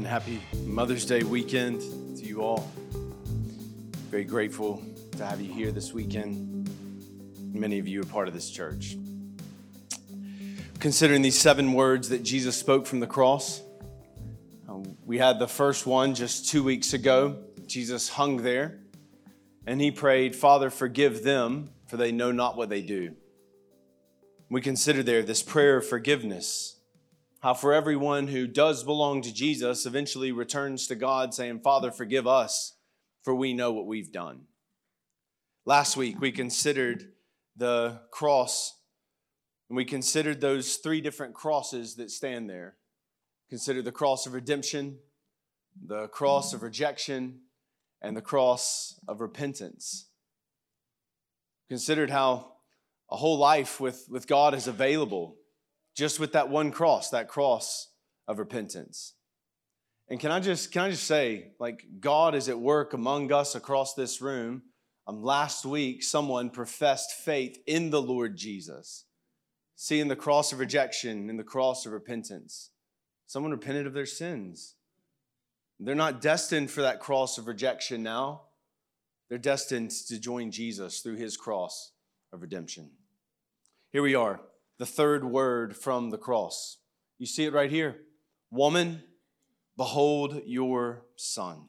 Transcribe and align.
Amen. 0.00 0.10
Happy 0.10 0.40
Mother's 0.64 1.04
Day 1.04 1.22
weekend 1.24 1.82
to 2.16 2.24
you 2.24 2.40
all. 2.40 2.70
Very 4.08 4.24
grateful 4.24 4.82
to 5.18 5.26
have 5.26 5.42
you 5.42 5.52
here 5.52 5.72
this 5.72 5.92
weekend. 5.92 6.70
Many 7.52 7.78
of 7.78 7.86
you 7.86 8.00
are 8.00 8.06
part 8.06 8.26
of 8.26 8.32
this 8.32 8.48
church. 8.48 8.96
Considering 10.78 11.20
these 11.20 11.38
seven 11.38 11.74
words 11.74 12.08
that 12.08 12.22
Jesus 12.22 12.56
spoke 12.56 12.86
from 12.86 13.00
the 13.00 13.06
cross, 13.06 13.60
uh, 14.66 14.76
we 15.04 15.18
had 15.18 15.38
the 15.38 15.46
first 15.46 15.86
one 15.86 16.14
just 16.14 16.48
two 16.48 16.64
weeks 16.64 16.94
ago. 16.94 17.36
Jesus 17.66 18.08
hung 18.08 18.38
there 18.38 18.78
and 19.66 19.82
he 19.82 19.90
prayed, 19.90 20.34
Father, 20.34 20.70
forgive 20.70 21.24
them, 21.24 21.72
for 21.88 21.98
they 21.98 22.10
know 22.10 22.32
not 22.32 22.56
what 22.56 22.70
they 22.70 22.80
do. 22.80 23.16
We 24.48 24.62
consider 24.62 25.02
there 25.02 25.22
this 25.22 25.42
prayer 25.42 25.76
of 25.76 25.86
forgiveness 25.86 26.79
how 27.40 27.54
for 27.54 27.72
everyone 27.72 28.28
who 28.28 28.46
does 28.46 28.84
belong 28.84 29.22
to 29.22 29.32
Jesus 29.32 29.86
eventually 29.86 30.30
returns 30.30 30.86
to 30.86 30.94
God 30.94 31.32
saying, 31.32 31.60
Father, 31.60 31.90
forgive 31.90 32.26
us, 32.26 32.76
for 33.22 33.34
we 33.34 33.54
know 33.54 33.72
what 33.72 33.86
we've 33.86 34.12
done. 34.12 34.42
Last 35.64 35.96
week, 35.96 36.20
we 36.20 36.32
considered 36.32 37.12
the 37.56 38.02
cross, 38.10 38.78
and 39.68 39.76
we 39.76 39.86
considered 39.86 40.40
those 40.40 40.76
three 40.76 41.00
different 41.00 41.34
crosses 41.34 41.96
that 41.96 42.10
stand 42.10 42.48
there. 42.48 42.76
Consider 43.48 43.80
the 43.80 43.92
cross 43.92 44.26
of 44.26 44.34
redemption, 44.34 44.98
the 45.82 46.08
cross 46.08 46.52
of 46.52 46.62
rejection, 46.62 47.40
and 48.02 48.14
the 48.14 48.22
cross 48.22 49.00
of 49.08 49.20
repentance. 49.20 50.08
Considered 51.68 52.10
how 52.10 52.52
a 53.10 53.16
whole 53.16 53.38
life 53.38 53.80
with, 53.80 54.06
with 54.10 54.26
God 54.26 54.52
is 54.52 54.66
available 54.66 55.36
just 55.96 56.20
with 56.20 56.32
that 56.32 56.48
one 56.48 56.70
cross, 56.70 57.10
that 57.10 57.28
cross 57.28 57.88
of 58.26 58.38
repentance. 58.38 59.14
And 60.08 60.18
can 60.18 60.32
I 60.32 60.40
just 60.40 60.72
can 60.72 60.82
I 60.82 60.90
just 60.90 61.04
say, 61.04 61.52
like 61.60 61.84
God 62.00 62.34
is 62.34 62.48
at 62.48 62.58
work 62.58 62.92
among 62.92 63.32
us 63.32 63.54
across 63.54 63.94
this 63.94 64.20
room. 64.20 64.62
Um, 65.06 65.22
last 65.22 65.64
week, 65.64 66.02
someone 66.02 66.50
professed 66.50 67.12
faith 67.12 67.58
in 67.66 67.90
the 67.90 68.02
Lord 68.02 68.36
Jesus, 68.36 69.04
seeing 69.76 70.08
the 70.08 70.16
cross 70.16 70.52
of 70.52 70.58
rejection 70.58 71.30
and 71.30 71.38
the 71.38 71.44
cross 71.44 71.86
of 71.86 71.92
repentance. 71.92 72.70
Someone 73.26 73.52
repented 73.52 73.86
of 73.86 73.94
their 73.94 74.06
sins. 74.06 74.74
They're 75.78 75.94
not 75.94 76.20
destined 76.20 76.70
for 76.70 76.82
that 76.82 77.00
cross 77.00 77.38
of 77.38 77.46
rejection 77.46 78.02
now. 78.02 78.42
They're 79.28 79.38
destined 79.38 79.92
to 80.08 80.18
join 80.18 80.50
Jesus 80.50 81.00
through 81.00 81.16
his 81.16 81.36
cross 81.36 81.92
of 82.32 82.42
redemption. 82.42 82.90
Here 83.92 84.02
we 84.02 84.14
are 84.14 84.40
the 84.80 84.86
third 84.86 85.26
word 85.26 85.76
from 85.76 86.08
the 86.08 86.16
cross. 86.16 86.78
You 87.18 87.26
see 87.26 87.44
it 87.44 87.52
right 87.52 87.70
here 87.70 88.00
Woman, 88.50 89.04
behold 89.76 90.40
your 90.46 91.04
son. 91.16 91.66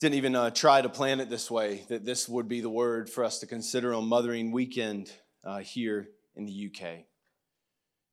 Didn't 0.00 0.16
even 0.16 0.36
uh, 0.36 0.50
try 0.50 0.82
to 0.82 0.90
plan 0.90 1.20
it 1.20 1.30
this 1.30 1.50
way, 1.50 1.86
that 1.88 2.04
this 2.04 2.28
would 2.28 2.48
be 2.48 2.60
the 2.60 2.68
word 2.68 3.08
for 3.08 3.24
us 3.24 3.38
to 3.38 3.46
consider 3.46 3.94
on 3.94 4.04
Mothering 4.04 4.52
Weekend 4.52 5.10
uh, 5.42 5.58
here 5.58 6.08
in 6.36 6.44
the 6.44 6.70
UK. 6.70 7.06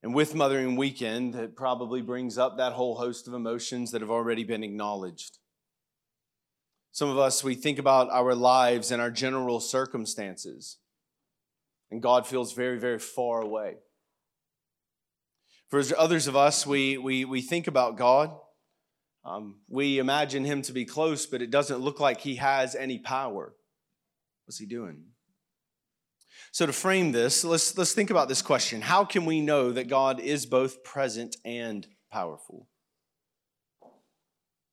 And 0.01 0.15
with 0.15 0.33
Mothering 0.33 0.77
Weekend, 0.77 1.35
it 1.35 1.57
probably 1.57 2.01
brings 2.01 2.37
up 2.37 2.57
that 2.57 2.71
whole 2.71 2.95
host 2.95 3.27
of 3.27 3.33
emotions 3.33 3.91
that 3.91 4.01
have 4.01 4.09
already 4.09 4.45
been 4.45 4.63
acknowledged. 4.63 5.39
Some 6.93 7.09
of 7.09 7.17
us, 7.17 7.43
we 7.43 7.53
think 7.53 7.79
about 7.79 8.09
our 8.11 8.33
lives 8.33 8.91
and 8.91 9.01
our 9.01 9.11
general 9.11 9.59
circumstances 9.59 10.77
and 11.91 12.01
God 12.01 12.25
feels 12.25 12.53
very, 12.53 12.79
very 12.79 12.99
far 12.99 13.41
away. 13.41 13.75
For 15.69 15.81
others 15.97 16.27
of 16.27 16.35
us, 16.35 16.65
we, 16.65 16.97
we, 16.97 17.25
we 17.25 17.41
think 17.41 17.67
about 17.67 17.97
God. 17.97 18.31
Um, 19.23 19.59
we 19.69 19.99
imagine 19.99 20.43
him 20.45 20.61
to 20.63 20.73
be 20.73 20.85
close, 20.85 21.25
but 21.25 21.41
it 21.41 21.51
doesn't 21.51 21.79
look 21.79 21.99
like 21.99 22.21
he 22.21 22.35
has 22.35 22.75
any 22.75 22.97
power. 22.97 23.53
What's 24.45 24.57
he 24.57 24.65
doing? 24.65 25.03
So, 26.51 26.65
to 26.65 26.73
frame 26.73 27.11
this, 27.13 27.45
let's, 27.45 27.77
let's 27.77 27.93
think 27.93 28.09
about 28.09 28.27
this 28.27 28.41
question 28.41 28.81
How 28.81 29.05
can 29.05 29.25
we 29.25 29.39
know 29.39 29.71
that 29.71 29.87
God 29.87 30.19
is 30.19 30.45
both 30.45 30.83
present 30.83 31.37
and 31.45 31.87
powerful? 32.11 32.67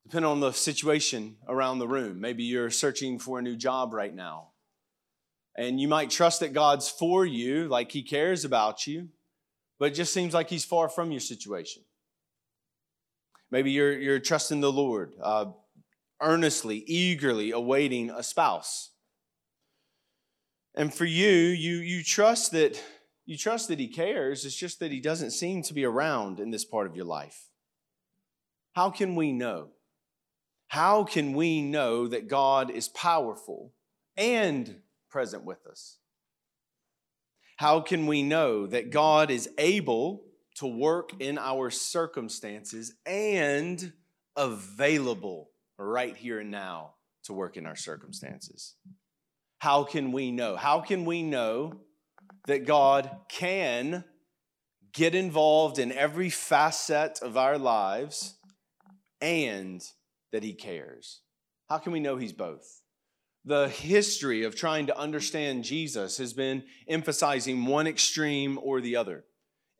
Depending 0.05 0.31
on 0.31 0.41
the 0.41 0.53
situation 0.53 1.37
around 1.47 1.79
the 1.79 1.87
room. 1.87 2.21
Maybe 2.21 2.43
you're 2.43 2.71
searching 2.71 3.19
for 3.19 3.39
a 3.39 3.43
new 3.43 3.57
job 3.57 3.93
right 3.93 4.15
now. 4.15 4.48
And 5.59 5.81
you 5.81 5.89
might 5.89 6.09
trust 6.09 6.39
that 6.39 6.53
God's 6.53 6.89
for 6.89 7.27
you, 7.27 7.67
like 7.67 7.91
He 7.91 8.05
cares 8.05 8.45
about 8.45 8.87
you, 8.87 9.09
but 9.81 9.87
it 9.87 9.95
just 9.95 10.15
seems 10.15 10.33
like 10.33 10.49
He's 10.49 10.65
far 10.65 10.89
from 10.89 11.11
your 11.11 11.21
situation. 11.21 11.83
Maybe 13.51 13.73
you're, 13.73 13.99
you're 13.99 14.21
trusting 14.21 14.61
the 14.61 14.71
Lord, 14.71 15.15
uh, 15.21 15.47
earnestly, 16.23 16.85
eagerly 16.87 17.51
awaiting 17.51 18.09
a 18.09 18.23
spouse. 18.23 18.93
And 20.77 20.95
for 20.95 21.07
you, 21.07 21.29
you, 21.29 21.79
you 21.79 22.05
trust 22.05 22.53
that 22.53 22.81
you 23.27 23.37
trust 23.37 23.69
that 23.69 23.81
he 23.81 23.89
cares. 23.89 24.47
It's 24.47 24.55
just 24.57 24.79
that 24.79 24.93
he 24.93 25.01
doesn't 25.01 25.33
seem 25.33 25.63
to 25.65 25.75
be 25.75 25.85
around 25.85 26.41
in 26.41 26.51
this 26.51 26.65
part 26.65 26.87
of 26.87 26.97
your 26.97 27.05
life. 27.05 27.49
How 28.73 28.89
can 28.91 29.17
we 29.17 29.33
know? 29.33 29.69
How 30.69 31.05
can 31.05 31.35
we 31.35 31.61
know 31.61 32.07
that 32.07 32.29
God 32.29 32.71
is 32.71 32.89
powerful 32.89 33.75
and 34.17 34.77
present 35.11 35.45
with 35.45 35.67
us? 35.67 35.99
How 37.57 37.81
can 37.81 38.07
we 38.07 38.23
know 38.23 38.67
that 38.67 38.91
God 38.91 39.31
is 39.31 39.49
able 39.59 40.23
to 40.57 40.67
work 40.67 41.21
in 41.21 41.39
our 41.39 41.71
circumstances 41.71 42.95
and 43.05 43.93
available 44.37 45.51
right 45.77 46.17
here 46.17 46.41
and 46.41 46.51
now 46.51 46.95
to 47.25 47.33
work 47.33 47.57
in 47.57 47.67
our 47.67 47.77
circumstances? 47.77 48.77
How 49.59 49.83
can 49.85 50.13
we 50.13 50.31
know? 50.31 50.57
How 50.57 50.81
can 50.81 51.05
we 51.05 51.23
know 51.23 51.81
that 52.47 52.65
God 52.65 53.11
can 53.29 54.05
get 54.93 55.15
involved 55.15 55.79
in 55.79 55.93
every 55.93 56.31
facet 56.31 57.21
of 57.23 57.37
our 57.37 57.59
lives 57.59 58.37
and 59.21 59.83
that 60.33 60.43
He 60.43 60.55
cares? 60.55 61.23
How 61.69 61.79
can 61.79 61.93
we 61.93 62.01
know 62.01 62.17
He's 62.17 62.33
both? 62.33 62.78
The 63.49 63.69
history 63.71 64.45
of 64.45 64.55
trying 64.55 64.87
to 64.87 64.99
understand 64.99 65.65
Jesus 65.65 66.19
has 66.19 66.35
been 66.35 66.65
emphasizing 66.87 67.65
one 67.65 67.87
extreme 67.87 68.59
or 68.63 68.83
the 68.83 68.95
other, 68.95 69.25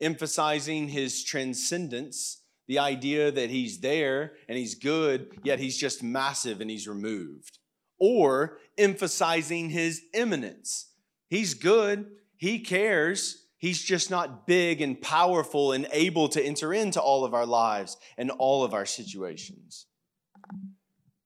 emphasizing 0.01 0.87
his 0.87 1.23
transcendence, 1.23 2.41
the 2.67 2.79
idea 2.79 3.29
that 3.29 3.51
he's 3.51 3.79
there 3.79 4.33
and 4.47 4.57
he's 4.57 4.73
good, 4.73 5.39
yet 5.43 5.59
he's 5.59 5.77
just 5.77 6.01
massive 6.01 6.61
and 6.61 6.71
he's 6.71 6.87
removed, 6.87 7.59
or 7.99 8.57
emphasizing 8.75 9.69
his 9.69 10.01
immanence. 10.15 10.87
He's 11.27 11.53
good, 11.53 12.07
he 12.37 12.57
cares, 12.57 13.45
he's 13.59 13.83
just 13.83 14.09
not 14.09 14.47
big 14.47 14.81
and 14.81 14.99
powerful 14.99 15.73
and 15.73 15.87
able 15.91 16.27
to 16.29 16.43
enter 16.43 16.73
into 16.73 16.99
all 16.99 17.23
of 17.23 17.35
our 17.35 17.45
lives 17.45 17.97
and 18.17 18.31
all 18.31 18.63
of 18.63 18.73
our 18.73 18.87
situations. 18.87 19.85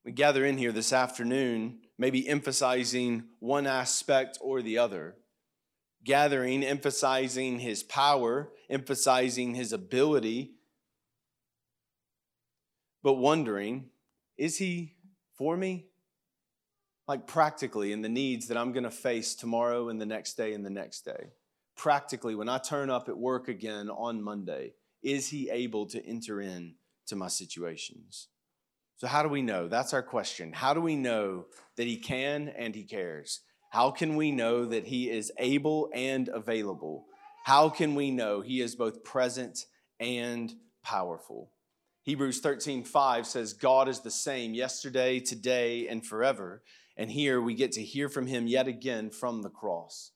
We 0.04 0.12
gather 0.12 0.44
in 0.44 0.58
here 0.58 0.72
this 0.72 0.92
afternoon 0.92 1.78
maybe 1.98 2.28
emphasizing 2.28 3.24
one 3.38 3.66
aspect 3.66 4.38
or 4.40 4.62
the 4.62 4.78
other. 4.78 5.16
Gathering, 6.04 6.62
emphasizing 6.62 7.60
his 7.60 7.82
power, 7.82 8.50
emphasizing 8.68 9.54
his 9.54 9.72
ability, 9.72 10.52
but 13.02 13.14
wondering, 13.14 13.90
is 14.36 14.58
he 14.58 14.94
for 15.36 15.56
me? 15.56 15.86
Like 17.06 17.26
practically 17.26 17.92
in 17.92 18.02
the 18.02 18.08
needs 18.08 18.48
that 18.48 18.56
I'm 18.56 18.72
to 18.84 18.90
face 18.90 19.34
tomorrow 19.34 19.88
and 19.88 20.00
the 20.00 20.06
next 20.06 20.34
day 20.34 20.54
and 20.54 20.64
the 20.64 20.70
next 20.70 21.04
day. 21.04 21.32
Practically, 21.76 22.34
when 22.34 22.48
I 22.48 22.58
turn 22.58 22.88
up 22.88 23.08
at 23.08 23.18
work 23.18 23.48
again 23.48 23.90
on 23.90 24.22
Monday, 24.22 24.72
is 25.02 25.28
he 25.28 25.50
able 25.50 25.86
to 25.86 26.04
enter 26.06 26.40
in 26.40 26.76
to 27.06 27.16
my 27.16 27.28
situations? 27.28 28.28
So, 28.96 29.06
how 29.06 29.22
do 29.22 29.28
we 29.28 29.42
know? 29.42 29.68
That's 29.68 29.92
our 29.92 30.02
question. 30.02 30.52
How 30.52 30.72
do 30.72 30.80
we 30.80 30.96
know 30.96 31.46
that 31.76 31.86
He 31.86 31.96
can 31.96 32.48
and 32.48 32.74
He 32.74 32.84
cares? 32.84 33.40
How 33.70 33.90
can 33.90 34.14
we 34.14 34.30
know 34.30 34.66
that 34.66 34.86
He 34.86 35.10
is 35.10 35.32
able 35.38 35.90
and 35.92 36.28
available? 36.28 37.06
How 37.44 37.68
can 37.68 37.94
we 37.94 38.10
know 38.10 38.40
He 38.40 38.60
is 38.60 38.76
both 38.76 39.02
present 39.02 39.66
and 39.98 40.54
powerful? 40.82 41.50
Hebrews 42.04 42.40
13, 42.40 42.84
5 42.84 43.26
says, 43.26 43.52
God 43.54 43.88
is 43.88 44.00
the 44.00 44.10
same 44.10 44.54
yesterday, 44.54 45.18
today, 45.18 45.88
and 45.88 46.06
forever. 46.06 46.62
And 46.96 47.10
here 47.10 47.40
we 47.40 47.54
get 47.54 47.72
to 47.72 47.82
hear 47.82 48.08
from 48.08 48.26
Him 48.26 48.46
yet 48.46 48.68
again 48.68 49.10
from 49.10 49.42
the 49.42 49.50
cross. 49.50 50.12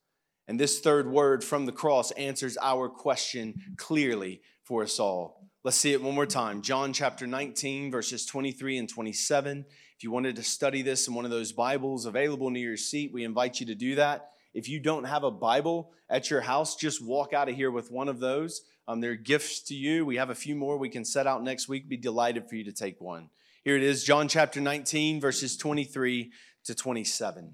And 0.46 0.60
this 0.60 0.81
third 0.81 1.10
word 1.10 1.42
from 1.42 1.66
the 1.66 1.72
cross 1.72 2.10
answers 2.12 2.56
our 2.62 2.88
question 2.88 3.74
clearly 3.76 4.40
for 4.62 4.82
us 4.82 5.00
all. 5.00 5.47
Let's 5.69 5.76
see 5.76 5.93
it 5.93 6.03
one 6.03 6.15
more 6.15 6.25
time. 6.25 6.62
John 6.62 6.94
chapter 6.94 7.26
19, 7.26 7.91
verses 7.91 8.25
23 8.25 8.79
and 8.79 8.88
27. 8.88 9.67
If 9.99 10.03
you 10.03 10.11
wanted 10.11 10.37
to 10.37 10.43
study 10.43 10.81
this 10.81 11.06
in 11.06 11.12
one 11.12 11.26
of 11.26 11.31
those 11.31 11.53
Bibles 11.53 12.06
available 12.06 12.49
near 12.49 12.69
your 12.69 12.79
seat, 12.79 13.12
we 13.12 13.23
invite 13.23 13.61
you 13.61 13.67
to 13.67 13.75
do 13.75 13.97
that. 13.97 14.31
If 14.55 14.67
you 14.67 14.81
don't 14.81 15.05
have 15.05 15.25
a 15.25 15.31
Bible 15.31 15.93
at 16.09 16.31
your 16.31 16.41
house, 16.41 16.75
just 16.75 17.05
walk 17.05 17.35
out 17.35 17.50
of 17.50 17.55
here 17.55 17.70
with 17.70 17.91
one 17.91 18.09
of 18.09 18.19
those. 18.19 18.62
Um, 18.87 19.03
they're 19.03 19.15
gifts 19.15 19.61
to 19.65 19.75
you. 19.75 20.06
We 20.06 20.17
have 20.17 20.31
a 20.31 20.35
few 20.35 20.55
more 20.55 20.79
we 20.79 20.88
can 20.88 21.05
set 21.05 21.26
out 21.26 21.43
next 21.43 21.69
week. 21.69 21.87
Be 21.87 21.99
delighted 21.99 22.49
for 22.49 22.56
you 22.56 22.65
to 22.65 22.73
take 22.73 22.99
one. 22.99 23.29
Here 23.62 23.76
it 23.76 23.82
is 23.82 24.05
John 24.05 24.26
chapter 24.26 24.62
19, 24.62 25.20
verses 25.20 25.59
23 25.59 26.32
to 26.65 26.75
27. 26.75 27.53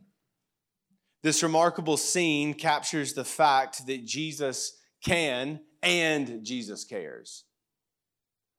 This 1.24 1.42
remarkable 1.42 1.96
scene 1.96 2.54
captures 2.54 3.14
the 3.14 3.24
fact 3.24 3.88
that 3.88 4.04
Jesus 4.04 4.78
can 5.04 5.58
and 5.82 6.44
Jesus 6.44 6.84
cares. 6.84 7.42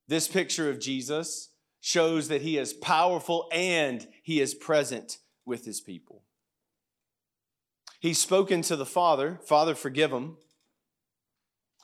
This 0.07 0.27
picture 0.27 0.69
of 0.69 0.79
Jesus 0.79 1.49
shows 1.81 2.27
that 2.27 2.41
he 2.41 2.57
is 2.57 2.73
powerful 2.73 3.47
and 3.51 4.07
he 4.23 4.39
is 4.39 4.53
present 4.53 5.19
with 5.45 5.65
his 5.65 5.81
people. 5.81 6.23
He's 7.99 8.19
spoken 8.19 8.61
to 8.63 8.75
the 8.75 8.85
Father, 8.85 9.39
Father, 9.45 9.73
forgive 9.73 10.11
him. 10.11 10.37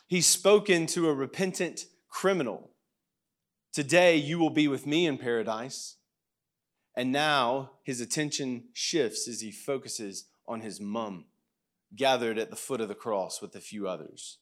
He's 0.08 0.28
spoken 0.28 0.88
to 0.88 1.08
a 1.10 1.14
repentant 1.14 1.86
criminal. 2.10 2.72
Today 3.74 4.18
you 4.18 4.38
will 4.38 4.50
be 4.50 4.68
with 4.68 4.86
me 4.86 5.08
in 5.08 5.18
paradise. 5.18 5.98
And 6.96 7.12
now 7.12 7.72
his 7.84 8.02
attention 8.02 8.66
shifts 8.74 9.28
as 9.28 9.42
he 9.42 9.52
focuses 9.52 10.26
on 10.48 10.62
his 10.62 10.82
mum, 10.82 11.26
gathered 11.96 12.38
at 12.38 12.50
the 12.50 12.56
foot 12.56 12.82
of 12.82 12.90
the 12.90 12.96
cross 12.96 13.42
with 13.42 13.56
a 13.56 13.62
few 13.62 13.88
others. 13.88 14.40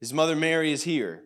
His 0.00 0.12
mother 0.12 0.34
Mary 0.34 0.72
is 0.72 0.84
here. 0.84 1.24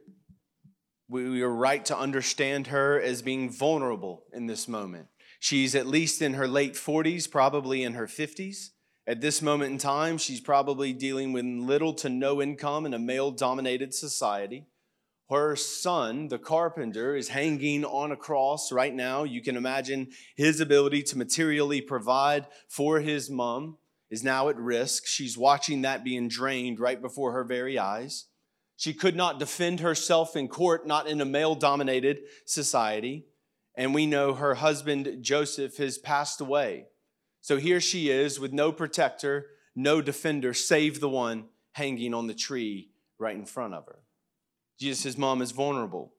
We 1.10 1.42
are 1.42 1.50
right 1.50 1.84
to 1.86 1.98
understand 1.98 2.68
her 2.68 3.00
as 3.00 3.20
being 3.20 3.50
vulnerable 3.50 4.22
in 4.32 4.46
this 4.46 4.68
moment. 4.68 5.08
She's 5.40 5.74
at 5.74 5.88
least 5.88 6.22
in 6.22 6.34
her 6.34 6.46
late 6.46 6.74
40s, 6.74 7.28
probably 7.28 7.82
in 7.82 7.94
her 7.94 8.06
50s. 8.06 8.68
At 9.08 9.20
this 9.20 9.42
moment 9.42 9.72
in 9.72 9.78
time, 9.78 10.18
she's 10.18 10.40
probably 10.40 10.92
dealing 10.92 11.32
with 11.32 11.44
little 11.44 11.94
to 11.94 12.08
no 12.08 12.40
income 12.40 12.86
in 12.86 12.94
a 12.94 12.98
male 13.00 13.32
dominated 13.32 13.92
society. 13.92 14.66
Her 15.28 15.56
son, 15.56 16.28
the 16.28 16.38
carpenter, 16.38 17.16
is 17.16 17.30
hanging 17.30 17.84
on 17.84 18.12
a 18.12 18.16
cross 18.16 18.70
right 18.70 18.94
now. 18.94 19.24
You 19.24 19.42
can 19.42 19.56
imagine 19.56 20.12
his 20.36 20.60
ability 20.60 21.02
to 21.04 21.18
materially 21.18 21.80
provide 21.80 22.46
for 22.68 23.00
his 23.00 23.28
mom 23.28 23.78
is 24.10 24.22
now 24.22 24.48
at 24.48 24.56
risk. 24.56 25.08
She's 25.08 25.36
watching 25.36 25.82
that 25.82 26.04
being 26.04 26.28
drained 26.28 26.78
right 26.78 27.02
before 27.02 27.32
her 27.32 27.42
very 27.42 27.80
eyes. 27.80 28.26
She 28.80 28.94
could 28.94 29.14
not 29.14 29.38
defend 29.38 29.80
herself 29.80 30.34
in 30.34 30.48
court, 30.48 30.86
not 30.86 31.06
in 31.06 31.20
a 31.20 31.26
male 31.26 31.54
dominated 31.54 32.20
society. 32.46 33.26
And 33.76 33.92
we 33.92 34.06
know 34.06 34.32
her 34.32 34.54
husband, 34.54 35.18
Joseph, 35.20 35.76
has 35.76 35.98
passed 35.98 36.40
away. 36.40 36.86
So 37.42 37.58
here 37.58 37.78
she 37.78 38.08
is 38.08 38.40
with 38.40 38.54
no 38.54 38.72
protector, 38.72 39.48
no 39.76 40.00
defender, 40.00 40.54
save 40.54 40.98
the 40.98 41.10
one 41.10 41.48
hanging 41.72 42.14
on 42.14 42.26
the 42.26 42.32
tree 42.32 42.88
right 43.18 43.36
in 43.36 43.44
front 43.44 43.74
of 43.74 43.84
her. 43.84 43.98
Jesus' 44.78 45.18
mom 45.18 45.42
is 45.42 45.50
vulnerable. 45.50 46.14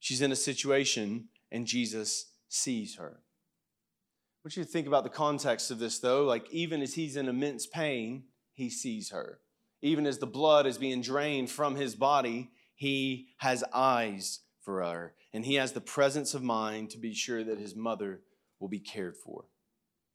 She's 0.00 0.22
in 0.22 0.32
a 0.32 0.36
situation, 0.36 1.28
and 1.52 1.66
Jesus 1.66 2.32
sees 2.48 2.96
her. 2.96 3.20
I 3.20 4.40
want 4.42 4.56
you 4.56 4.64
to 4.64 4.70
think 4.70 4.86
about 4.86 5.04
the 5.04 5.10
context 5.10 5.70
of 5.70 5.78
this, 5.78 5.98
though. 5.98 6.24
Like, 6.24 6.50
even 6.50 6.80
as 6.80 6.94
he's 6.94 7.18
in 7.18 7.28
immense 7.28 7.66
pain, 7.66 8.22
he 8.54 8.70
sees 8.70 9.10
her. 9.10 9.40
Even 9.82 10.06
as 10.06 10.18
the 10.18 10.26
blood 10.26 10.66
is 10.66 10.78
being 10.78 11.02
drained 11.02 11.50
from 11.50 11.76
his 11.76 11.94
body, 11.94 12.50
he 12.74 13.28
has 13.38 13.64
eyes 13.72 14.40
for 14.62 14.82
her. 14.82 15.14
And 15.32 15.44
he 15.44 15.54
has 15.54 15.72
the 15.72 15.80
presence 15.80 16.34
of 16.34 16.42
mind 16.42 16.90
to 16.90 16.98
be 16.98 17.14
sure 17.14 17.44
that 17.44 17.58
his 17.58 17.76
mother 17.76 18.20
will 18.58 18.68
be 18.68 18.80
cared 18.80 19.16
for. 19.16 19.44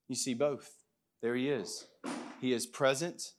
You 0.08 0.16
see 0.16 0.34
both. 0.34 0.70
There 1.22 1.36
he 1.36 1.50
is. 1.50 1.86
He 2.40 2.54
is 2.54 2.66
present. 2.66 3.34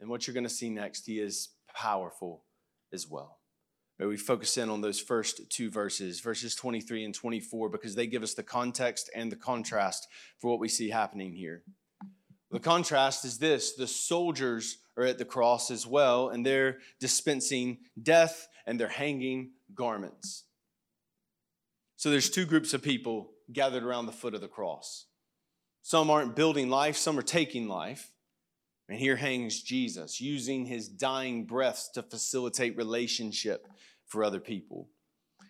And 0.00 0.08
what 0.08 0.26
you're 0.26 0.34
going 0.34 0.44
to 0.44 0.50
see 0.50 0.70
next, 0.70 1.06
he 1.06 1.20
is 1.20 1.50
powerful 1.74 2.44
as 2.92 3.08
well. 3.08 3.38
May 3.98 4.06
we 4.06 4.16
focus 4.16 4.56
in 4.56 4.68
on 4.68 4.80
those 4.80 4.98
first 4.98 5.48
two 5.50 5.70
verses, 5.70 6.20
verses 6.20 6.54
23 6.56 7.04
and 7.04 7.14
24, 7.14 7.68
because 7.68 7.94
they 7.94 8.06
give 8.06 8.22
us 8.22 8.34
the 8.34 8.42
context 8.42 9.10
and 9.14 9.30
the 9.30 9.36
contrast 9.36 10.08
for 10.38 10.50
what 10.50 10.58
we 10.58 10.68
see 10.68 10.90
happening 10.90 11.34
here. 11.34 11.62
The 12.50 12.58
contrast 12.58 13.24
is 13.24 13.38
this 13.38 13.74
the 13.74 13.86
soldiers 13.86 14.78
are 14.96 15.04
at 15.04 15.18
the 15.18 15.24
cross 15.24 15.70
as 15.70 15.86
well, 15.86 16.28
and 16.28 16.44
they're 16.44 16.78
dispensing 17.00 17.78
death 18.00 18.48
and 18.66 18.78
they're 18.78 18.88
hanging 18.88 19.52
garments. 19.74 20.44
So 21.96 22.10
there's 22.10 22.30
two 22.30 22.46
groups 22.46 22.74
of 22.74 22.82
people 22.82 23.30
gathered 23.52 23.84
around 23.84 24.06
the 24.06 24.12
foot 24.12 24.34
of 24.34 24.40
the 24.40 24.48
cross. 24.48 25.06
Some 25.82 26.10
aren't 26.10 26.36
building 26.36 26.68
life, 26.68 26.96
some 26.96 27.18
are 27.18 27.22
taking 27.22 27.68
life. 27.68 28.10
And 28.88 28.98
here 28.98 29.16
hangs 29.16 29.62
Jesus, 29.62 30.20
using 30.20 30.66
his 30.66 30.88
dying 30.88 31.46
breaths 31.46 31.88
to 31.94 32.02
facilitate 32.02 32.76
relationship 32.76 33.66
for 34.06 34.22
other 34.22 34.40
people. 34.40 34.88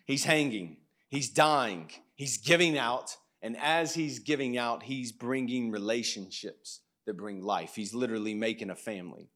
He's 0.05 0.23
hanging, 0.23 0.77
he's 1.09 1.29
dying, 1.29 1.91
he's 2.15 2.37
giving 2.37 2.77
out, 2.77 3.17
and 3.41 3.57
as 3.57 3.95
he's 3.95 4.19
giving 4.19 4.57
out, 4.57 4.83
he's 4.83 5.11
bringing 5.11 5.71
relationships 5.71 6.82
that 7.05 7.17
bring 7.17 7.41
life. 7.41 7.75
He's 7.75 7.93
literally 7.93 8.33
making 8.33 8.69
a 8.69 8.75
family. 8.75 9.29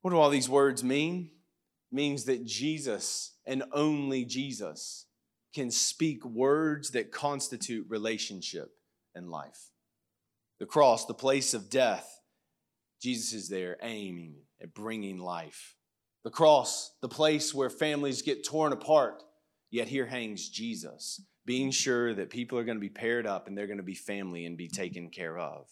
What 0.00 0.10
do 0.10 0.18
all 0.18 0.30
these 0.30 0.48
words 0.48 0.82
mean? 0.82 1.30
It 1.90 1.94
means 1.94 2.24
that 2.24 2.44
Jesus 2.44 3.36
and 3.46 3.62
only 3.72 4.24
Jesus 4.24 5.06
can 5.54 5.70
speak 5.70 6.24
words 6.24 6.90
that 6.90 7.12
constitute 7.12 7.86
relationship 7.88 8.70
and 9.14 9.30
life. 9.30 9.70
The 10.58 10.66
cross, 10.66 11.06
the 11.06 11.14
place 11.14 11.54
of 11.54 11.70
death, 11.70 12.08
Jesus 13.00 13.32
is 13.32 13.48
there 13.48 13.76
aiming 13.82 14.36
at 14.62 14.74
bringing 14.74 15.18
life. 15.18 15.76
The 16.24 16.30
cross, 16.30 16.92
the 17.02 17.08
place 17.08 17.52
where 17.52 17.70
families 17.70 18.22
get 18.22 18.44
torn 18.44 18.72
apart, 18.72 19.22
yet 19.70 19.88
here 19.88 20.06
hangs 20.06 20.48
Jesus, 20.48 21.20
being 21.44 21.72
sure 21.72 22.14
that 22.14 22.30
people 22.30 22.58
are 22.58 22.64
going 22.64 22.76
to 22.76 22.80
be 22.80 22.88
paired 22.88 23.26
up 23.26 23.48
and 23.48 23.58
they're 23.58 23.66
going 23.66 23.78
to 23.78 23.82
be 23.82 23.94
family 23.94 24.46
and 24.46 24.56
be 24.56 24.68
taken 24.68 25.10
care 25.10 25.36
of. 25.36 25.66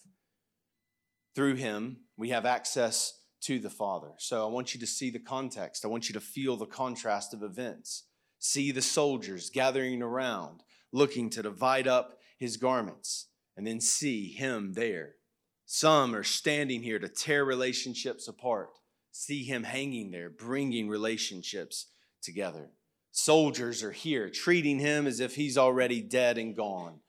Through 1.35 1.55
him, 1.55 1.97
we 2.17 2.29
have 2.29 2.45
access 2.45 3.19
to 3.41 3.59
the 3.59 3.69
Father. 3.69 4.11
So 4.17 4.45
I 4.45 4.51
want 4.51 4.73
you 4.73 4.79
to 4.79 4.87
see 4.87 5.09
the 5.09 5.19
context. 5.19 5.85
I 5.85 5.87
want 5.87 6.09
you 6.09 6.13
to 6.13 6.19
feel 6.19 6.57
the 6.57 6.65
contrast 6.65 7.33
of 7.33 7.41
events. 7.41 8.03
See 8.39 8.71
the 8.71 8.81
soldiers 8.81 9.49
gathering 9.49 10.01
around, 10.01 10.61
looking 10.91 11.29
to 11.31 11.43
divide 11.43 11.87
up 11.87 12.17
his 12.37 12.57
garments, 12.57 13.27
and 13.55 13.65
then 13.65 13.79
see 13.79 14.29
him 14.31 14.73
there. 14.73 15.15
Some 15.65 16.15
are 16.15 16.23
standing 16.23 16.83
here 16.83 16.99
to 16.99 17.07
tear 17.07 17.45
relationships 17.45 18.27
apart. 18.27 18.69
See 19.11 19.43
him 19.43 19.63
hanging 19.63 20.11
there, 20.11 20.29
bringing 20.29 20.89
relationships 20.89 21.87
together. 22.21 22.71
Soldiers 23.11 23.83
are 23.83 23.91
here, 23.91 24.29
treating 24.29 24.79
him 24.79 25.05
as 25.05 25.19
if 25.19 25.35
he's 25.35 25.57
already 25.57 26.01
dead 26.01 26.37
and 26.37 26.55
gone. 26.55 26.99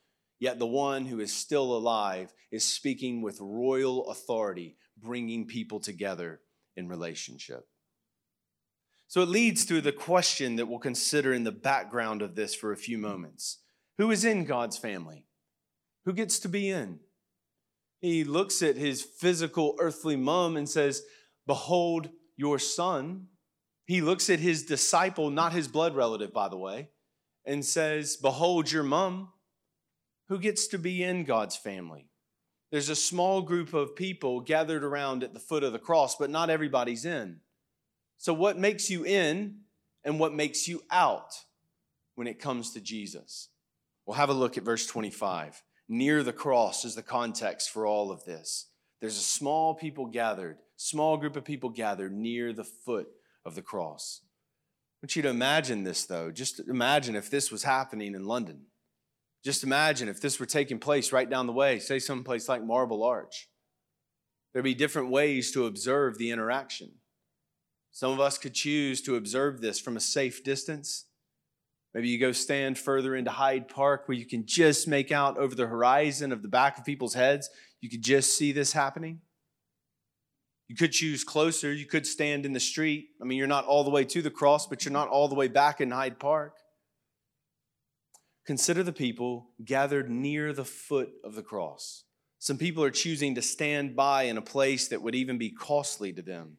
Yet 0.42 0.58
the 0.58 0.66
one 0.66 1.06
who 1.06 1.20
is 1.20 1.32
still 1.32 1.76
alive 1.76 2.34
is 2.50 2.64
speaking 2.64 3.22
with 3.22 3.38
royal 3.40 4.10
authority, 4.10 4.76
bringing 5.00 5.46
people 5.46 5.78
together 5.78 6.40
in 6.76 6.88
relationship. 6.88 7.68
So 9.06 9.22
it 9.22 9.28
leads 9.28 9.64
to 9.66 9.80
the 9.80 9.92
question 9.92 10.56
that 10.56 10.66
we'll 10.66 10.80
consider 10.80 11.32
in 11.32 11.44
the 11.44 11.52
background 11.52 12.22
of 12.22 12.34
this 12.34 12.56
for 12.56 12.72
a 12.72 12.76
few 12.76 12.98
moments 12.98 13.60
Who 13.98 14.10
is 14.10 14.24
in 14.24 14.44
God's 14.44 14.76
family? 14.76 15.26
Who 16.06 16.12
gets 16.12 16.40
to 16.40 16.48
be 16.48 16.70
in? 16.70 16.98
He 18.00 18.24
looks 18.24 18.62
at 18.62 18.76
his 18.76 19.00
physical 19.00 19.76
earthly 19.78 20.16
mom 20.16 20.56
and 20.56 20.68
says, 20.68 21.04
Behold 21.46 22.08
your 22.36 22.58
son. 22.58 23.28
He 23.84 24.00
looks 24.00 24.28
at 24.28 24.40
his 24.40 24.64
disciple, 24.64 25.30
not 25.30 25.52
his 25.52 25.68
blood 25.68 25.94
relative, 25.94 26.32
by 26.32 26.48
the 26.48 26.58
way, 26.58 26.88
and 27.46 27.64
says, 27.64 28.16
Behold 28.16 28.72
your 28.72 28.82
mom. 28.82 29.28
Who 30.32 30.38
gets 30.38 30.66
to 30.68 30.78
be 30.78 31.02
in 31.02 31.24
God's 31.24 31.58
family? 31.58 32.06
There's 32.70 32.88
a 32.88 32.96
small 32.96 33.42
group 33.42 33.74
of 33.74 33.94
people 33.94 34.40
gathered 34.40 34.82
around 34.82 35.22
at 35.22 35.34
the 35.34 35.38
foot 35.38 35.62
of 35.62 35.74
the 35.74 35.78
cross, 35.78 36.16
but 36.16 36.30
not 36.30 36.48
everybody's 36.48 37.04
in. 37.04 37.40
So, 38.16 38.32
what 38.32 38.58
makes 38.58 38.88
you 38.88 39.04
in 39.04 39.58
and 40.02 40.18
what 40.18 40.32
makes 40.32 40.66
you 40.66 40.80
out 40.90 41.34
when 42.14 42.26
it 42.26 42.40
comes 42.40 42.72
to 42.72 42.80
Jesus? 42.80 43.50
We'll 44.06 44.16
have 44.16 44.30
a 44.30 44.32
look 44.32 44.56
at 44.56 44.64
verse 44.64 44.86
25. 44.86 45.62
Near 45.90 46.22
the 46.22 46.32
cross 46.32 46.86
is 46.86 46.94
the 46.94 47.02
context 47.02 47.68
for 47.68 47.86
all 47.86 48.10
of 48.10 48.24
this. 48.24 48.70
There's 49.02 49.18
a 49.18 49.20
small 49.20 49.74
people 49.74 50.06
gathered, 50.06 50.56
small 50.78 51.18
group 51.18 51.36
of 51.36 51.44
people 51.44 51.68
gathered 51.68 52.14
near 52.14 52.54
the 52.54 52.64
foot 52.64 53.08
of 53.44 53.54
the 53.54 53.60
cross. 53.60 54.22
I 54.24 55.04
want 55.04 55.14
you 55.14 55.20
to 55.24 55.28
imagine 55.28 55.84
this, 55.84 56.06
though. 56.06 56.30
Just 56.30 56.58
imagine 56.58 57.16
if 57.16 57.28
this 57.28 57.52
was 57.52 57.64
happening 57.64 58.14
in 58.14 58.24
London. 58.24 58.62
Just 59.44 59.64
imagine 59.64 60.08
if 60.08 60.20
this 60.20 60.38
were 60.38 60.46
taking 60.46 60.78
place 60.78 61.12
right 61.12 61.28
down 61.28 61.46
the 61.46 61.52
way, 61.52 61.78
say 61.78 61.98
someplace 61.98 62.48
like 62.48 62.64
Marble 62.64 63.02
Arch. 63.02 63.48
There'd 64.52 64.64
be 64.64 64.74
different 64.74 65.10
ways 65.10 65.50
to 65.52 65.66
observe 65.66 66.18
the 66.18 66.30
interaction. 66.30 66.92
Some 67.90 68.12
of 68.12 68.20
us 68.20 68.38
could 68.38 68.54
choose 68.54 69.02
to 69.02 69.16
observe 69.16 69.60
this 69.60 69.80
from 69.80 69.96
a 69.96 70.00
safe 70.00 70.44
distance. 70.44 71.06
Maybe 71.92 72.08
you 72.08 72.18
go 72.18 72.32
stand 72.32 72.78
further 72.78 73.14
into 73.14 73.30
Hyde 73.30 73.68
Park 73.68 74.08
where 74.08 74.16
you 74.16 74.26
can 74.26 74.46
just 74.46 74.88
make 74.88 75.12
out 75.12 75.36
over 75.36 75.54
the 75.54 75.66
horizon 75.66 76.32
of 76.32 76.42
the 76.42 76.48
back 76.48 76.78
of 76.78 76.84
people's 76.84 77.14
heads. 77.14 77.50
You 77.80 77.90
could 77.90 78.02
just 78.02 78.36
see 78.36 78.52
this 78.52 78.72
happening. 78.72 79.20
You 80.68 80.76
could 80.76 80.92
choose 80.92 81.22
closer. 81.22 81.70
You 81.70 81.84
could 81.84 82.06
stand 82.06 82.46
in 82.46 82.54
the 82.54 82.60
street. 82.60 83.08
I 83.20 83.24
mean, 83.24 83.36
you're 83.36 83.46
not 83.46 83.66
all 83.66 83.84
the 83.84 83.90
way 83.90 84.04
to 84.04 84.22
the 84.22 84.30
cross, 84.30 84.66
but 84.66 84.84
you're 84.84 84.92
not 84.92 85.08
all 85.08 85.28
the 85.28 85.34
way 85.34 85.48
back 85.48 85.82
in 85.82 85.90
Hyde 85.90 86.18
Park. 86.18 86.56
Consider 88.44 88.82
the 88.82 88.92
people 88.92 89.50
gathered 89.64 90.10
near 90.10 90.52
the 90.52 90.64
foot 90.64 91.10
of 91.22 91.34
the 91.34 91.42
cross. 91.42 92.04
Some 92.38 92.58
people 92.58 92.82
are 92.82 92.90
choosing 92.90 93.36
to 93.36 93.42
stand 93.42 93.94
by 93.94 94.24
in 94.24 94.36
a 94.36 94.42
place 94.42 94.88
that 94.88 95.00
would 95.00 95.14
even 95.14 95.38
be 95.38 95.50
costly 95.50 96.12
to 96.12 96.22
them. 96.22 96.56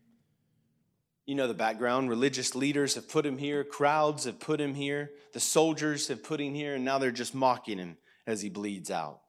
You 1.25 1.35
know 1.35 1.47
the 1.47 1.53
background. 1.53 2.09
Religious 2.09 2.55
leaders 2.55 2.95
have 2.95 3.09
put 3.09 3.25
him 3.25 3.37
here, 3.37 3.63
crowds 3.63 4.25
have 4.25 4.39
put 4.39 4.61
him 4.61 4.75
here, 4.75 5.11
the 5.33 5.39
soldiers 5.39 6.07
have 6.07 6.23
put 6.23 6.39
him 6.39 6.53
here, 6.53 6.75
and 6.75 6.85
now 6.85 6.99
they're 6.99 7.11
just 7.11 7.35
mocking 7.35 7.77
him 7.77 7.97
as 8.25 8.41
he 8.41 8.49
bleeds 8.49 8.89
out. 8.89 9.19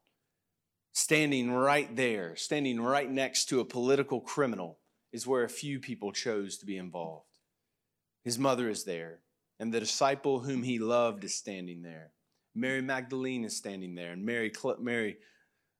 Standing 0.92 1.50
right 1.50 1.94
there, 1.96 2.36
standing 2.36 2.80
right 2.80 3.10
next 3.10 3.48
to 3.48 3.58
a 3.58 3.64
political 3.64 4.20
criminal, 4.20 4.78
is 5.12 5.26
where 5.26 5.44
a 5.44 5.48
few 5.48 5.80
people 5.80 6.12
chose 6.12 6.58
to 6.58 6.66
be 6.66 6.76
involved. 6.76 7.26
His 8.22 8.38
mother 8.38 8.68
is 8.68 8.84
there, 8.84 9.20
and 9.58 9.72
the 9.72 9.80
disciple 9.80 10.40
whom 10.40 10.62
he 10.62 10.78
loved 10.78 11.24
is 11.24 11.34
standing 11.34 11.82
there. 11.82 12.12
Mary 12.54 12.80
Magdalene 12.80 13.44
is 13.44 13.56
standing 13.56 13.94
there, 13.94 14.12
and 14.12 14.24
Mary, 14.24 14.52
Mary, 14.78 15.16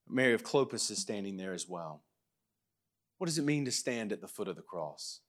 Mary 0.08 0.34
of 0.34 0.42
Clopas 0.42 0.90
is 0.90 0.98
standing 0.98 1.36
there 1.36 1.52
as 1.52 1.68
well. 1.68 2.02
What 3.18 3.26
does 3.26 3.38
it 3.38 3.44
mean 3.44 3.64
to 3.64 3.70
stand 3.70 4.12
at 4.12 4.20
the 4.20 4.28
foot 4.28 4.48
of 4.48 4.56
the 4.56 4.62
cross? 4.62 5.20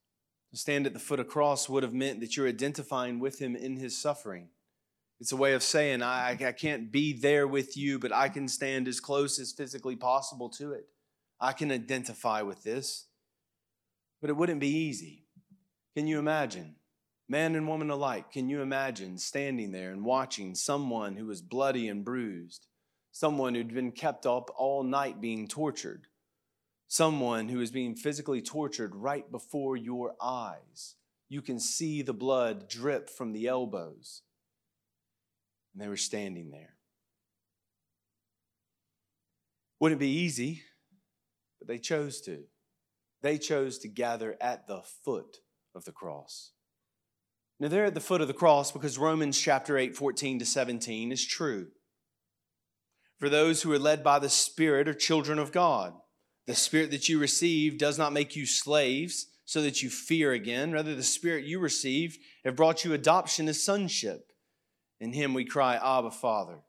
To 0.52 0.58
stand 0.58 0.88
at 0.88 0.94
the 0.94 1.00
foot 1.00 1.20
of 1.20 1.28
the 1.28 1.32
cross 1.32 1.70
would 1.70 1.84
have 1.84 1.94
meant 1.94 2.20
that 2.22 2.36
you're 2.36 2.48
identifying 2.48 3.20
with 3.20 3.40
him 3.40 3.56
in 3.56 3.78
his 3.78 3.98
suffering. 3.98 4.50
It's 5.20 5.32
a 5.32 5.38
way 5.38 5.54
of 5.54 5.64
saying, 5.64 6.02
I, 6.02 6.32
I 6.32 6.52
can't 6.52 6.92
be 6.92 7.14
there 7.14 7.48
with 7.48 7.78
you, 7.78 8.00
but 8.00 8.12
I 8.12 8.28
can 8.28 8.48
stand 8.48 8.88
as 8.88 9.00
close 9.00 9.40
as 9.40 9.52
physically 9.52 9.96
possible 9.96 10.50
to 10.50 10.74
it. 10.74 10.88
I 11.40 11.54
can 11.54 11.72
identify 11.72 12.42
with 12.42 12.64
this. 12.64 13.08
But 14.20 14.30
it 14.30 14.36
wouldn't 14.38 14.60
be 14.60 14.76
easy. 14.76 15.26
Can 15.96 16.08
you 16.08 16.20
imagine? 16.20 16.76
Man 17.28 17.56
and 17.56 17.68
woman 17.68 17.90
alike, 17.90 18.32
can 18.32 18.50
you 18.50 18.62
imagine 18.62 19.18
standing 19.18 19.72
there 19.72 19.92
and 19.92 20.06
watching 20.06 20.54
someone 20.54 21.16
who 21.16 21.26
was 21.26 21.42
bloody 21.42 21.88
and 21.88 22.06
bruised, 22.06 22.68
someone 23.12 23.56
who'd 23.56 23.74
been 23.74 23.92
kept 23.92 24.28
up 24.28 24.52
all 24.56 24.84
night 24.84 25.20
being 25.20 25.48
tortured, 25.48 26.06
someone 26.88 27.50
who 27.50 27.62
is 27.62 27.72
being 27.72 27.96
physically 27.96 28.42
tortured 28.42 28.96
right 28.96 29.32
before 29.32 29.76
your 29.76 30.16
eyes? 30.22 30.96
You 31.28 31.42
can 31.42 31.60
see 31.60 32.04
the 32.04 32.14
blood 32.14 32.70
drip 32.70 33.10
from 33.10 33.34
the 33.34 33.48
elbows. 33.48 34.22
And 35.74 35.82
they 35.82 35.88
were 35.88 35.98
standing 35.98 36.52
there. 36.52 36.76
Wouldn't 39.80 40.00
be 40.00 40.10
easy, 40.10 40.62
but 41.60 41.68
they 41.68 41.80
chose 41.80 42.22
to. 42.22 42.44
They 43.24 43.40
chose 43.40 43.80
to 43.80 43.88
gather 43.88 44.38
at 44.40 44.68
the 44.68 44.84
foot 45.04 45.38
of 45.74 45.86
the 45.86 45.92
cross. 45.92 46.52
Now, 47.60 47.70
they're 47.70 47.86
at 47.86 47.94
the 47.94 48.02
foot 48.02 48.22
of 48.22 48.28
the 48.28 48.34
cross 48.34 48.72
because 48.72 48.98
Romans 48.98 49.40
chapter 49.40 49.78
8, 49.78 49.96
14 49.96 50.40
to 50.40 50.46
17 50.46 51.12
is 51.12 51.26
true. 51.26 51.68
For 53.18 53.30
those 53.30 53.62
who 53.62 53.72
are 53.72 53.80
led 53.80 54.04
by 54.04 54.20
the 54.20 54.30
Spirit 54.30 54.90
are 54.90 54.94
children 54.94 55.40
of 55.40 55.54
God. 55.54 55.94
The 56.48 56.56
Spirit 56.56 56.92
that 56.92 57.08
you 57.08 57.18
receive 57.18 57.78
does 57.78 57.98
not 57.98 58.14
make 58.14 58.36
you 58.36 58.46
slaves 58.46 59.28
so 59.46 59.62
that 59.62 59.82
you 59.82 59.90
fear 59.90 60.34
again. 60.34 60.74
Rather, 60.74 60.96
the 60.96 61.04
Spirit 61.04 61.46
you 61.46 61.60
received 61.60 62.20
have 62.44 62.58
brought 62.58 62.84
you 62.84 62.94
adoption 62.94 63.48
as 63.48 63.64
sonship. 63.64 64.32
In 65.00 65.14
Him 65.14 65.34
we 65.34 65.46
cry, 65.46 65.76
Abba, 65.76 66.12
Father. 66.12 66.60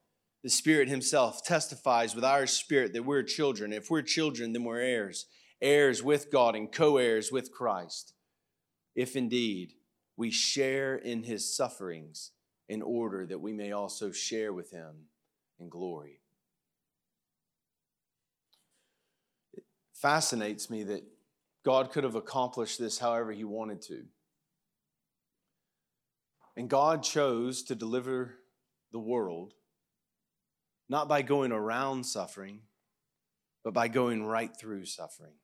The 0.44 0.50
Spirit 0.50 0.88
Himself 0.88 1.44
testifies 1.44 2.14
with 2.14 2.24
our 2.24 2.46
spirit 2.46 2.92
that 2.92 3.04
we're 3.04 3.24
children. 3.24 3.72
If 3.72 3.90
we're 3.90 4.02
children, 4.02 4.52
then 4.52 4.62
we're 4.62 4.80
heirs, 4.80 5.26
heirs 5.60 6.02
with 6.02 6.30
God 6.30 6.54
and 6.54 6.70
co 6.70 6.98
heirs 6.98 7.32
with 7.32 7.50
Christ. 7.50 8.12
If 8.94 9.16
indeed 9.16 9.72
we 10.16 10.30
share 10.30 10.96
in 10.96 11.22
his 11.22 11.54
sufferings 11.54 12.32
in 12.68 12.82
order 12.82 13.26
that 13.26 13.40
we 13.40 13.52
may 13.52 13.72
also 13.72 14.10
share 14.10 14.52
with 14.52 14.70
him 14.70 15.06
in 15.58 15.68
glory. 15.68 16.20
It 19.54 19.64
fascinates 19.94 20.70
me 20.70 20.84
that 20.84 21.04
God 21.64 21.90
could 21.90 22.04
have 22.04 22.14
accomplished 22.14 22.78
this 22.78 22.98
however 22.98 23.32
he 23.32 23.44
wanted 23.44 23.82
to. 23.82 24.04
And 26.56 26.70
God 26.70 27.02
chose 27.02 27.62
to 27.64 27.74
deliver 27.74 28.34
the 28.92 28.98
world 28.98 29.54
not 30.88 31.08
by 31.08 31.22
going 31.22 31.52
around 31.52 32.04
suffering, 32.04 32.60
but 33.64 33.74
by 33.74 33.88
going 33.88 34.24
right 34.24 34.56
through 34.56 34.84
suffering. 34.86 35.34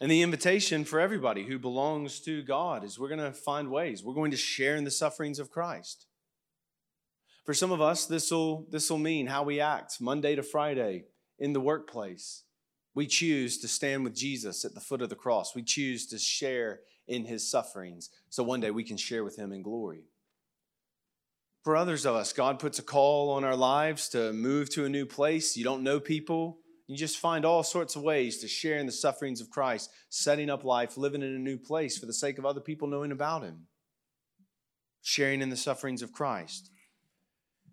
And 0.00 0.10
the 0.10 0.22
invitation 0.22 0.84
for 0.84 0.98
everybody 0.98 1.44
who 1.44 1.58
belongs 1.58 2.20
to 2.20 2.42
God 2.42 2.84
is 2.84 2.98
we're 2.98 3.08
going 3.08 3.20
to 3.20 3.32
find 3.32 3.70
ways. 3.70 4.02
We're 4.02 4.14
going 4.14 4.32
to 4.32 4.36
share 4.36 4.76
in 4.76 4.84
the 4.84 4.90
sufferings 4.90 5.38
of 5.38 5.50
Christ. 5.50 6.06
For 7.44 7.54
some 7.54 7.70
of 7.70 7.80
us, 7.80 8.06
this 8.06 8.30
will 8.30 8.66
this 8.70 8.90
will 8.90 8.98
mean 8.98 9.26
how 9.26 9.42
we 9.42 9.60
act 9.60 10.00
Monday 10.00 10.34
to 10.34 10.42
Friday 10.42 11.04
in 11.38 11.52
the 11.52 11.60
workplace. 11.60 12.44
We 12.94 13.06
choose 13.06 13.58
to 13.58 13.68
stand 13.68 14.04
with 14.04 14.14
Jesus 14.14 14.64
at 14.64 14.74
the 14.74 14.80
foot 14.80 15.02
of 15.02 15.10
the 15.10 15.16
cross. 15.16 15.54
We 15.54 15.62
choose 15.62 16.06
to 16.08 16.18
share 16.18 16.80
in 17.06 17.24
his 17.24 17.48
sufferings 17.48 18.10
so 18.30 18.42
one 18.42 18.60
day 18.60 18.70
we 18.70 18.84
can 18.84 18.96
share 18.96 19.24
with 19.24 19.36
him 19.36 19.52
in 19.52 19.62
glory. 19.62 20.04
For 21.64 21.76
others 21.76 22.04
of 22.04 22.14
us, 22.14 22.32
God 22.32 22.58
puts 22.58 22.78
a 22.78 22.82
call 22.82 23.30
on 23.30 23.42
our 23.42 23.56
lives 23.56 24.08
to 24.10 24.32
move 24.32 24.70
to 24.70 24.84
a 24.84 24.88
new 24.88 25.06
place. 25.06 25.56
You 25.56 25.64
don't 25.64 25.82
know 25.82 25.98
people, 25.98 26.58
you 26.86 26.96
just 26.96 27.18
find 27.18 27.44
all 27.44 27.62
sorts 27.62 27.96
of 27.96 28.02
ways 28.02 28.38
to 28.38 28.48
share 28.48 28.78
in 28.78 28.86
the 28.86 28.92
sufferings 28.92 29.40
of 29.40 29.50
Christ, 29.50 29.90
setting 30.10 30.50
up 30.50 30.64
life, 30.64 30.96
living 30.98 31.22
in 31.22 31.34
a 31.34 31.38
new 31.38 31.56
place 31.56 31.96
for 31.96 32.06
the 32.06 32.12
sake 32.12 32.38
of 32.38 32.44
other 32.44 32.60
people 32.60 32.88
knowing 32.88 33.12
about 33.12 33.42
Him, 33.42 33.66
sharing 35.00 35.40
in 35.40 35.48
the 35.48 35.56
sufferings 35.56 36.02
of 36.02 36.12
Christ. 36.12 36.70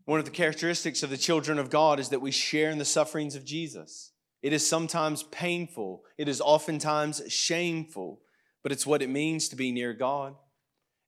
One 0.06 0.20
of 0.20 0.26
the 0.26 0.32
characteristics 0.32 1.04
of 1.04 1.10
the 1.10 1.18
children 1.18 1.60
of 1.60 1.70
God 1.70 2.00
is 2.00 2.10
that 2.10 2.22
we 2.22 2.32
share 2.32 2.70
in 2.70 2.78
the 2.78 2.86
sufferings 2.86 3.36
of 3.36 3.46
Jesus. 3.46 4.12
It 4.42 4.54
is 4.54 4.68
sometimes 4.68 5.24
painful, 5.24 6.04
it 6.18 6.28
is 6.28 6.42
oftentimes 6.42 7.22
shameful, 7.28 8.22
but 8.64 8.72
it's 8.72 8.88
what 8.88 9.02
it 9.02 9.10
means 9.10 9.50
to 9.50 9.56
be 9.56 9.72
near 9.72 9.94
God. 9.94 10.36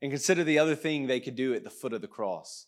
And 0.02 0.12
consider 0.12 0.44
the 0.44 0.60
other 0.60 0.76
thing 0.76 1.08
they 1.08 1.22
could 1.22 1.36
do 1.36 1.54
at 1.54 1.64
the 1.64 1.70
foot 1.70 1.94
of 1.94 2.02
the 2.02 2.08
cross 2.08 2.68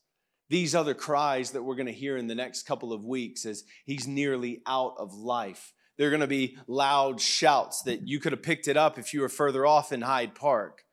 these 0.49 0.75
other 0.75 0.93
cries 0.93 1.51
that 1.51 1.63
we're 1.63 1.75
going 1.75 1.87
to 1.87 1.91
hear 1.91 2.17
in 2.17 2.27
the 2.27 2.35
next 2.35 2.63
couple 2.63 2.93
of 2.93 3.03
weeks 3.03 3.45
as 3.45 3.63
he's 3.85 4.07
nearly 4.07 4.61
out 4.67 4.95
of 4.97 5.13
life. 5.13 5.73
They're 5.97 6.09
going 6.09 6.21
to 6.21 6.27
be 6.27 6.57
loud 6.67 7.21
shouts 7.21 7.81
that 7.83 8.07
you 8.07 8.19
could 8.19 8.33
have 8.33 8.43
picked 8.43 8.67
it 8.67 8.77
up 8.77 8.99
if 8.99 9.13
you 9.13 9.21
were 9.21 9.29
further 9.29 9.65
off 9.65 9.91
in 9.91 10.01
Hyde 10.01 10.35
Park. 10.35 10.83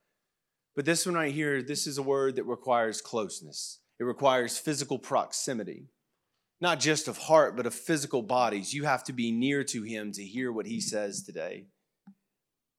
But 0.75 0.85
this 0.85 1.05
one 1.05 1.17
right 1.17 1.33
here, 1.33 1.63
this 1.63 1.87
is 1.87 1.99
a 1.99 2.03
word 2.03 2.37
that 2.37 2.45
requires 2.45 3.03
closeness. 3.03 3.81
It 4.01 4.05
requires 4.05 4.59
physical 4.59 4.99
proximity, 4.99 5.89
not 6.61 6.81
just 6.81 7.09
of 7.09 7.19
heart, 7.19 7.57
but 7.57 7.67
of 7.67 7.75
physical 7.75 8.23
bodies. 8.23 8.73
You 8.73 8.85
have 8.85 9.05
to 9.05 9.13
be 9.13 9.33
near 9.33 9.65
to 9.65 9.83
him 9.83 10.13
to 10.13 10.25
hear 10.25 10.51
what 10.51 10.67
he 10.67 10.81
says 10.81 11.23
today. 11.23 11.67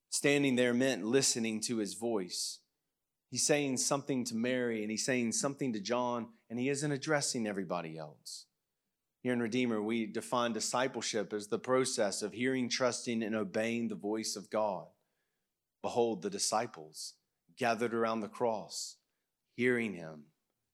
Standing 0.09 0.55
there 0.55 0.73
meant 0.73 1.05
listening 1.05 1.59
to 1.61 1.77
his 1.77 1.93
voice. 1.93 2.59
He's 3.33 3.47
saying 3.47 3.77
something 3.77 4.25
to 4.25 4.35
Mary 4.35 4.83
and 4.83 4.91
he's 4.91 5.07
saying 5.07 5.31
something 5.31 5.73
to 5.73 5.79
John, 5.79 6.27
and 6.51 6.59
he 6.59 6.69
isn't 6.69 6.91
addressing 6.91 7.47
everybody 7.47 7.97
else. 7.97 8.45
Here 9.23 9.33
in 9.33 9.41
Redeemer, 9.41 9.81
we 9.81 10.05
define 10.05 10.53
discipleship 10.53 11.33
as 11.33 11.47
the 11.47 11.57
process 11.57 12.21
of 12.21 12.33
hearing, 12.33 12.69
trusting, 12.69 13.23
and 13.23 13.35
obeying 13.35 13.87
the 13.87 13.95
voice 13.95 14.35
of 14.35 14.51
God. 14.51 14.85
Behold, 15.81 16.21
the 16.21 16.29
disciples 16.29 17.15
gathered 17.57 17.95
around 17.95 18.19
the 18.19 18.27
cross, 18.27 18.97
hearing 19.55 19.95
him, 19.95 20.25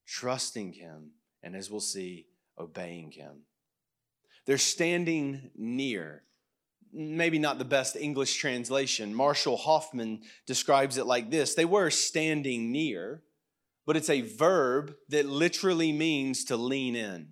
trusting 0.06 0.74
him, 0.74 1.12
and 1.42 1.56
as 1.56 1.72
we'll 1.72 1.80
see, 1.80 2.25
obeying 2.60 3.12
him. 3.12 3.44
They're 4.46 4.58
standing 4.58 5.51
near 5.56 6.24
maybe 6.93 7.39
not 7.39 7.60
the 7.60 7.65
best 7.65 7.96
English 7.96 8.36
translation. 8.36 9.13
Marshall 9.13 9.58
Hoffman 9.58 10.22
describes 10.46 10.98
it 10.98 11.05
like 11.05 11.29
this 11.29 11.55
They 11.55 11.65
were 11.65 11.89
standing 11.89 12.72
near, 12.72 13.24
but 13.86 13.98
it's 13.98 14.10
a 14.10 14.22
verb 14.22 14.96
that 15.10 15.25
literally 15.25 15.91
means 15.91 16.43
to 16.46 16.58
lean 16.58 16.96
in. 16.96 17.29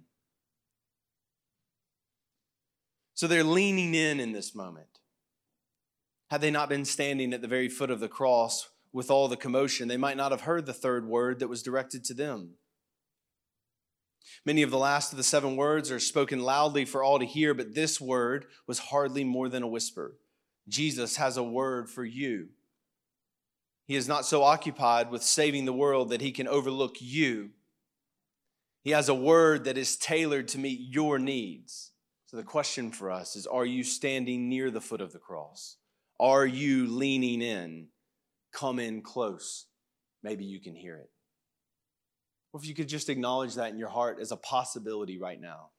So 3.13 3.25
they're 3.25 3.43
leaning 3.43 3.95
in 3.95 4.19
in 4.19 4.31
this 4.31 4.53
moment. 4.53 4.99
Had 6.29 6.41
they 6.41 6.51
not 6.51 6.69
been 6.69 6.85
standing 6.85 7.33
at 7.33 7.41
the 7.41 7.47
very 7.47 7.69
foot 7.69 7.89
of 7.89 7.99
the 7.99 8.09
cross 8.09 8.69
with 8.93 9.09
all 9.09 9.27
the 9.27 9.37
commotion, 9.37 9.87
they 9.87 9.97
might 9.97 10.17
not 10.17 10.31
have 10.31 10.41
heard 10.41 10.65
the 10.65 10.73
third 10.73 11.07
word 11.07 11.39
that 11.39 11.47
was 11.47 11.63
directed 11.63 12.03
to 12.05 12.13
them. 12.13 12.55
Many 14.46 14.62
of 14.62 14.72
the 14.72 14.77
last 14.77 15.12
of 15.12 15.17
the 15.17 15.24
seven 15.24 15.55
words 15.55 15.91
are 15.91 16.00
spoken 16.00 16.39
loudly 16.39 16.86
for 16.86 17.03
all 17.03 17.19
to 17.19 17.25
hear, 17.25 17.53
but 17.53 17.75
this 17.75 18.00
word 18.00 18.46
was 18.65 18.79
hardly 18.79 19.24
more 19.24 19.50
than 19.50 19.63
a 19.63 19.67
whisper. 19.67 20.15
Jesus 20.67 21.17
has 21.17 21.38
a 21.38 21.43
word 21.43 21.89
for 21.89 22.03
you. 22.03 22.50
He 23.86 23.96
is 23.96 24.07
not 24.07 24.25
so 24.25 24.43
occupied 24.43 25.10
with 25.10 25.24
saving 25.24 25.65
the 25.65 25.74
world 25.74 26.10
that 26.10 26.22
he 26.22 26.31
can 26.31 26.48
overlook 26.48 26.98
you. 27.00 27.51
He 28.84 28.91
has 28.91 29.10
a 29.10 29.15
word 29.15 29.63
that 29.63 29.77
is 29.77 29.98
tailored 29.98 30.50
to 30.50 30.60
meet 30.60 30.79
your 30.81 31.19
needs. 31.19 31.91
So 32.25 32.36
the 32.36 32.43
question 32.43 32.91
for 32.91 33.10
us 33.10 33.36
is 33.36 33.48
Are 33.48 33.65
you 33.65 33.84
standing 33.84 34.50
near 34.50 34.69
the 34.69 34.81
foot 34.81 35.01
of 35.01 35.13
the 35.13 35.19
cross? 35.19 35.77
Are 36.19 36.46
you 36.46 36.88
leaning 36.88 37.41
in? 37.41 37.88
Come 38.51 38.79
in 38.79 39.01
close. 39.01 39.67
Maybe 40.24 40.43
you 40.46 40.60
can 40.60 40.75
hear 40.75 40.98
it. 40.98 41.10
If 42.57 42.67
you 42.67 42.73
could 42.73 42.89
just 42.89 43.09
acknowledge 43.09 43.55
that 43.55 43.71
in 43.71 43.79
your 43.79 43.89
heart 43.89 44.19
as 44.19 44.31
a 44.31 44.37
possibility 44.37 45.17
right 45.17 45.39
now. 45.39 45.69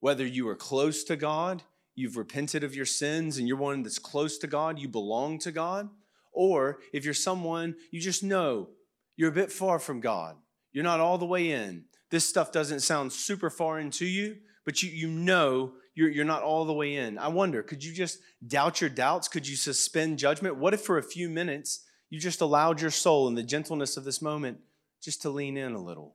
Whether 0.00 0.26
you 0.26 0.48
are 0.48 0.54
close 0.54 1.02
to 1.04 1.16
God, 1.16 1.62
you've 1.94 2.16
repented 2.16 2.62
of 2.62 2.76
your 2.76 2.86
sins, 2.86 3.38
and 3.38 3.48
you're 3.48 3.56
one 3.56 3.82
that's 3.82 3.98
close 3.98 4.38
to 4.38 4.46
God, 4.46 4.78
you 4.78 4.88
belong 4.88 5.38
to 5.40 5.50
God, 5.50 5.88
or 6.32 6.78
if 6.92 7.04
you're 7.04 7.14
someone 7.14 7.74
you 7.90 8.00
just 8.00 8.22
know 8.22 8.68
you're 9.16 9.30
a 9.30 9.32
bit 9.32 9.50
far 9.50 9.80
from 9.80 10.00
God, 10.00 10.36
you're 10.72 10.84
not 10.84 11.00
all 11.00 11.18
the 11.18 11.26
way 11.26 11.50
in. 11.50 11.84
This 12.10 12.24
stuff 12.24 12.52
doesn't 12.52 12.80
sound 12.80 13.12
super 13.12 13.50
foreign 13.50 13.90
to 13.92 14.06
you, 14.06 14.36
but 14.64 14.82
you, 14.82 14.90
you 14.90 15.08
know 15.08 15.72
you're, 15.94 16.08
you're 16.08 16.24
not 16.24 16.42
all 16.44 16.64
the 16.64 16.72
way 16.72 16.94
in. 16.94 17.18
I 17.18 17.26
wonder, 17.26 17.62
could 17.64 17.82
you 17.82 17.92
just 17.92 18.20
doubt 18.46 18.80
your 18.80 18.90
doubts? 18.90 19.26
Could 19.26 19.48
you 19.48 19.56
suspend 19.56 20.18
judgment? 20.18 20.56
What 20.56 20.74
if 20.74 20.82
for 20.82 20.98
a 20.98 21.02
few 21.02 21.28
minutes 21.28 21.84
you 22.08 22.20
just 22.20 22.40
allowed 22.40 22.80
your 22.80 22.92
soul 22.92 23.26
in 23.26 23.34
the 23.34 23.42
gentleness 23.42 23.96
of 23.96 24.04
this 24.04 24.22
moment 24.22 24.58
just 25.02 25.22
to 25.22 25.30
lean 25.30 25.56
in 25.56 25.72
a 25.72 25.82
little? 25.82 26.14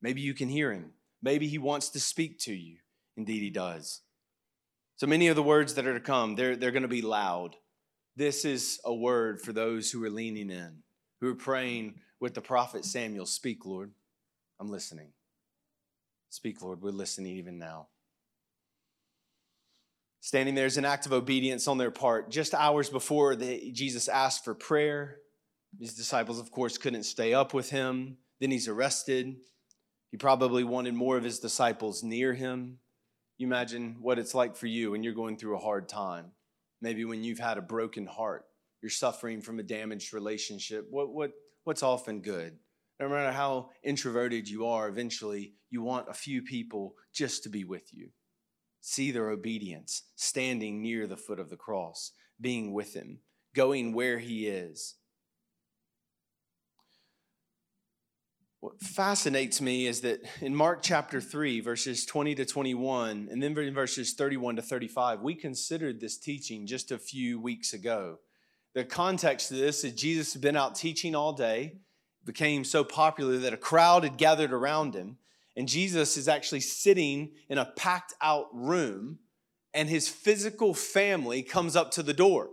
Maybe 0.00 0.20
you 0.20 0.34
can 0.34 0.48
hear 0.48 0.72
him. 0.72 0.92
Maybe 1.22 1.48
he 1.48 1.58
wants 1.58 1.88
to 1.90 2.00
speak 2.00 2.38
to 2.40 2.54
you. 2.54 2.76
Indeed, 3.16 3.42
he 3.42 3.50
does. 3.50 4.02
So 4.96 5.06
many 5.06 5.28
of 5.28 5.36
the 5.36 5.42
words 5.42 5.74
that 5.74 5.86
are 5.86 5.94
to 5.94 6.00
come, 6.00 6.34
they're, 6.34 6.56
they're 6.56 6.70
going 6.70 6.82
to 6.82 6.88
be 6.88 7.02
loud. 7.02 7.56
This 8.16 8.44
is 8.44 8.80
a 8.84 8.94
word 8.94 9.40
for 9.40 9.52
those 9.52 9.90
who 9.90 10.04
are 10.04 10.10
leaning 10.10 10.50
in, 10.50 10.82
who 11.20 11.30
are 11.30 11.36
praying 11.36 12.00
with 12.20 12.34
the 12.34 12.40
prophet 12.40 12.84
Samuel 12.84 13.26
Speak, 13.26 13.64
Lord. 13.64 13.92
I'm 14.60 14.70
listening. 14.70 15.10
Speak, 16.30 16.62
Lord. 16.62 16.82
We're 16.82 16.90
listening 16.90 17.36
even 17.36 17.58
now. 17.58 17.88
Standing 20.20 20.56
there 20.56 20.66
is 20.66 20.76
an 20.76 20.84
act 20.84 21.06
of 21.06 21.12
obedience 21.12 21.68
on 21.68 21.78
their 21.78 21.92
part. 21.92 22.30
Just 22.30 22.52
hours 22.52 22.90
before 22.90 23.36
the, 23.36 23.70
Jesus 23.72 24.08
asked 24.08 24.44
for 24.44 24.54
prayer, 24.54 25.18
his 25.78 25.94
disciples, 25.94 26.40
of 26.40 26.50
course, 26.50 26.76
couldn't 26.76 27.04
stay 27.04 27.34
up 27.34 27.54
with 27.54 27.70
him. 27.70 28.16
Then 28.40 28.50
he's 28.50 28.68
arrested. 28.68 29.36
He 30.10 30.16
probably 30.16 30.64
wanted 30.64 30.94
more 30.94 31.16
of 31.16 31.24
his 31.24 31.38
disciples 31.38 32.02
near 32.02 32.34
him. 32.34 32.78
You 33.36 33.46
imagine 33.46 33.96
what 34.00 34.18
it's 34.18 34.34
like 34.34 34.56
for 34.56 34.66
you 34.66 34.90
when 34.90 35.02
you're 35.02 35.12
going 35.12 35.36
through 35.36 35.56
a 35.56 35.60
hard 35.60 35.88
time. 35.88 36.32
Maybe 36.80 37.04
when 37.04 37.22
you've 37.22 37.38
had 37.38 37.58
a 37.58 37.62
broken 37.62 38.06
heart, 38.06 38.46
you're 38.80 38.90
suffering 38.90 39.40
from 39.40 39.58
a 39.58 39.64
damaged 39.64 40.12
relationship. 40.12 40.86
What, 40.90 41.10
what, 41.10 41.32
what's 41.64 41.82
often 41.82 42.20
good? 42.20 42.58
No 43.00 43.08
matter 43.08 43.32
how 43.32 43.70
introverted 43.84 44.48
you 44.48 44.66
are, 44.66 44.88
eventually 44.88 45.54
you 45.70 45.82
want 45.82 46.08
a 46.08 46.14
few 46.14 46.42
people 46.42 46.94
just 47.12 47.42
to 47.44 47.48
be 47.48 47.64
with 47.64 47.92
you. 47.92 48.10
See 48.80 49.10
their 49.10 49.30
obedience, 49.30 50.04
standing 50.16 50.82
near 50.82 51.06
the 51.06 51.16
foot 51.16 51.38
of 51.38 51.50
the 51.50 51.56
cross, 51.56 52.12
being 52.40 52.72
with 52.72 52.94
him, 52.94 53.20
going 53.54 53.92
where 53.92 54.18
he 54.18 54.46
is. 54.46 54.94
What 58.60 58.80
fascinates 58.80 59.60
me 59.60 59.86
is 59.86 60.00
that 60.00 60.20
in 60.40 60.52
Mark 60.52 60.82
chapter 60.82 61.20
3, 61.20 61.60
verses 61.60 62.04
20 62.04 62.34
to 62.34 62.44
21, 62.44 63.28
and 63.30 63.40
then 63.40 63.56
in 63.56 63.72
verses 63.72 64.14
31 64.14 64.56
to 64.56 64.62
35, 64.62 65.20
we 65.20 65.36
considered 65.36 66.00
this 66.00 66.18
teaching 66.18 66.66
just 66.66 66.90
a 66.90 66.98
few 66.98 67.40
weeks 67.40 67.72
ago. 67.72 68.18
The 68.74 68.84
context 68.84 69.52
of 69.52 69.58
this 69.58 69.84
is 69.84 69.92
Jesus 69.92 70.32
had 70.32 70.42
been 70.42 70.56
out 70.56 70.74
teaching 70.74 71.14
all 71.14 71.32
day, 71.32 71.76
became 72.24 72.64
so 72.64 72.82
popular 72.82 73.38
that 73.38 73.52
a 73.52 73.56
crowd 73.56 74.02
had 74.02 74.18
gathered 74.18 74.52
around 74.52 74.92
him, 74.92 75.18
and 75.56 75.68
Jesus 75.68 76.16
is 76.16 76.26
actually 76.26 76.60
sitting 76.60 77.30
in 77.48 77.58
a 77.58 77.72
packed 77.76 78.14
out 78.20 78.48
room, 78.52 79.20
and 79.72 79.88
his 79.88 80.08
physical 80.08 80.74
family 80.74 81.44
comes 81.44 81.76
up 81.76 81.92
to 81.92 82.02
the 82.02 82.12
door. 82.12 82.50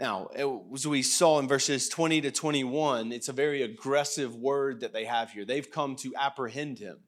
Now, 0.00 0.30
as 0.72 0.86
we 0.86 1.02
saw 1.02 1.38
in 1.40 1.46
verses 1.46 1.90
20 1.90 2.22
to 2.22 2.30
21, 2.30 3.12
it's 3.12 3.28
a 3.28 3.34
very 3.34 3.60
aggressive 3.60 4.34
word 4.34 4.80
that 4.80 4.94
they 4.94 5.04
have 5.04 5.32
here. 5.32 5.44
They've 5.44 5.70
come 5.70 5.94
to 5.96 6.14
apprehend 6.16 6.78
him. 6.78 7.00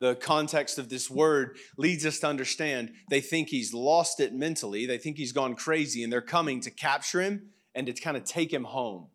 The 0.00 0.14
context 0.14 0.78
of 0.78 0.88
this 0.88 1.10
word 1.10 1.58
leads 1.76 2.06
us 2.06 2.18
to 2.20 2.26
understand 2.26 2.92
they 3.10 3.20
think 3.20 3.50
he's 3.50 3.74
lost 3.74 4.20
it 4.20 4.32
mentally, 4.32 4.86
they 4.86 4.96
think 4.96 5.18
he's 5.18 5.32
gone 5.32 5.54
crazy, 5.54 6.02
and 6.02 6.10
they're 6.10 6.22
coming 6.22 6.60
to 6.62 6.70
capture 6.70 7.20
him 7.20 7.50
and 7.74 7.86
to 7.86 7.92
kind 7.92 8.16
of 8.16 8.24
take 8.24 8.50
him 8.50 8.64
home. 8.64 9.08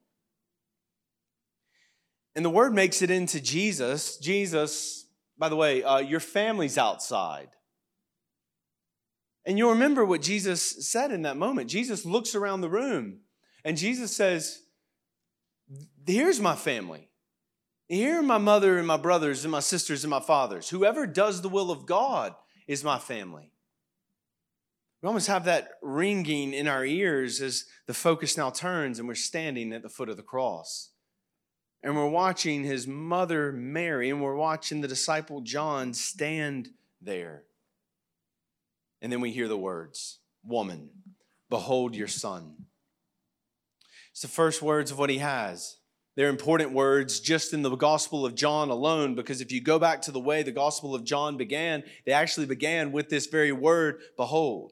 And 2.35 2.45
the 2.45 2.51
word 2.51 2.75
makes 2.75 3.01
it 3.01 3.09
into 3.09 3.41
Jesus. 3.41 4.17
Jesus, 4.17 5.07
by 5.35 5.49
the 5.49 5.55
way, 5.55 5.81
uh, 5.81 5.97
your 5.97 6.19
family's 6.19 6.77
outside. 6.77 7.47
And 9.45 9.57
you'll 9.57 9.71
remember 9.71 10.03
what 10.03 10.21
Jesus 10.21 10.89
said 10.89 11.11
in 11.11 11.21
that 11.21 11.37
moment. 11.37 11.69
Jesus 11.69 12.05
looks 12.05 12.33
around 12.33 12.61
the 12.61 12.69
room 12.69 13.19
and 13.63 13.77
Jesus 13.77 14.15
says, 14.15 14.61
Here's 16.05 16.39
my 16.39 16.55
family. 16.55 17.09
Here 17.87 18.19
are 18.19 18.23
my 18.23 18.37
mother 18.39 18.77
and 18.77 18.87
my 18.87 18.97
brothers 18.97 19.45
and 19.45 19.51
my 19.51 19.59
sisters 19.59 20.03
and 20.03 20.09
my 20.09 20.19
fathers. 20.19 20.69
Whoever 20.69 21.05
does 21.05 21.41
the 21.41 21.49
will 21.49 21.69
of 21.69 21.85
God 21.85 22.33
is 22.67 22.83
my 22.83 22.97
family. 22.97 23.51
We 25.01 25.07
almost 25.07 25.27
have 25.27 25.45
that 25.45 25.73
ringing 25.83 26.53
in 26.53 26.67
our 26.67 26.83
ears 26.83 27.41
as 27.41 27.65
the 27.85 27.93
focus 27.93 28.37
now 28.37 28.49
turns 28.49 28.97
and 28.97 29.07
we're 29.07 29.13
standing 29.13 29.71
at 29.71 29.83
the 29.83 29.89
foot 29.89 30.09
of 30.09 30.17
the 30.17 30.23
cross. 30.23 30.89
And 31.83 31.95
we're 31.95 32.09
watching 32.09 32.63
his 32.63 32.87
mother 32.87 33.51
Mary 33.51 34.09
and 34.09 34.19
we're 34.19 34.35
watching 34.35 34.81
the 34.81 34.87
disciple 34.87 35.41
John 35.41 35.93
stand 35.93 36.69
there. 36.99 37.43
And 39.01 39.11
then 39.11 39.21
we 39.21 39.31
hear 39.31 39.47
the 39.47 39.57
words 39.57 40.19
Woman, 40.43 40.89
behold 41.49 41.95
your 41.95 42.07
son. 42.07 42.65
It's 44.11 44.21
the 44.21 44.27
first 44.27 44.61
words 44.61 44.91
of 44.91 44.99
what 44.99 45.09
he 45.09 45.17
has. 45.17 45.77
They're 46.15 46.29
important 46.29 46.71
words 46.71 47.19
just 47.19 47.53
in 47.53 47.61
the 47.61 47.75
Gospel 47.75 48.25
of 48.25 48.35
John 48.35 48.69
alone, 48.69 49.15
because 49.15 49.41
if 49.41 49.51
you 49.51 49.61
go 49.61 49.77
back 49.77 50.01
to 50.03 50.11
the 50.11 50.19
way 50.19 50.43
the 50.43 50.51
Gospel 50.51 50.95
of 50.95 51.03
John 51.03 51.35
began, 51.35 51.83
they 52.05 52.13
actually 52.13 52.45
began 52.45 52.93
with 52.93 53.09
this 53.09 53.27
very 53.27 53.51
word, 53.51 53.99
behold. 54.15 54.71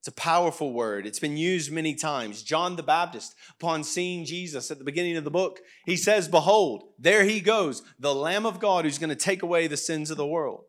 It's 0.00 0.08
a 0.08 0.12
powerful 0.12 0.72
word. 0.72 1.06
It's 1.06 1.20
been 1.20 1.36
used 1.36 1.72
many 1.72 1.94
times. 1.94 2.42
John 2.42 2.76
the 2.76 2.82
Baptist, 2.82 3.36
upon 3.58 3.84
seeing 3.84 4.24
Jesus 4.24 4.70
at 4.70 4.78
the 4.78 4.84
beginning 4.84 5.16
of 5.16 5.24
the 5.24 5.30
book, 5.30 5.60
he 5.86 5.96
says, 5.96 6.26
Behold, 6.26 6.82
there 6.98 7.24
he 7.24 7.40
goes, 7.40 7.82
the 7.98 8.14
Lamb 8.14 8.44
of 8.44 8.58
God 8.58 8.84
who's 8.84 8.98
going 8.98 9.10
to 9.10 9.16
take 9.16 9.42
away 9.42 9.68
the 9.68 9.76
sins 9.76 10.10
of 10.10 10.16
the 10.16 10.26
world. 10.26 10.64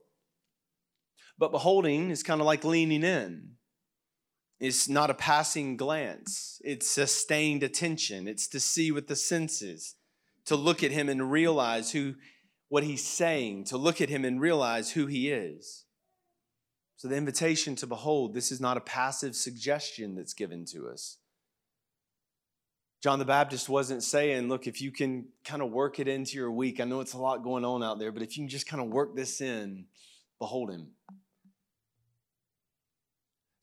But 1.38 1.52
beholding 1.52 2.10
is 2.12 2.24
kind 2.24 2.42
of 2.42 2.48
like 2.48 2.64
leaning 2.64 3.04
in. 3.04 3.54
It's 4.60 4.88
not 4.88 5.10
a 5.10 5.16
passing 5.16 5.76
glance, 5.76 6.62
it's 6.64 6.90
sustained 6.90 7.64
attention. 7.64 8.28
It's 8.28 8.48
to 8.50 8.60
see 8.60 8.92
with 8.92 9.08
the 9.08 9.16
senses, 9.16 9.96
to 10.46 10.56
look 10.56 10.84
at 10.84 10.92
him 10.92 11.10
and 11.10 11.32
realize 11.32 11.92
who 11.92 12.16
what 12.70 12.84
he's 12.84 13.04
saying, 13.04 13.66
to 13.66 13.78
look 13.78 14.02
at 14.02 14.10
him 14.10 14.26
and 14.26 14.42
realize 14.42 14.92
who 14.92 15.06
he 15.06 15.30
is. 15.30 15.86
So 16.96 17.08
the 17.08 17.18
invitation 17.18 17.76
to 17.76 17.88
behold, 17.88 18.34
this 18.34 18.52
is 18.52 18.62
not 18.62 18.78
a 18.78 18.82
passive 18.82 19.36
suggestion 19.36 20.16
that's 20.16 20.34
given 20.34 20.66
to 20.72 20.88
us. 20.88 21.18
John 23.04 23.20
the 23.20 23.26
Baptist 23.26 23.68
wasn't 23.68 24.02
saying, 24.02 24.48
look, 24.48 24.66
if 24.66 24.82
you 24.82 24.90
can 24.90 25.26
kind 25.44 25.62
of 25.62 25.72
work 25.72 26.00
it 26.00 26.08
into 26.08 26.38
your 26.38 26.50
week, 26.50 26.80
I 26.80 26.86
know 26.86 27.02
it's 27.02 27.12
a 27.12 27.18
lot 27.18 27.44
going 27.44 27.66
on 27.66 27.84
out 27.84 28.00
there, 28.00 28.14
but 28.14 28.24
if 28.24 28.38
you 28.38 28.44
can 28.44 28.50
just 28.50 28.66
kind 28.66 28.82
of 28.82 28.88
work 28.88 29.14
this 29.14 29.42
in, 29.42 29.88
behold 30.40 30.72
him. 30.72 30.92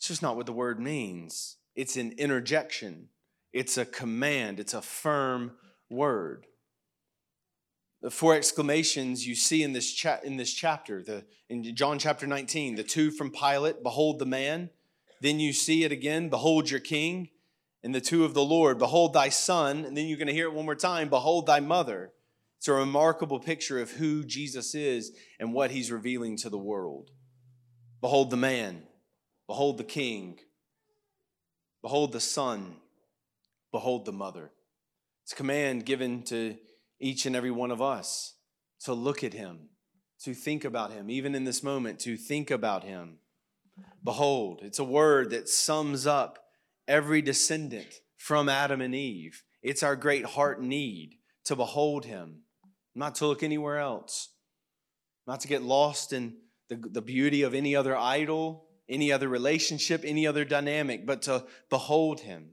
It's 0.00 0.08
just 0.08 0.22
not 0.22 0.34
what 0.34 0.46
the 0.46 0.52
word 0.52 0.80
means. 0.80 1.58
It's 1.76 1.98
an 1.98 2.12
interjection, 2.12 3.08
it's 3.52 3.76
a 3.76 3.84
command, 3.84 4.58
it's 4.58 4.72
a 4.72 4.80
firm 4.80 5.52
word. 5.90 6.46
The 8.00 8.10
four 8.10 8.34
exclamations 8.34 9.26
you 9.26 9.34
see 9.34 9.62
in 9.62 9.74
this, 9.74 9.92
cha- 9.92 10.20
in 10.24 10.38
this 10.38 10.54
chapter, 10.54 11.02
the, 11.02 11.26
in 11.50 11.76
John 11.76 11.98
chapter 11.98 12.26
19, 12.26 12.76
the 12.76 12.82
two 12.82 13.10
from 13.10 13.30
Pilate, 13.30 13.82
behold 13.82 14.18
the 14.18 14.24
man. 14.24 14.70
Then 15.20 15.38
you 15.38 15.52
see 15.52 15.84
it 15.84 15.92
again, 15.92 16.30
behold 16.30 16.70
your 16.70 16.80
king. 16.80 17.28
And 17.84 17.94
the 17.94 18.00
two 18.00 18.24
of 18.24 18.32
the 18.32 18.42
Lord, 18.42 18.78
behold 18.78 19.12
thy 19.12 19.28
son. 19.28 19.84
And 19.84 19.94
then 19.94 20.06
you're 20.06 20.16
going 20.16 20.28
to 20.28 20.32
hear 20.32 20.46
it 20.46 20.54
one 20.54 20.64
more 20.64 20.74
time, 20.74 21.10
behold 21.10 21.44
thy 21.44 21.60
mother. 21.60 22.14
It's 22.56 22.68
a 22.68 22.72
remarkable 22.72 23.38
picture 23.38 23.78
of 23.78 23.90
who 23.90 24.24
Jesus 24.24 24.74
is 24.74 25.12
and 25.38 25.52
what 25.52 25.70
he's 25.70 25.92
revealing 25.92 26.38
to 26.38 26.48
the 26.48 26.56
world. 26.56 27.10
Behold 28.00 28.30
the 28.30 28.38
man, 28.38 28.84
behold 29.50 29.78
the 29.78 29.82
king, 29.82 30.38
behold 31.82 32.12
the 32.12 32.20
son, 32.20 32.76
behold 33.72 34.04
the 34.04 34.12
mother. 34.12 34.52
It's 35.24 35.32
a 35.32 35.34
command 35.34 35.84
given 35.84 36.22
to 36.26 36.56
each 37.00 37.26
and 37.26 37.34
every 37.34 37.50
one 37.50 37.72
of 37.72 37.82
us 37.82 38.36
to 38.84 38.94
look 38.94 39.24
at 39.24 39.32
him, 39.32 39.70
to 40.22 40.34
think 40.34 40.64
about 40.64 40.92
him, 40.92 41.10
even 41.10 41.34
in 41.34 41.42
this 41.42 41.64
moment, 41.64 41.98
to 41.98 42.16
think 42.16 42.48
about 42.52 42.84
him. 42.84 43.18
Behold, 44.04 44.60
it's 44.62 44.78
a 44.78 44.84
word 44.84 45.30
that 45.30 45.48
sums 45.48 46.06
up 46.06 46.38
every 46.86 47.20
descendant 47.20 47.92
from 48.18 48.48
Adam 48.48 48.80
and 48.80 48.94
Eve. 48.94 49.42
It's 49.64 49.82
our 49.82 49.96
great 49.96 50.26
heart 50.26 50.62
need 50.62 51.16
to 51.46 51.56
behold 51.56 52.04
him, 52.04 52.42
not 52.94 53.16
to 53.16 53.26
look 53.26 53.42
anywhere 53.42 53.80
else, 53.80 54.28
not 55.26 55.40
to 55.40 55.48
get 55.48 55.62
lost 55.62 56.12
in 56.12 56.36
the, 56.68 56.76
the 56.76 57.02
beauty 57.02 57.42
of 57.42 57.52
any 57.52 57.74
other 57.74 57.96
idol, 57.96 58.68
any 58.90 59.12
other 59.12 59.28
relationship, 59.28 60.02
any 60.04 60.26
other 60.26 60.44
dynamic, 60.44 61.06
but 61.06 61.22
to 61.22 61.44
behold 61.70 62.20
him. 62.20 62.50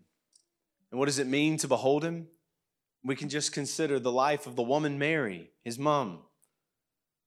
And 0.91 0.99
what 0.99 1.07
does 1.07 1.19
it 1.19 1.27
mean 1.27 1.57
to 1.57 1.67
behold 1.67 2.03
him? 2.03 2.27
We 3.03 3.15
can 3.15 3.27
just 3.27 3.51
consider 3.51 3.99
the 3.99 4.11
life 4.11 4.47
of 4.47 4.55
the 4.55 4.63
woman 4.63 4.97
Mary, 4.99 5.51
his 5.63 5.77
mom. 5.77 6.19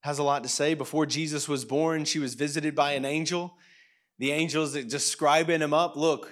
Has 0.02 0.18
a 0.18 0.22
lot 0.22 0.42
to 0.44 0.48
say. 0.48 0.72
Before 0.74 1.04
Jesus 1.04 1.46
was 1.48 1.64
born, 1.64 2.06
she 2.06 2.18
was 2.18 2.34
visited 2.34 2.74
by 2.74 2.92
an 2.92 3.04
angel. 3.04 3.54
The 4.18 4.32
angels 4.32 4.72
describing 4.72 5.60
him 5.60 5.74
up, 5.74 5.96
look, 5.96 6.30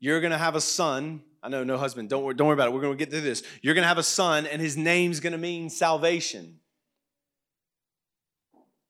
you're 0.00 0.20
going 0.20 0.32
to 0.32 0.38
have 0.38 0.56
a 0.56 0.60
son. 0.60 1.22
I 1.42 1.48
know, 1.48 1.62
no 1.62 1.76
husband. 1.76 2.08
Don't 2.08 2.24
worry, 2.24 2.34
don't 2.34 2.48
worry 2.48 2.54
about 2.54 2.68
it. 2.68 2.74
We're 2.74 2.80
going 2.80 2.96
to 2.96 2.98
get 2.98 3.10
through 3.10 3.20
this. 3.20 3.42
You're 3.62 3.74
going 3.74 3.82
to 3.84 3.88
have 3.88 3.98
a 3.98 4.02
son, 4.02 4.46
and 4.46 4.60
his 4.60 4.76
name's 4.76 5.20
going 5.20 5.32
to 5.32 5.38
mean 5.38 5.70
salvation. 5.70 6.60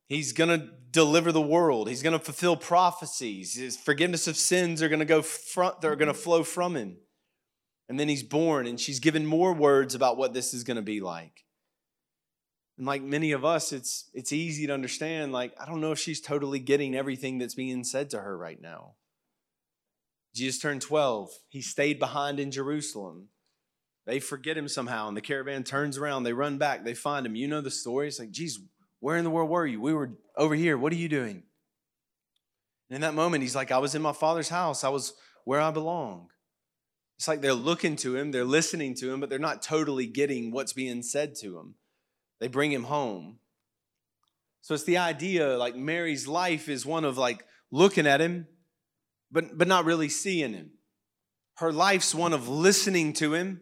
He's 0.07 0.33
going 0.33 0.61
to 0.61 0.68
deliver 0.94 1.33
the 1.33 1.42
world. 1.42 1.88
He's 1.88 2.02
going 2.02 2.18
to 2.18 2.24
fulfill 2.24 2.57
prophecies. 2.57 3.54
His 3.54 3.76
forgiveness 3.76 4.26
of 4.26 4.37
sins 4.37 4.80
are 4.80 4.88
going 4.88 5.00
to 5.00 5.04
go 5.04 5.20
front, 5.20 5.80
they're 5.80 5.96
going 5.96 6.09
to 6.09 6.14
flow 6.14 6.42
from 6.42 6.76
him. 6.76 6.96
And 7.88 8.00
then 8.00 8.09
he's 8.09 8.22
born, 8.22 8.66
and 8.66 8.80
she's 8.80 9.00
given 9.00 9.26
more 9.26 9.52
words 9.52 9.94
about 9.94 10.16
what 10.16 10.33
this 10.33 10.54
is 10.54 10.64
going 10.64 10.76
to 10.76 10.83
be 10.83 11.00
like. 11.00 11.44
And 12.78 12.87
like 12.87 13.02
many 13.02 13.33
of 13.33 13.44
us, 13.44 13.72
it's 13.72 14.09
it's 14.14 14.33
easy 14.33 14.66
to 14.66 14.72
understand. 14.72 15.33
Like, 15.33 15.52
I 15.61 15.66
don't 15.66 15.83
know 15.83 15.92
if 15.92 15.98
she's 15.98 16.20
totally 16.20 16.61
getting 16.61 16.94
everything 16.94 17.38
that's 17.38 17.54
being 17.54 17.85
said 17.85 18.09
to 18.11 18.20
her 18.20 18.38
right 18.38 18.61
now. 18.61 18.94
Jesus 20.35 20.61
turned 20.61 20.80
12. 20.80 21.30
He 21.48 21.61
stayed 21.61 21.98
behind 21.98 22.40
in 22.40 22.50
Jerusalem. 22.50 23.28
They 24.07 24.20
forget 24.20 24.57
him 24.57 24.68
somehow, 24.68 25.09
and 25.09 25.16
the 25.16 25.22
caravan 25.22 25.64
turns 25.64 25.98
around. 25.98 26.22
They 26.22 26.33
run 26.33 26.59
back. 26.59 26.85
They 26.85 26.94
find 26.94 27.24
him. 27.24 27.37
You 27.37 27.48
know 27.48 27.61
the 27.61 27.70
story. 27.70 28.09
It's 28.09 28.18
like, 28.18 28.30
Jesus, 28.30 28.62
where 29.00 29.16
in 29.16 29.24
the 29.24 29.30
world 29.30 29.50
were 29.50 29.66
you? 29.66 29.80
We 29.80 29.92
were 29.92 30.12
over 30.37 30.54
here. 30.54 30.78
What 30.78 30.92
are 30.92 30.96
you 30.96 31.09
doing? 31.09 31.42
And 32.88 32.96
in 32.96 33.00
that 33.02 33.14
moment, 33.14 33.42
he's 33.42 33.57
like, 33.57 33.70
I 33.70 33.78
was 33.78 33.94
in 33.94 34.02
my 34.02 34.12
father's 34.12 34.48
house. 34.48 34.85
I 34.85 34.88
was 34.88 35.14
where 35.44 35.61
I 35.61 35.70
belong. 35.70 36.28
It's 37.16 37.28
like 37.28 37.40
they're 37.40 37.54
looking 37.54 37.96
to 37.96 38.16
him, 38.16 38.33
they're 38.33 38.44
listening 38.44 38.94
to 38.96 39.12
him, 39.12 39.20
but 39.20 39.30
they're 39.30 39.38
not 39.38 39.62
totally 39.62 40.07
getting 40.07 40.50
what's 40.50 40.72
being 40.72 41.02
said 41.02 41.35
to 41.37 41.59
him. 41.59 41.74
They 42.40 42.48
bring 42.48 42.72
him 42.72 42.85
home. 42.85 43.38
So 44.62 44.74
it's 44.74 44.85
the 44.85 44.98
idea 44.98 45.57
like 45.57 45.76
Mary's 45.76 46.26
life 46.26 46.68
is 46.68 46.85
one 46.85 47.04
of 47.04 47.16
like 47.16 47.44
looking 47.70 48.07
at 48.07 48.20
him, 48.20 48.48
but, 49.30 49.57
but 49.57 49.68
not 49.68 49.85
really 49.85 50.09
seeing 50.09 50.54
him. 50.54 50.72
Her 51.59 51.72
life's 51.72 52.14
one 52.14 52.33
of 52.33 52.48
listening 52.48 53.12
to 53.14 53.35
him, 53.35 53.61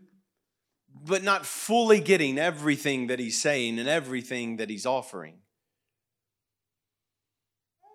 but 0.94 1.22
not 1.22 1.46
fully 1.46 2.00
getting 2.00 2.38
everything 2.38 3.06
that 3.08 3.18
he's 3.18 3.40
saying 3.40 3.78
and 3.78 3.88
everything 3.88 4.56
that 4.56 4.70
he's 4.70 4.86
offering. 4.86 5.38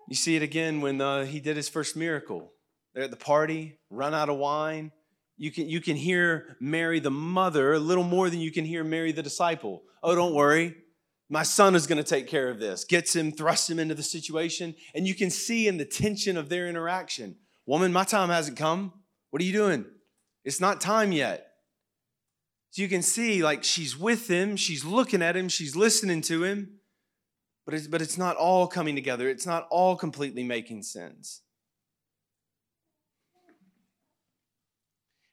You 0.08 0.16
see 0.16 0.36
it 0.36 0.42
again 0.42 0.80
when 0.80 1.00
uh, 1.00 1.24
he 1.24 1.40
did 1.40 1.56
his 1.56 1.68
first 1.68 1.96
miracle. 1.96 2.52
They're 2.94 3.04
at 3.04 3.10
the 3.10 3.16
party, 3.16 3.78
run 3.90 4.14
out 4.14 4.28
of 4.28 4.36
wine. 4.36 4.92
You 5.36 5.52
can, 5.52 5.68
you 5.68 5.80
can 5.80 5.96
hear 5.96 6.56
Mary, 6.60 6.98
the 6.98 7.10
mother, 7.10 7.74
a 7.74 7.78
little 7.78 8.04
more 8.04 8.30
than 8.30 8.40
you 8.40 8.50
can 8.50 8.64
hear 8.64 8.82
Mary, 8.82 9.12
the 9.12 9.22
disciple. 9.22 9.82
Oh, 10.02 10.14
don't 10.14 10.34
worry. 10.34 10.74
My 11.30 11.42
son 11.42 11.74
is 11.74 11.86
going 11.86 12.02
to 12.02 12.08
take 12.08 12.26
care 12.26 12.48
of 12.48 12.58
this. 12.58 12.84
Gets 12.84 13.14
him, 13.14 13.32
thrusts 13.32 13.68
him 13.68 13.78
into 13.78 13.94
the 13.94 14.02
situation. 14.02 14.74
And 14.94 15.06
you 15.06 15.14
can 15.14 15.30
see 15.30 15.68
in 15.68 15.76
the 15.76 15.84
tension 15.84 16.36
of 16.36 16.48
their 16.48 16.66
interaction 16.66 17.36
Woman, 17.68 17.92
my 17.92 18.04
time 18.04 18.30
hasn't 18.30 18.56
come. 18.56 18.94
What 19.28 19.42
are 19.42 19.44
you 19.44 19.52
doing? 19.52 19.84
It's 20.42 20.58
not 20.58 20.80
time 20.80 21.12
yet. 21.12 21.47
So 22.70 22.82
you 22.82 22.88
can 22.88 23.02
see, 23.02 23.42
like, 23.42 23.64
she's 23.64 23.96
with 23.96 24.28
him, 24.28 24.56
she's 24.56 24.84
looking 24.84 25.22
at 25.22 25.36
him, 25.36 25.48
she's 25.48 25.74
listening 25.74 26.20
to 26.22 26.44
him, 26.44 26.78
but 27.64 27.74
it's, 27.74 27.86
but 27.86 28.02
it's 28.02 28.18
not 28.18 28.36
all 28.36 28.66
coming 28.66 28.94
together. 28.94 29.28
It's 29.28 29.46
not 29.46 29.66
all 29.70 29.96
completely 29.96 30.42
making 30.42 30.82
sense. 30.82 31.42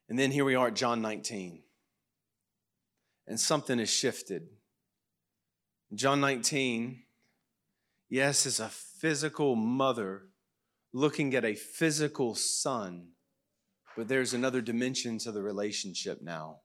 And 0.09 0.19
then 0.19 0.31
here 0.31 0.45
we 0.45 0.55
are 0.55 0.67
at 0.67 0.75
John 0.75 1.01
19. 1.01 1.63
And 3.27 3.39
something 3.39 3.79
has 3.79 3.89
shifted. 3.89 4.49
John 5.93 6.19
19, 6.21 7.03
yes, 8.09 8.45
is 8.45 8.59
a 8.59 8.69
physical 8.69 9.55
mother 9.55 10.23
looking 10.93 11.35
at 11.35 11.45
a 11.45 11.55
physical 11.55 12.35
son, 12.35 13.09
but 13.95 14.07
there's 14.07 14.33
another 14.33 14.61
dimension 14.61 15.17
to 15.19 15.31
the 15.31 15.41
relationship 15.41 16.21
now. 16.21 16.59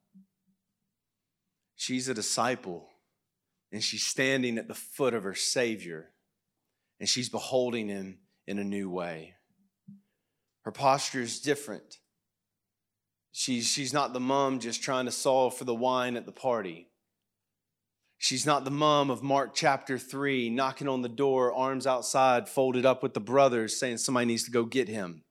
She's 1.80 2.10
a 2.10 2.14
disciple, 2.14 2.90
and 3.72 3.82
she's 3.82 4.02
standing 4.02 4.58
at 4.58 4.68
the 4.68 4.74
foot 4.74 5.14
of 5.14 5.22
her 5.22 5.34
Savior, 5.34 6.10
and 6.98 7.08
she's 7.08 7.30
beholding 7.30 7.88
him 7.88 8.18
in 8.46 8.58
a 8.58 8.64
new 8.64 8.90
way. 8.90 9.36
Her 10.64 10.72
posture 10.72 11.22
is 11.22 11.40
different. 11.40 11.96
She's, 13.32 13.66
she's 13.66 13.94
not 13.94 14.12
the 14.12 14.20
mom 14.20 14.58
just 14.58 14.82
trying 14.82 15.06
to 15.06 15.10
solve 15.10 15.56
for 15.56 15.64
the 15.64 15.74
wine 15.74 16.18
at 16.18 16.26
the 16.26 16.32
party. 16.32 16.90
She's 18.18 18.44
not 18.44 18.66
the 18.66 18.70
mom 18.70 19.08
of 19.08 19.22
Mark 19.22 19.54
chapter 19.54 19.96
3, 19.96 20.50
knocking 20.50 20.86
on 20.86 21.00
the 21.00 21.08
door, 21.08 21.50
arms 21.50 21.86
outside, 21.86 22.46
folded 22.46 22.84
up 22.84 23.02
with 23.02 23.14
the 23.14 23.20
brothers, 23.20 23.74
saying 23.74 23.96
somebody 23.96 24.26
needs 24.26 24.44
to 24.44 24.50
go 24.50 24.66
get 24.66 24.88
him. 24.88 25.24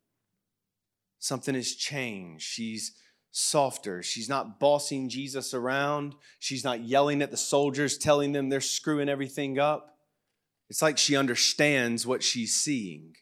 Something 1.19 1.53
has 1.53 1.75
changed. 1.75 2.43
She's 2.43 2.95
softer. 3.31 4.01
She's 4.01 4.29
not 4.29 4.59
bossing 4.59 5.09
Jesus 5.09 5.53
around. 5.53 6.15
She's 6.39 6.63
not 6.63 6.81
yelling 6.81 7.21
at 7.21 7.31
the 7.31 7.37
soldiers, 7.37 7.97
telling 7.97 8.31
them 8.31 8.49
they're 8.49 8.61
screwing 8.61 9.09
everything 9.09 9.59
up. 9.59 9.97
It's 10.69 10.81
like 10.81 10.97
she 10.97 11.15
understands 11.15 12.05
what 12.05 12.23
she's 12.23 12.55
seeing. 12.55 13.15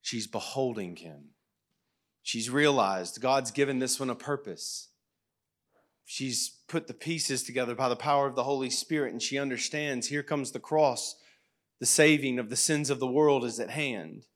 She's 0.00 0.26
beholding 0.26 0.96
him. 0.96 1.30
She's 2.22 2.50
realized 2.50 3.20
God's 3.20 3.50
given 3.50 3.78
this 3.78 3.98
one 3.98 4.10
a 4.10 4.14
purpose. 4.14 4.90
She's 6.04 6.58
put 6.68 6.86
the 6.86 6.94
pieces 6.94 7.42
together 7.42 7.74
by 7.74 7.88
the 7.88 7.96
power 7.96 8.26
of 8.26 8.34
the 8.34 8.44
Holy 8.44 8.70
Spirit, 8.70 9.12
and 9.12 9.22
she 9.22 9.38
understands 9.38 10.08
here 10.08 10.22
comes 10.22 10.52
the 10.52 10.60
cross. 10.60 11.16
The 11.80 11.86
saving 11.86 12.38
of 12.38 12.50
the 12.50 12.56
sins 12.56 12.90
of 12.90 13.00
the 13.00 13.06
world 13.06 13.44
is 13.44 13.58
at 13.58 13.70
hand. 13.70 14.26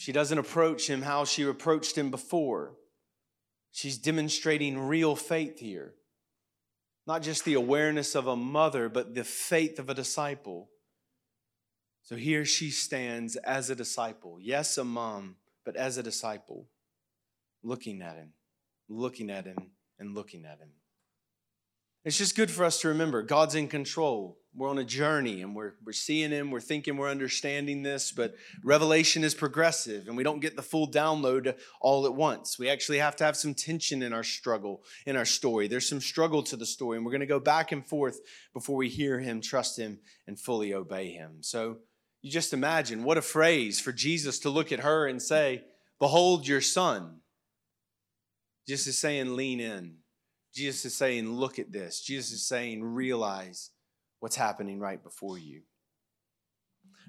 She 0.00 0.12
doesn't 0.12 0.38
approach 0.38 0.88
him 0.88 1.02
how 1.02 1.26
she 1.26 1.42
approached 1.42 1.98
him 1.98 2.10
before. 2.10 2.72
She's 3.70 3.98
demonstrating 3.98 4.78
real 4.78 5.14
faith 5.14 5.58
here. 5.58 5.92
Not 7.06 7.20
just 7.20 7.44
the 7.44 7.52
awareness 7.52 8.14
of 8.14 8.26
a 8.26 8.34
mother, 8.34 8.88
but 8.88 9.14
the 9.14 9.24
faith 9.24 9.78
of 9.78 9.90
a 9.90 9.94
disciple. 9.94 10.70
So 12.02 12.16
here 12.16 12.46
she 12.46 12.70
stands 12.70 13.36
as 13.36 13.68
a 13.68 13.74
disciple. 13.74 14.38
Yes, 14.40 14.78
a 14.78 14.84
mom, 14.84 15.36
but 15.66 15.76
as 15.76 15.98
a 15.98 16.02
disciple, 16.02 16.66
looking 17.62 18.00
at 18.00 18.16
him, 18.16 18.32
looking 18.88 19.28
at 19.28 19.44
him, 19.44 19.72
and 19.98 20.14
looking 20.14 20.46
at 20.46 20.60
him. 20.60 20.70
It's 22.02 22.16
just 22.16 22.34
good 22.34 22.50
for 22.50 22.64
us 22.64 22.80
to 22.80 22.88
remember 22.88 23.22
God's 23.22 23.54
in 23.54 23.68
control. 23.68 24.38
We're 24.54 24.70
on 24.70 24.78
a 24.78 24.84
journey 24.84 25.42
and 25.42 25.54
we're, 25.54 25.74
we're 25.84 25.92
seeing 25.92 26.30
Him, 26.30 26.50
we're 26.50 26.60
thinking 26.60 26.96
we're 26.96 27.10
understanding 27.10 27.82
this, 27.82 28.10
but 28.10 28.34
revelation 28.64 29.22
is 29.22 29.34
progressive 29.34 30.08
and 30.08 30.16
we 30.16 30.24
don't 30.24 30.40
get 30.40 30.56
the 30.56 30.62
full 30.62 30.90
download 30.90 31.56
all 31.80 32.06
at 32.06 32.14
once. 32.14 32.58
We 32.58 32.70
actually 32.70 32.98
have 32.98 33.16
to 33.16 33.24
have 33.24 33.36
some 33.36 33.54
tension 33.54 34.02
in 34.02 34.14
our 34.14 34.24
struggle, 34.24 34.82
in 35.04 35.14
our 35.14 35.26
story. 35.26 35.68
There's 35.68 35.88
some 35.88 36.00
struggle 36.00 36.42
to 36.44 36.56
the 36.56 36.66
story, 36.66 36.96
and 36.96 37.04
we're 37.04 37.12
going 37.12 37.20
to 37.20 37.26
go 37.26 37.38
back 37.38 37.70
and 37.70 37.86
forth 37.86 38.20
before 38.54 38.76
we 38.76 38.88
hear 38.88 39.20
Him, 39.20 39.42
trust 39.42 39.78
Him, 39.78 39.98
and 40.26 40.40
fully 40.40 40.72
obey 40.72 41.12
Him. 41.12 41.42
So 41.42 41.78
you 42.22 42.30
just 42.30 42.54
imagine 42.54 43.04
what 43.04 43.18
a 43.18 43.22
phrase 43.22 43.78
for 43.78 43.92
Jesus 43.92 44.38
to 44.40 44.50
look 44.50 44.72
at 44.72 44.80
her 44.80 45.06
and 45.06 45.20
say, 45.22 45.64
Behold 45.98 46.48
your 46.48 46.62
son. 46.62 47.20
Just 48.66 48.86
as 48.86 48.98
saying, 48.98 49.36
lean 49.36 49.60
in 49.60 49.99
Jesus 50.54 50.84
is 50.84 50.96
saying, 50.96 51.30
look 51.30 51.58
at 51.58 51.72
this. 51.72 52.00
Jesus 52.00 52.32
is 52.32 52.46
saying, 52.46 52.82
realize 52.82 53.70
what's 54.18 54.36
happening 54.36 54.78
right 54.78 55.02
before 55.02 55.38
you. 55.38 55.62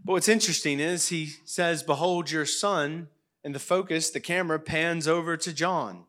But 0.03 0.13
what's 0.13 0.29
interesting 0.29 0.79
is 0.79 1.09
he 1.09 1.31
says, 1.45 1.83
Behold 1.83 2.31
your 2.31 2.45
son, 2.45 3.09
and 3.43 3.53
the 3.55 3.59
focus, 3.59 4.09
the 4.09 4.19
camera 4.19 4.59
pans 4.59 5.07
over 5.07 5.37
to 5.37 5.53
John. 5.53 6.05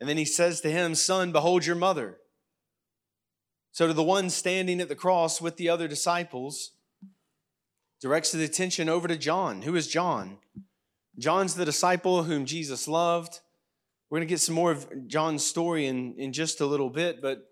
And 0.00 0.08
then 0.08 0.16
he 0.16 0.24
says 0.24 0.60
to 0.60 0.70
him, 0.70 0.94
Son, 0.94 1.32
behold 1.32 1.66
your 1.66 1.76
mother. 1.76 2.18
So 3.72 3.86
to 3.86 3.92
the 3.92 4.02
one 4.02 4.30
standing 4.30 4.80
at 4.80 4.88
the 4.88 4.94
cross 4.94 5.40
with 5.40 5.56
the 5.56 5.68
other 5.68 5.88
disciples, 5.88 6.72
directs 8.00 8.32
the 8.32 8.44
attention 8.44 8.88
over 8.88 9.08
to 9.08 9.16
John. 9.16 9.62
Who 9.62 9.74
is 9.74 9.88
John? 9.88 10.38
John's 11.18 11.54
the 11.54 11.64
disciple 11.64 12.24
whom 12.24 12.46
Jesus 12.46 12.86
loved. 12.86 13.40
We're 14.08 14.18
going 14.18 14.28
to 14.28 14.32
get 14.32 14.40
some 14.40 14.54
more 14.54 14.70
of 14.70 15.08
John's 15.08 15.44
story 15.44 15.86
in, 15.86 16.14
in 16.16 16.32
just 16.32 16.60
a 16.60 16.66
little 16.66 16.90
bit, 16.90 17.20
but 17.20 17.42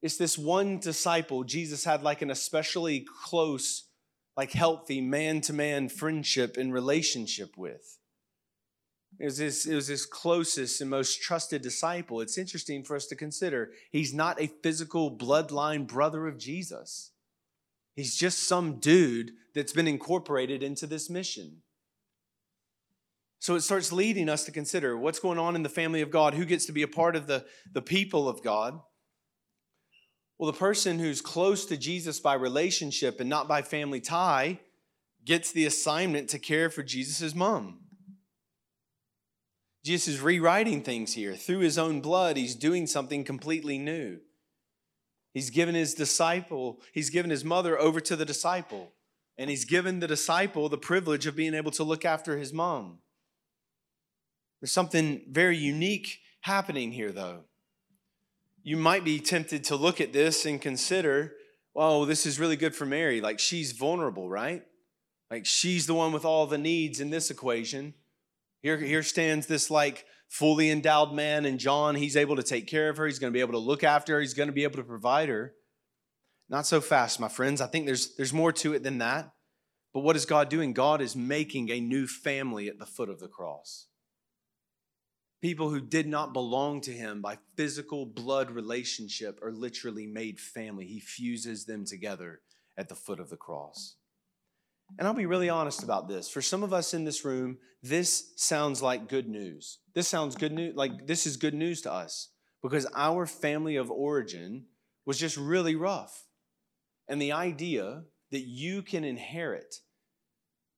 it's 0.00 0.16
this 0.16 0.38
one 0.38 0.78
disciple 0.78 1.42
Jesus 1.42 1.84
had 1.84 2.02
like 2.02 2.22
an 2.22 2.30
especially 2.30 3.04
close, 3.24 3.88
like 4.36 4.52
healthy 4.52 5.00
man 5.00 5.40
to 5.42 5.52
man 5.52 5.88
friendship 5.88 6.56
and 6.56 6.72
relationship 6.72 7.56
with. 7.56 7.98
It 9.18 9.24
was, 9.24 9.38
his, 9.38 9.66
it 9.66 9.74
was 9.74 9.88
his 9.88 10.06
closest 10.06 10.80
and 10.80 10.90
most 10.90 11.20
trusted 11.20 11.62
disciple. 11.62 12.20
It's 12.20 12.38
interesting 12.38 12.84
for 12.84 12.94
us 12.94 13.06
to 13.06 13.16
consider. 13.16 13.72
He's 13.90 14.14
not 14.14 14.40
a 14.40 14.50
physical 14.62 15.16
bloodline 15.16 15.88
brother 15.88 16.28
of 16.28 16.38
Jesus, 16.38 17.10
he's 17.96 18.16
just 18.16 18.46
some 18.46 18.78
dude 18.78 19.32
that's 19.54 19.72
been 19.72 19.88
incorporated 19.88 20.62
into 20.62 20.86
this 20.86 21.10
mission. 21.10 21.62
So 23.40 23.54
it 23.54 23.60
starts 23.60 23.92
leading 23.92 24.28
us 24.28 24.44
to 24.44 24.52
consider 24.52 24.96
what's 24.96 25.20
going 25.20 25.38
on 25.38 25.54
in 25.54 25.62
the 25.62 25.68
family 25.68 26.00
of 26.00 26.10
God, 26.10 26.34
who 26.34 26.44
gets 26.44 26.66
to 26.66 26.72
be 26.72 26.82
a 26.82 26.88
part 26.88 27.14
of 27.14 27.26
the, 27.26 27.44
the 27.72 27.82
people 27.82 28.28
of 28.28 28.42
God. 28.42 28.80
Well, 30.38 30.50
the 30.50 30.58
person 30.58 30.98
who's 30.98 31.20
close 31.20 31.64
to 31.66 31.76
Jesus 31.76 32.20
by 32.20 32.34
relationship 32.34 33.20
and 33.20 33.28
not 33.28 33.48
by 33.48 33.62
family 33.62 34.00
tie 34.00 34.60
gets 35.24 35.52
the 35.52 35.66
assignment 35.66 36.28
to 36.30 36.38
care 36.38 36.70
for 36.70 36.82
Jesus' 36.82 37.34
mom. 37.34 37.80
Jesus 39.84 40.08
is 40.08 40.20
rewriting 40.20 40.82
things 40.82 41.14
here. 41.14 41.34
Through 41.34 41.60
his 41.60 41.78
own 41.78 42.00
blood, 42.00 42.36
he's 42.36 42.54
doing 42.54 42.86
something 42.86 43.24
completely 43.24 43.78
new. 43.78 44.18
He's 45.32 45.50
given 45.50 45.74
his 45.74 45.94
disciple, 45.94 46.80
he's 46.92 47.10
given 47.10 47.30
his 47.30 47.44
mother 47.44 47.78
over 47.78 48.00
to 48.00 48.16
the 48.16 48.24
disciple, 48.24 48.92
and 49.36 49.48
he's 49.48 49.64
given 49.64 50.00
the 50.00 50.08
disciple 50.08 50.68
the 50.68 50.78
privilege 50.78 51.26
of 51.26 51.36
being 51.36 51.54
able 51.54 51.70
to 51.72 51.84
look 51.84 52.04
after 52.04 52.38
his 52.38 52.52
mom. 52.52 52.98
There's 54.60 54.72
something 54.72 55.22
very 55.28 55.56
unique 55.56 56.20
happening 56.40 56.92
here, 56.92 57.12
though. 57.12 57.44
You 58.62 58.76
might 58.76 59.04
be 59.04 59.20
tempted 59.20 59.64
to 59.64 59.76
look 59.76 60.00
at 60.00 60.12
this 60.12 60.44
and 60.44 60.60
consider, 60.60 61.34
well, 61.74 62.04
this 62.04 62.26
is 62.26 62.40
really 62.40 62.56
good 62.56 62.74
for 62.74 62.84
Mary. 62.86 63.20
Like 63.20 63.38
she's 63.38 63.72
vulnerable, 63.72 64.28
right? 64.28 64.62
Like 65.30 65.46
she's 65.46 65.86
the 65.86 65.94
one 65.94 66.12
with 66.12 66.24
all 66.24 66.46
the 66.46 66.58
needs 66.58 67.00
in 67.00 67.10
this 67.10 67.30
equation. 67.30 67.94
Here, 68.62 68.76
here 68.78 69.02
stands 69.02 69.46
this 69.46 69.70
like 69.70 70.04
fully 70.28 70.70
endowed 70.70 71.12
man, 71.12 71.44
and 71.44 71.58
John, 71.58 71.94
he's 71.94 72.16
able 72.16 72.36
to 72.36 72.42
take 72.42 72.66
care 72.66 72.88
of 72.88 72.96
her. 72.96 73.06
He's 73.06 73.18
going 73.18 73.32
to 73.32 73.36
be 73.36 73.40
able 73.40 73.52
to 73.52 73.58
look 73.58 73.84
after 73.84 74.14
her. 74.14 74.20
He's 74.20 74.34
going 74.34 74.48
to 74.48 74.52
be 74.52 74.64
able 74.64 74.76
to 74.76 74.84
provide 74.84 75.28
her. 75.28 75.54
Not 76.48 76.66
so 76.66 76.80
fast, 76.80 77.20
my 77.20 77.28
friends. 77.28 77.60
I 77.60 77.66
think 77.66 77.86
there's, 77.86 78.16
there's 78.16 78.32
more 78.32 78.52
to 78.52 78.74
it 78.74 78.82
than 78.82 78.98
that. 78.98 79.32
But 79.92 80.00
what 80.00 80.16
is 80.16 80.26
God 80.26 80.48
doing? 80.48 80.72
God 80.72 81.00
is 81.00 81.14
making 81.14 81.70
a 81.70 81.80
new 81.80 82.06
family 82.06 82.68
at 82.68 82.78
the 82.78 82.86
foot 82.86 83.08
of 83.08 83.20
the 83.20 83.28
cross. 83.28 83.86
People 85.40 85.70
who 85.70 85.80
did 85.80 86.08
not 86.08 86.32
belong 86.32 86.80
to 86.82 86.92
him 86.92 87.22
by 87.22 87.38
physical 87.56 88.04
blood 88.04 88.50
relationship 88.50 89.40
are 89.42 89.52
literally 89.52 90.06
made 90.06 90.40
family. 90.40 90.86
He 90.86 90.98
fuses 90.98 91.64
them 91.64 91.84
together 91.84 92.40
at 92.76 92.88
the 92.88 92.96
foot 92.96 93.20
of 93.20 93.30
the 93.30 93.36
cross. 93.36 93.96
And 94.98 95.06
I'll 95.06 95.14
be 95.14 95.26
really 95.26 95.48
honest 95.48 95.82
about 95.82 96.08
this. 96.08 96.28
For 96.28 96.42
some 96.42 96.62
of 96.62 96.72
us 96.72 96.94
in 96.94 97.04
this 97.04 97.24
room, 97.24 97.58
this 97.82 98.32
sounds 98.36 98.82
like 98.82 99.08
good 99.08 99.28
news. 99.28 99.78
This 99.94 100.08
sounds 100.08 100.34
good 100.34 100.52
news, 100.52 100.74
like 100.74 101.06
this 101.06 101.26
is 101.26 101.36
good 101.36 101.54
news 101.54 101.82
to 101.82 101.92
us 101.92 102.30
because 102.62 102.86
our 102.94 103.26
family 103.26 103.76
of 103.76 103.90
origin 103.90 104.64
was 105.06 105.18
just 105.18 105.36
really 105.36 105.76
rough. 105.76 106.24
And 107.08 107.20
the 107.20 107.32
idea 107.32 108.02
that 108.32 108.46
you 108.46 108.82
can 108.82 109.04
inherit 109.04 109.76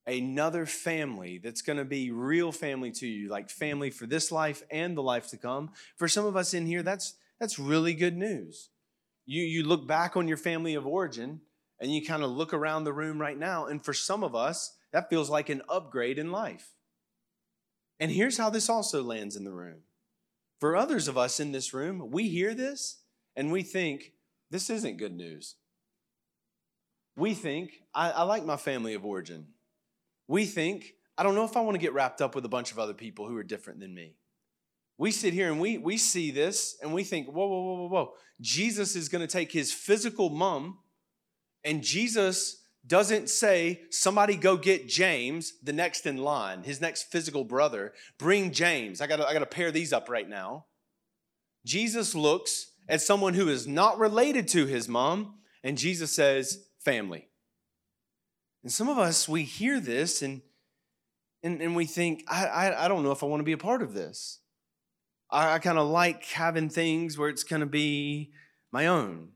another 0.07 0.67
family 0.67 1.39
that's 1.39 1.63
going 1.63 1.79
to 1.79 1.85
be 1.85 2.11
real 2.11 2.53
family 2.53 2.91
to 2.93 3.07
you, 3.07 3.29
like 3.29 3.51
family 3.51 3.91
for 3.91 4.07
this 4.07 4.33
life 4.33 4.63
and 4.71 4.97
the 4.97 5.03
life 5.03 5.29
to 5.29 5.37
come. 5.37 5.71
For 5.97 6.09
some 6.09 6.27
of 6.27 6.37
us 6.37 6.55
in 6.55 6.67
here, 6.67 6.83
that's 6.83 7.15
that's 7.39 7.59
really 7.59 7.95
good 7.95 8.17
news. 8.17 8.71
You 9.27 9.43
you 9.43 9.63
look 9.63 9.87
back 9.87 10.17
on 10.17 10.29
your 10.29 10.37
family 10.37 10.75
of 10.75 10.87
origin 10.87 11.41
and 11.79 11.93
you 11.95 12.05
kind 12.05 12.23
of 12.23 12.31
look 12.31 12.53
around 12.53 12.85
the 12.85 12.93
room 12.93 13.21
right 13.21 13.39
now, 13.39 13.67
and 13.67 13.83
for 13.83 13.95
some 13.95 14.23
of 14.23 14.35
us, 14.35 14.77
that 14.93 15.09
feels 15.09 15.31
like 15.31 15.49
an 15.49 15.63
upgrade 15.69 16.19
in 16.19 16.31
life. 16.31 16.75
And 17.99 18.11
here's 18.11 18.39
how 18.39 18.51
this 18.51 18.69
also 18.69 19.03
lands 19.03 19.37
in 19.37 19.45
the 19.45 19.53
room. 19.53 19.83
For 20.59 20.77
others 20.77 21.09
of 21.09 21.17
us 21.17 21.41
in 21.41 21.53
this 21.53 21.73
room, 21.73 22.11
we 22.11 22.29
hear 22.29 22.55
this 22.55 22.99
and 23.37 23.53
we 23.53 23.63
think, 23.63 24.13
this 24.51 24.69
isn't 24.69 24.99
good 24.99 25.15
news. 25.15 25.57
We 27.17 27.35
think, 27.35 27.83
I, 27.95 28.11
I 28.11 28.23
like 28.23 28.45
my 28.45 28.57
family 28.57 28.95
of 28.95 29.05
origin 29.05 29.47
we 30.31 30.47
think, 30.47 30.95
I 31.19 31.25
don't 31.25 31.35
know 31.35 31.45
if 31.45 31.57
I 31.57 31.61
want 31.61 31.75
to 31.75 31.81
get 31.81 31.93
wrapped 31.93 32.23
up 32.23 32.37
with 32.37 32.45
a 32.45 32.49
bunch 32.49 32.71
of 32.71 32.79
other 32.79 32.95
people 32.95 33.27
who 33.27 33.37
are 33.37 33.43
different 33.43 33.81
than 33.81 33.93
me. 33.93 34.15
We 34.97 35.11
sit 35.11 35.35
here 35.35 35.51
and 35.51 35.61
we, 35.61 35.77
we 35.77 35.97
see 35.97 36.31
this 36.31 36.77
and 36.81 36.95
we 36.95 37.03
think, 37.03 37.27
whoa, 37.27 37.49
whoa, 37.49 37.63
whoa, 37.63 37.75
whoa, 37.75 37.89
whoa. 37.89 38.13
Jesus 38.41 38.95
is 38.95 39.09
going 39.09 39.27
to 39.27 39.33
take 39.33 39.51
his 39.51 39.73
physical 39.73 40.31
mom, 40.31 40.79
and 41.65 41.83
Jesus 41.83 42.63
doesn't 42.87 43.29
say, 43.29 43.81
somebody 43.91 44.37
go 44.37 44.57
get 44.57 44.87
James, 44.87 45.55
the 45.65 45.73
next 45.73 46.07
in 46.07 46.17
line, 46.17 46.63
his 46.63 46.81
next 46.81 47.11
physical 47.11 47.43
brother. 47.43 47.93
Bring 48.17 48.53
James. 48.53 49.01
I 49.01 49.09
got 49.09 49.21
I 49.21 49.37
to 49.37 49.47
pair 49.47 49.73
these 49.73 49.93
up 49.93 50.09
right 50.09 50.29
now. 50.29 50.67
Jesus 51.67 52.15
looks 52.15 52.71
at 52.89 53.03
someone 53.03 53.35
who 53.35 53.49
is 53.49 53.67
not 53.67 53.99
related 53.99 54.47
to 54.49 54.67
his 54.67 54.89
mom, 54.89 55.41
and 55.65 55.77
Jesus 55.77 56.13
says, 56.13 56.67
family. 56.79 57.30
And 58.63 58.73
some 58.73 58.89
of 58.89 58.99
us, 58.99 59.29
we 59.29 59.43
hear 59.43 59.81
this 59.81 60.23
and, 60.23 60.43
and, 61.43 61.63
and 61.63 61.75
we 61.75 61.87
think, 61.87 62.25
I, 62.29 62.47
I, 62.47 62.85
I 62.85 62.89
don't 62.89 63.03
know 63.03 63.13
if 63.13 63.23
I 63.23 63.27
want 63.27 63.41
to 63.41 63.45
be 63.45 63.53
a 63.53 63.59
part 63.59 63.83
of 63.83 63.95
this. 63.95 64.41
I, 65.31 65.55
I 65.55 65.59
kind 65.59 65.79
of 65.79 65.89
like 65.89 66.25
having 66.27 66.69
things 66.69 67.17
where 67.17 67.29
it's 67.29 67.45
going 67.45 67.61
to 67.61 67.67
be 67.67 68.33
my 68.73 68.87
own. 68.87 69.31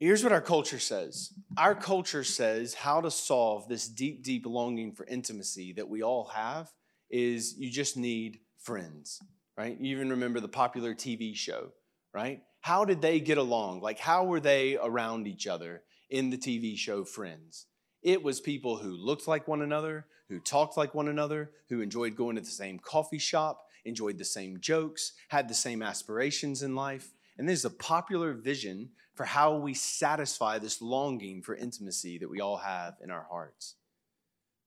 Here's 0.00 0.22
what 0.22 0.32
our 0.32 0.40
culture 0.40 0.78
says 0.78 1.32
our 1.56 1.74
culture 1.74 2.22
says 2.22 2.74
how 2.74 3.00
to 3.00 3.10
solve 3.10 3.68
this 3.68 3.88
deep, 3.88 4.22
deep 4.22 4.46
longing 4.46 4.92
for 4.92 5.04
intimacy 5.06 5.72
that 5.72 5.88
we 5.88 6.02
all 6.02 6.26
have 6.26 6.70
is 7.10 7.56
you 7.58 7.70
just 7.70 7.96
need 7.96 8.38
friends, 8.58 9.20
right? 9.56 9.76
You 9.80 9.96
even 9.96 10.10
remember 10.10 10.40
the 10.40 10.48
popular 10.48 10.94
TV 10.94 11.34
show, 11.34 11.72
right? 12.14 12.42
How 12.60 12.84
did 12.84 13.00
they 13.00 13.18
get 13.18 13.38
along? 13.38 13.80
Like, 13.80 13.98
how 13.98 14.24
were 14.24 14.40
they 14.40 14.76
around 14.76 15.26
each 15.26 15.46
other? 15.46 15.82
In 16.10 16.30
the 16.30 16.38
TV 16.38 16.76
show 16.76 17.04
Friends. 17.04 17.66
It 18.02 18.22
was 18.22 18.40
people 18.40 18.76
who 18.76 18.90
looked 18.90 19.26
like 19.26 19.48
one 19.48 19.62
another, 19.62 20.06
who 20.28 20.38
talked 20.38 20.76
like 20.76 20.94
one 20.94 21.08
another, 21.08 21.50
who 21.68 21.80
enjoyed 21.80 22.16
going 22.16 22.36
to 22.36 22.42
the 22.42 22.48
same 22.48 22.78
coffee 22.78 23.18
shop, 23.18 23.66
enjoyed 23.84 24.18
the 24.18 24.24
same 24.24 24.60
jokes, 24.60 25.12
had 25.28 25.48
the 25.48 25.54
same 25.54 25.82
aspirations 25.82 26.62
in 26.62 26.74
life. 26.74 27.12
And 27.36 27.48
there's 27.48 27.64
a 27.64 27.70
popular 27.70 28.34
vision 28.34 28.90
for 29.14 29.24
how 29.24 29.56
we 29.56 29.74
satisfy 29.74 30.58
this 30.58 30.80
longing 30.80 31.42
for 31.42 31.54
intimacy 31.54 32.18
that 32.18 32.30
we 32.30 32.40
all 32.40 32.58
have 32.58 32.94
in 33.02 33.10
our 33.10 33.26
hearts. 33.28 33.74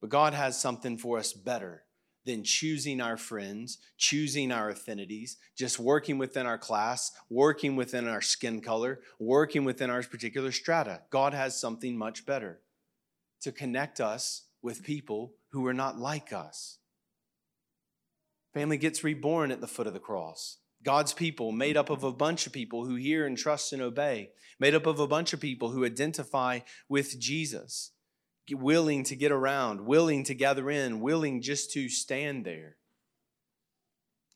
But 0.00 0.10
God 0.10 0.34
has 0.34 0.60
something 0.60 0.98
for 0.98 1.18
us 1.18 1.32
better 1.32 1.84
than 2.24 2.44
choosing 2.44 3.00
our 3.00 3.16
friends, 3.16 3.78
choosing 3.96 4.52
our 4.52 4.70
affinities, 4.70 5.36
just 5.56 5.78
working 5.78 6.18
within 6.18 6.46
our 6.46 6.58
class, 6.58 7.10
working 7.28 7.76
within 7.76 8.06
our 8.06 8.20
skin 8.20 8.60
color, 8.60 9.00
working 9.18 9.64
within 9.64 9.90
our 9.90 10.02
particular 10.02 10.52
strata. 10.52 11.02
God 11.10 11.34
has 11.34 11.60
something 11.60 11.96
much 11.96 12.24
better 12.24 12.60
to 13.40 13.52
connect 13.52 14.00
us 14.00 14.44
with 14.62 14.84
people 14.84 15.34
who 15.50 15.66
are 15.66 15.74
not 15.74 15.98
like 15.98 16.32
us. 16.32 16.78
Family 18.54 18.76
gets 18.76 19.02
reborn 19.02 19.50
at 19.50 19.60
the 19.60 19.66
foot 19.66 19.86
of 19.86 19.94
the 19.94 19.98
cross. 19.98 20.58
God's 20.84 21.12
people, 21.12 21.52
made 21.52 21.76
up 21.76 21.90
of 21.90 22.02
a 22.02 22.12
bunch 22.12 22.46
of 22.46 22.52
people 22.52 22.84
who 22.84 22.96
hear 22.96 23.26
and 23.26 23.38
trust 23.38 23.72
and 23.72 23.80
obey, 23.80 24.30
made 24.58 24.74
up 24.74 24.86
of 24.86 24.98
a 24.98 25.06
bunch 25.06 25.32
of 25.32 25.40
people 25.40 25.70
who 25.70 25.84
identify 25.84 26.60
with 26.88 27.18
Jesus 27.20 27.92
willing 28.50 29.04
to 29.04 29.16
get 29.16 29.32
around, 29.32 29.86
willing 29.86 30.24
to 30.24 30.34
gather 30.34 30.70
in, 30.70 31.00
willing 31.00 31.42
just 31.42 31.72
to 31.72 31.88
stand 31.88 32.44
there. 32.44 32.76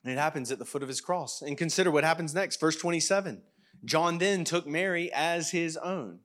And 0.04 0.12
it 0.12 0.18
happens 0.18 0.52
at 0.52 0.58
the 0.58 0.64
foot 0.64 0.82
of 0.82 0.88
his 0.88 1.00
cross. 1.00 1.42
And 1.42 1.58
consider 1.58 1.90
what 1.90 2.04
happens 2.04 2.34
next. 2.34 2.60
Verse 2.60 2.76
27 2.76 3.42
John 3.84 4.18
then 4.18 4.44
took 4.44 4.66
Mary 4.66 5.10
as 5.12 5.50
his 5.50 5.76
own. 5.76 6.20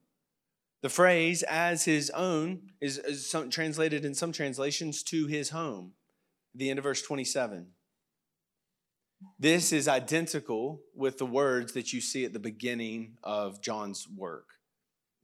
The 0.81 0.89
phrase 0.89 1.43
as 1.43 1.85
his 1.85 2.09
own 2.11 2.71
is, 2.79 2.97
is 2.97 3.29
some, 3.29 3.49
translated 3.49 4.03
in 4.03 4.15
some 4.15 4.31
translations 4.31 5.03
to 5.03 5.27
his 5.27 5.49
home. 5.49 5.93
The 6.55 6.69
end 6.69 6.79
of 6.79 6.83
verse 6.83 7.01
27. 7.01 7.67
This 9.37 9.71
is 9.71 9.87
identical 9.87 10.81
with 10.95 11.19
the 11.19 11.25
words 11.25 11.73
that 11.73 11.93
you 11.93 12.01
see 12.01 12.25
at 12.25 12.33
the 12.33 12.39
beginning 12.39 13.17
of 13.23 13.61
John's 13.61 14.07
work. 14.07 14.47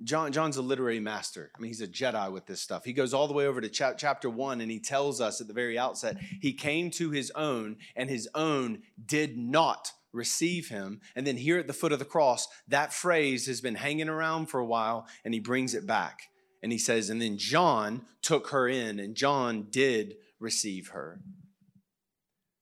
John, 0.04 0.32
John's 0.32 0.58
a 0.58 0.62
literary 0.62 1.00
master. 1.00 1.52
I 1.56 1.60
mean, 1.60 1.70
he's 1.70 1.82
a 1.82 1.88
Jedi 1.88 2.32
with 2.32 2.46
this 2.46 2.62
stuff. 2.62 2.86
He 2.86 2.94
goes 2.94 3.14
all 3.14 3.28
the 3.28 3.34
way 3.34 3.48
over 3.48 3.62
to 3.62 3.70
chapter 3.70 4.30
one 4.30 4.62
and 4.62 4.70
he 4.70 4.80
tells 4.80 5.20
us 5.20 5.42
at 5.42 5.48
the 5.48 5.54
very 5.54 5.78
outset 5.78 6.18
he 6.40 6.54
came 6.54 6.92
to 6.92 7.10
his 7.10 7.32
own, 7.32 7.78
and 7.96 8.10
his 8.10 8.30
own 8.36 8.84
did 9.04 9.38
not 9.38 9.92
receive 10.14 10.70
him. 10.70 11.02
And 11.16 11.26
then 11.26 11.38
here 11.38 11.58
at 11.58 11.68
the 11.68 11.74
foot 11.74 11.92
of 11.92 12.00
the 12.00 12.06
cross, 12.06 12.48
that 12.68 12.94
phrase 12.94 13.48
has 13.48 13.62
been 13.62 13.76
hanging 13.76 14.10
around 14.10 14.48
for 14.48 14.60
a 14.60 14.66
while, 14.66 15.08
and 15.26 15.34
he 15.34 15.40
brings 15.40 15.74
it 15.74 15.88
back. 15.88 16.24
And 16.62 16.72
he 16.72 16.78
says, 16.78 17.10
And 17.10 17.22
then 17.22 17.38
John 17.38 18.06
took 18.22 18.50
her 18.50 18.68
in, 18.68 19.00
and 19.00 19.16
John 19.16 19.68
did 19.70 20.16
receive 20.40 20.90
her. 20.90 21.22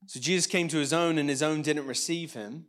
So 0.08 0.20
Jesus 0.20 0.48
came 0.48 0.68
to 0.70 0.78
his 0.78 0.94
own, 0.94 1.18
and 1.18 1.30
his 1.30 1.44
own 1.44 1.62
didn't 1.62 1.88
receive 1.88 2.34
him. 2.34 2.68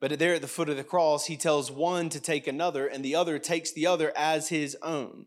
But 0.00 0.18
there 0.18 0.34
at 0.34 0.42
the 0.42 0.48
foot 0.48 0.68
of 0.68 0.76
the 0.76 0.84
cross, 0.84 1.26
he 1.26 1.36
tells 1.36 1.70
one 1.70 2.08
to 2.10 2.20
take 2.20 2.46
another, 2.46 2.86
and 2.86 3.04
the 3.04 3.16
other 3.16 3.38
takes 3.38 3.72
the 3.72 3.86
other 3.86 4.12
as 4.16 4.48
his 4.48 4.76
own. 4.82 5.26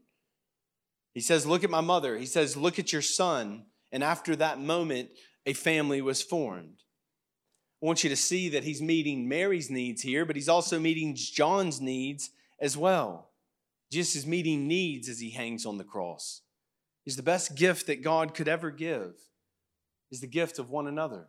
He 1.14 1.20
says, 1.20 1.46
Look 1.46 1.64
at 1.64 1.70
my 1.70 1.82
mother. 1.82 2.18
He 2.18 2.26
says, 2.26 2.56
Look 2.56 2.80
at 2.80 2.94
your 2.94 3.02
son. 3.02 3.66
And 3.92 4.04
after 4.04 4.36
that 4.38 4.60
moment, 4.60 5.10
a 5.46 5.54
family 5.54 6.02
was 6.02 6.22
formed. 6.22 6.84
I 7.82 7.86
want 7.86 8.04
you 8.04 8.10
to 8.10 8.16
see 8.16 8.50
that 8.50 8.64
he's 8.64 8.82
meeting 8.82 9.28
Mary's 9.28 9.70
needs 9.70 10.02
here, 10.02 10.24
but 10.24 10.36
he's 10.36 10.48
also 10.48 10.80
meeting 10.80 11.16
John's 11.16 11.82
needs 11.82 12.30
as 12.60 12.78
well. 12.78 13.32
Jesus 13.92 14.18
is 14.18 14.28
meeting 14.28 14.68
needs 14.68 15.10
as 15.10 15.20
he 15.20 15.32
hangs 15.32 15.66
on 15.66 15.78
the 15.78 15.84
cross. 15.84 16.42
He's 17.04 17.18
the 17.18 17.24
best 17.24 17.56
gift 17.56 17.88
that 17.88 18.04
God 18.04 18.34
could 18.34 18.48
ever 18.48 18.72
give. 18.72 19.16
is 20.12 20.22
the 20.22 20.28
gift 20.28 20.60
of 20.60 20.70
one 20.70 20.88
another. 20.88 21.28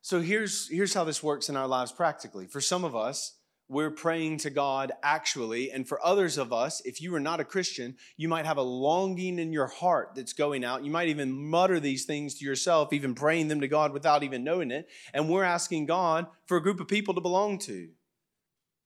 So 0.00 0.20
here's, 0.20 0.68
here's 0.68 0.94
how 0.94 1.04
this 1.04 1.22
works 1.22 1.48
in 1.48 1.56
our 1.56 1.66
lives 1.66 1.92
practically. 1.92 2.46
For 2.46 2.60
some 2.60 2.84
of 2.84 2.96
us, 2.96 3.38
we're 3.68 3.90
praying 3.90 4.38
to 4.38 4.50
God 4.50 4.92
actually. 5.02 5.70
And 5.70 5.86
for 5.86 6.04
others 6.04 6.38
of 6.38 6.52
us, 6.52 6.80
if 6.84 7.02
you 7.02 7.14
are 7.14 7.20
not 7.20 7.40
a 7.40 7.44
Christian, 7.44 7.96
you 8.16 8.28
might 8.28 8.46
have 8.46 8.56
a 8.56 8.62
longing 8.62 9.38
in 9.38 9.52
your 9.52 9.66
heart 9.66 10.12
that's 10.14 10.32
going 10.32 10.64
out. 10.64 10.84
You 10.84 10.90
might 10.90 11.08
even 11.08 11.50
mutter 11.50 11.78
these 11.78 12.06
things 12.06 12.36
to 12.36 12.44
yourself, 12.44 12.92
even 12.92 13.14
praying 13.14 13.48
them 13.48 13.60
to 13.60 13.68
God 13.68 13.92
without 13.92 14.22
even 14.22 14.42
knowing 14.42 14.70
it. 14.70 14.88
And 15.12 15.28
we're 15.28 15.44
asking 15.44 15.86
God 15.86 16.26
for 16.46 16.56
a 16.56 16.62
group 16.62 16.80
of 16.80 16.88
people 16.88 17.14
to 17.14 17.20
belong 17.20 17.58
to. 17.60 17.90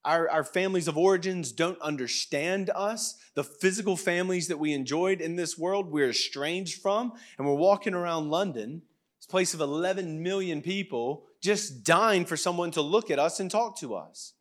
Our, 0.05 0.29
our 0.29 0.43
families 0.43 0.89
of 0.89 0.99
origins 0.99 1.53
don't 1.53 1.81
understand 1.81 2.71
us. 2.75 3.15
The 3.35 3.45
physical 3.45 3.97
families 3.97 4.49
that 4.49 4.59
we 4.59 4.73
enjoyed 4.73 5.21
in 5.21 5.37
this 5.37 5.57
world, 5.57 5.93
we're 5.93 6.11
estranged 6.11 6.83
from. 6.83 7.13
And 7.39 7.47
we're 7.47 7.55
walking 7.55 7.95
around 7.95 8.31
London, 8.31 8.83
this 9.23 9.31
place 9.31 9.55
of 9.55 9.61
11 9.61 10.21
million 10.21 10.61
people, 10.63 11.27
just 11.41 11.85
dying 11.85 12.25
for 12.25 12.37
someone 12.37 12.73
to 12.73 12.83
look 12.83 13.09
at 13.09 13.21
us 13.21 13.39
and 13.39 13.49
talk 13.49 13.79
to 13.79 13.95
us. 13.95 14.33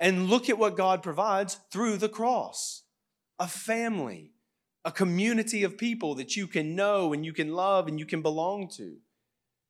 And 0.00 0.28
look 0.28 0.50
at 0.50 0.58
what 0.58 0.76
God 0.76 1.04
provides 1.04 1.58
through 1.70 1.98
the 1.98 2.08
cross 2.08 2.82
a 3.38 3.46
family, 3.46 4.32
a 4.84 4.90
community 4.90 5.62
of 5.62 5.78
people 5.78 6.16
that 6.16 6.34
you 6.34 6.48
can 6.48 6.74
know 6.74 7.12
and 7.12 7.24
you 7.24 7.32
can 7.32 7.52
love 7.52 7.86
and 7.86 8.00
you 8.00 8.04
can 8.04 8.22
belong 8.22 8.68
to. 8.76 8.96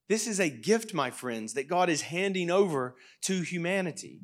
This 0.09 0.27
is 0.27 0.41
a 0.41 0.49
gift, 0.49 0.95
my 0.95 1.11
friends, 1.11 1.53
that 1.53 1.69
God 1.69 1.91
is 1.91 2.01
handing 2.01 2.51
over 2.51 2.97
to 3.23 3.43
humanity. 3.43 4.21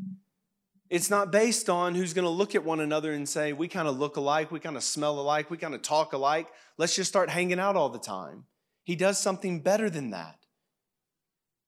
It's 0.88 1.10
not 1.10 1.30
based 1.30 1.68
on 1.68 1.94
who's 1.94 2.14
going 2.14 2.24
to 2.24 2.30
look 2.30 2.54
at 2.54 2.64
one 2.64 2.80
another 2.80 3.12
and 3.12 3.28
say, 3.28 3.52
we 3.52 3.68
kind 3.68 3.86
of 3.86 3.98
look 3.98 4.16
alike, 4.16 4.50
we 4.50 4.58
kind 4.58 4.76
of 4.76 4.82
smell 4.82 5.20
alike, 5.20 5.50
we 5.50 5.58
kind 5.58 5.74
of 5.74 5.82
talk 5.82 6.14
alike. 6.14 6.48
Let's 6.78 6.96
just 6.96 7.10
start 7.10 7.28
hanging 7.28 7.60
out 7.60 7.76
all 7.76 7.90
the 7.90 7.98
time. 7.98 8.44
He 8.88 8.96
does 8.96 9.18
something 9.18 9.60
better 9.60 9.90
than 9.90 10.12
that. 10.12 10.38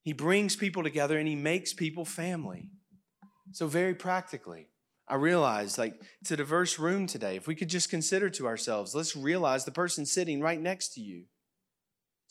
He 0.00 0.14
brings 0.14 0.56
people 0.56 0.82
together 0.82 1.18
and 1.18 1.28
he 1.28 1.36
makes 1.36 1.74
people 1.74 2.06
family. 2.06 2.70
So, 3.52 3.66
very 3.66 3.94
practically, 3.94 4.68
I 5.06 5.16
realized 5.16 5.76
like 5.76 6.00
it's 6.22 6.30
a 6.30 6.36
diverse 6.38 6.78
room 6.78 7.06
today. 7.06 7.36
If 7.36 7.46
we 7.46 7.54
could 7.54 7.68
just 7.68 7.90
consider 7.90 8.30
to 8.30 8.46
ourselves, 8.46 8.94
let's 8.94 9.14
realize 9.14 9.66
the 9.66 9.70
person 9.70 10.06
sitting 10.06 10.40
right 10.40 10.58
next 10.58 10.94
to 10.94 11.02
you. 11.02 11.24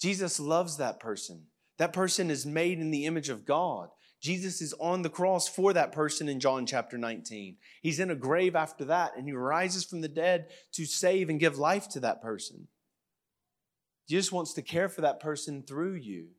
Jesus 0.02 0.40
loves 0.40 0.78
that 0.78 1.00
person. 1.00 1.44
That 1.78 1.94
person 1.94 2.32
is 2.32 2.48
made 2.48 2.80
in 2.80 2.90
the 2.90 3.06
image 3.06 3.30
of 3.30 3.46
God. 3.46 3.90
Jesus 4.24 4.60
is 4.60 4.74
on 4.80 5.04
the 5.04 5.10
cross 5.12 5.48
for 5.48 5.72
that 5.72 5.92
person 5.92 6.28
in 6.28 6.40
John 6.40 6.66
chapter 6.66 6.98
19. 6.98 7.58
He's 7.84 8.00
in 8.00 8.10
a 8.10 8.16
grave 8.16 8.56
after 8.56 8.86
that, 8.86 9.12
and 9.16 9.28
he 9.28 9.34
rises 9.34 9.86
from 9.86 10.02
the 10.02 10.08
dead 10.08 10.48
to 10.72 10.88
save 10.88 11.30
and 11.30 11.40
give 11.40 11.60
life 11.60 11.88
to 11.90 12.00
that 12.00 12.24
person. 12.24 12.70
Jesus 14.10 14.32
wants 14.32 14.54
to 14.54 14.62
care 14.62 14.90
for 14.90 15.02
that 15.02 15.20
person 15.20 15.62
through 15.62 15.94
you. 15.94 16.30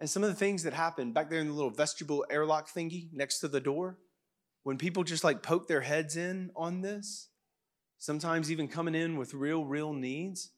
And 0.00 0.08
some 0.08 0.24
of 0.24 0.30
the 0.30 0.34
things 0.34 0.62
that 0.62 0.72
happen 0.72 1.12
back 1.12 1.28
there 1.28 1.40
in 1.40 1.46
the 1.46 1.52
little 1.52 1.70
vestibule 1.70 2.24
airlock 2.30 2.68
thingy 2.68 3.12
next 3.12 3.40
to 3.40 3.48
the 3.48 3.60
door, 3.60 3.98
when 4.62 4.78
people 4.78 5.04
just 5.04 5.24
like 5.24 5.42
poke 5.42 5.68
their 5.68 5.82
heads 5.82 6.16
in 6.16 6.50
on 6.56 6.80
this, 6.80 7.28
sometimes 7.98 8.50
even 8.50 8.66
coming 8.66 8.94
in 8.94 9.16
with 9.16 9.34
real, 9.34 9.64
real 9.64 9.92
needs, 9.92 10.50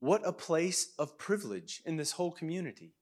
what 0.00 0.20
a 0.24 0.32
place 0.32 0.92
of 0.98 1.18
privilege 1.18 1.82
in 1.86 1.96
this 1.96 2.12
whole 2.12 2.30
community 2.30 2.92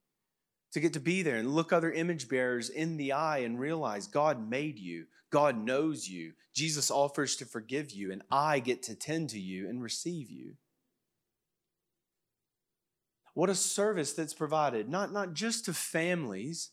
to 0.72 0.80
get 0.80 0.92
to 0.92 1.00
be 1.00 1.22
there 1.22 1.36
and 1.36 1.54
look 1.54 1.72
other 1.72 1.92
image 1.92 2.28
bearers 2.28 2.70
in 2.70 2.96
the 2.96 3.12
eye 3.12 3.38
and 3.38 3.58
realize 3.58 4.06
God 4.06 4.48
made 4.48 4.78
you, 4.78 5.06
God 5.30 5.58
knows 5.58 6.08
you, 6.08 6.32
Jesus 6.54 6.90
offers 6.90 7.36
to 7.36 7.44
forgive 7.44 7.90
you, 7.90 8.12
and 8.12 8.22
I 8.30 8.60
get 8.60 8.82
to 8.84 8.94
tend 8.94 9.30
to 9.30 9.38
you 9.38 9.68
and 9.68 9.82
receive 9.82 10.30
you. 10.30 10.54
What 13.36 13.50
a 13.50 13.54
service 13.54 14.14
that's 14.14 14.32
provided, 14.32 14.88
not, 14.88 15.12
not 15.12 15.34
just 15.34 15.66
to 15.66 15.74
families, 15.74 16.70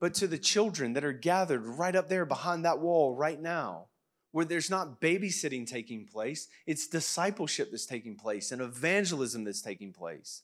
but 0.00 0.14
to 0.14 0.26
the 0.26 0.36
children 0.36 0.94
that 0.94 1.04
are 1.04 1.12
gathered 1.12 1.64
right 1.64 1.94
up 1.94 2.08
there 2.08 2.26
behind 2.26 2.64
that 2.64 2.80
wall 2.80 3.14
right 3.14 3.40
now, 3.40 3.86
where 4.32 4.44
there's 4.44 4.68
not 4.68 5.00
babysitting 5.00 5.64
taking 5.64 6.04
place, 6.04 6.48
it's 6.66 6.88
discipleship 6.88 7.70
that's 7.70 7.86
taking 7.86 8.16
place 8.16 8.50
and 8.50 8.60
evangelism 8.60 9.44
that's 9.44 9.62
taking 9.62 9.92
place. 9.92 10.42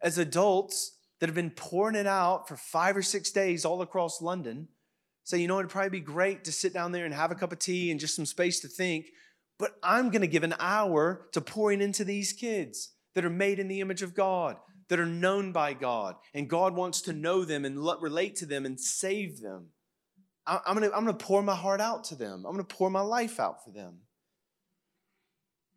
As 0.00 0.16
adults 0.16 0.92
that 1.18 1.26
have 1.26 1.34
been 1.34 1.50
pouring 1.50 1.96
it 1.96 2.06
out 2.06 2.46
for 2.46 2.56
five 2.56 2.96
or 2.96 3.02
six 3.02 3.32
days 3.32 3.64
all 3.64 3.82
across 3.82 4.22
London, 4.22 4.68
say, 5.24 5.38
you 5.38 5.48
know, 5.48 5.58
it'd 5.58 5.72
probably 5.72 5.90
be 5.90 5.98
great 5.98 6.44
to 6.44 6.52
sit 6.52 6.72
down 6.72 6.92
there 6.92 7.04
and 7.04 7.12
have 7.12 7.32
a 7.32 7.34
cup 7.34 7.50
of 7.50 7.58
tea 7.58 7.90
and 7.90 7.98
just 7.98 8.14
some 8.14 8.24
space 8.24 8.60
to 8.60 8.68
think, 8.68 9.06
but 9.58 9.72
I'm 9.82 10.10
going 10.10 10.22
to 10.22 10.28
give 10.28 10.44
an 10.44 10.54
hour 10.60 11.26
to 11.32 11.40
pouring 11.40 11.80
into 11.80 12.04
these 12.04 12.32
kids 12.32 12.92
that 13.16 13.24
are 13.24 13.30
made 13.30 13.58
in 13.58 13.66
the 13.66 13.80
image 13.80 14.02
of 14.02 14.14
God, 14.14 14.56
that 14.88 15.00
are 15.00 15.06
known 15.06 15.50
by 15.50 15.72
God, 15.72 16.16
and 16.34 16.48
God 16.48 16.76
wants 16.76 17.00
to 17.02 17.14
know 17.14 17.46
them 17.46 17.64
and 17.64 17.82
relate 18.00 18.36
to 18.36 18.46
them 18.46 18.66
and 18.66 18.78
save 18.78 19.40
them. 19.40 19.70
I'm 20.46 20.74
gonna, 20.74 20.90
I'm 20.94 21.04
gonna 21.04 21.14
pour 21.14 21.42
my 21.42 21.56
heart 21.56 21.80
out 21.80 22.04
to 22.04 22.14
them. 22.14 22.44
I'm 22.46 22.52
gonna 22.52 22.62
pour 22.62 22.90
my 22.90 23.00
life 23.00 23.40
out 23.40 23.64
for 23.64 23.72
them. 23.72 24.00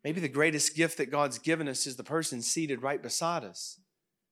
Maybe 0.03 0.19
the 0.19 0.27
greatest 0.27 0.75
gift 0.75 0.97
that 0.97 1.11
God's 1.11 1.39
given 1.39 1.67
us 1.69 1.87
is 1.87 1.95
the 1.95 2.03
person 2.03 2.41
seated 2.41 2.83
right 2.83 3.01
beside 3.01 3.45
us. 3.45 3.79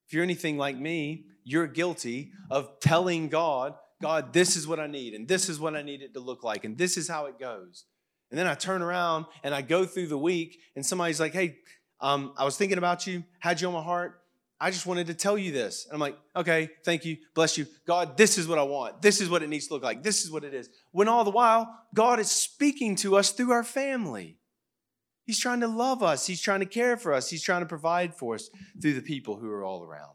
If 0.06 0.14
you're 0.14 0.24
anything 0.24 0.58
like 0.58 0.78
me, 0.78 1.26
you're 1.46 1.68
guilty 1.68 2.32
of 2.52 2.80
telling 2.82 3.30
God, 3.30 3.74
God, 4.02 4.34
this 4.34 4.58
is 4.58 4.68
what 4.68 4.82
I 4.82 4.88
need, 4.88 5.14
and 5.14 5.30
this 5.30 5.48
is 5.48 5.62
what 5.62 5.78
I 5.78 5.82
need 5.82 6.02
it 6.02 6.14
to 6.14 6.20
look 6.20 6.44
like, 6.44 6.66
and 6.66 6.78
this 6.78 6.98
is 6.98 7.08
how 7.08 7.26
it 7.28 7.40
goes. 7.40 7.86
And 8.30 8.38
then 8.38 8.48
I 8.48 8.56
turn 8.56 8.82
around 8.82 9.26
and 9.44 9.56
I 9.56 9.62
go 9.62 9.86
through 9.86 10.08
the 10.08 10.18
week, 10.18 10.60
and 10.76 10.86
somebody's 10.86 11.22
like, 11.22 11.34
hey, 11.34 11.58
um, 12.00 12.34
I 12.38 12.46
was 12.46 12.58
thinking 12.58 12.78
about 12.78 13.08
you, 13.08 13.24
had 13.40 13.60
you 13.60 13.68
on 13.68 13.74
my 13.74 13.82
heart. 13.82 14.22
I 14.60 14.72
just 14.72 14.86
wanted 14.86 15.08
to 15.08 15.14
tell 15.14 15.38
you 15.38 15.52
this. 15.52 15.86
And 15.86 15.94
I'm 15.94 16.00
like, 16.00 16.18
okay, 16.36 16.70
thank 16.84 17.06
you, 17.06 17.18
bless 17.36 17.58
you. 17.58 17.68
God, 17.86 18.18
this 18.18 18.38
is 18.38 18.48
what 18.48 18.58
I 18.58 18.64
want. 18.64 19.02
This 19.02 19.22
is 19.22 19.30
what 19.30 19.44
it 19.44 19.50
needs 19.50 19.68
to 19.68 19.74
look 19.76 19.84
like. 19.84 20.02
This 20.02 20.26
is 20.26 20.32
what 20.32 20.44
it 20.44 20.54
is. 20.54 20.70
When 20.92 21.08
all 21.08 21.24
the 21.24 21.32
while, 21.32 21.74
God 21.94 22.20
is 22.20 22.32
speaking 22.32 22.96
to 22.98 23.18
us 23.18 23.32
through 23.32 23.52
our 23.52 23.64
family. 23.64 24.38
He's 25.26 25.40
trying 25.40 25.60
to 25.60 25.68
love 25.68 26.02
us, 26.02 26.26
He's 26.26 26.42
trying 26.42 26.62
to 26.62 26.66
care 26.66 26.96
for 26.98 27.14
us, 27.14 27.30
He's 27.30 27.44
trying 27.44 27.62
to 27.62 27.68
provide 27.68 28.16
for 28.16 28.36
us 28.36 28.50
through 28.82 28.94
the 28.94 29.02
people 29.02 29.36
who 29.38 29.50
are 29.52 29.64
all 29.64 29.84
around. 29.84 30.14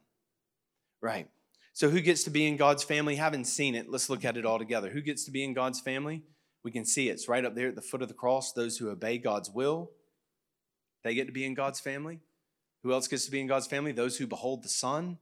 Right. 1.00 1.28
So, 1.74 1.90
who 1.90 2.00
gets 2.00 2.24
to 2.24 2.30
be 2.30 2.46
in 2.46 2.56
God's 2.56 2.82
family? 2.82 3.16
Haven't 3.16 3.44
seen 3.44 3.74
it. 3.74 3.90
Let's 3.90 4.08
look 4.08 4.24
at 4.24 4.36
it 4.36 4.46
all 4.46 4.58
together. 4.58 4.90
Who 4.90 5.02
gets 5.02 5.24
to 5.26 5.30
be 5.30 5.44
in 5.44 5.52
God's 5.52 5.80
family? 5.80 6.22
We 6.64 6.70
can 6.70 6.84
see 6.84 7.08
it. 7.08 7.12
it's 7.12 7.28
right 7.28 7.44
up 7.44 7.54
there 7.54 7.68
at 7.68 7.74
the 7.74 7.82
foot 7.82 8.02
of 8.02 8.08
the 8.08 8.14
cross. 8.14 8.52
Those 8.52 8.78
who 8.78 8.88
obey 8.88 9.18
God's 9.18 9.50
will, 9.50 9.90
they 11.04 11.14
get 11.14 11.26
to 11.26 11.32
be 11.32 11.44
in 11.44 11.54
God's 11.54 11.80
family. 11.80 12.20
Who 12.82 12.92
else 12.92 13.08
gets 13.08 13.24
to 13.26 13.30
be 13.30 13.40
in 13.40 13.46
God's 13.46 13.66
family? 13.66 13.92
Those 13.92 14.16
who 14.16 14.26
behold 14.26 14.62
the 14.62 14.68
Son, 14.68 15.18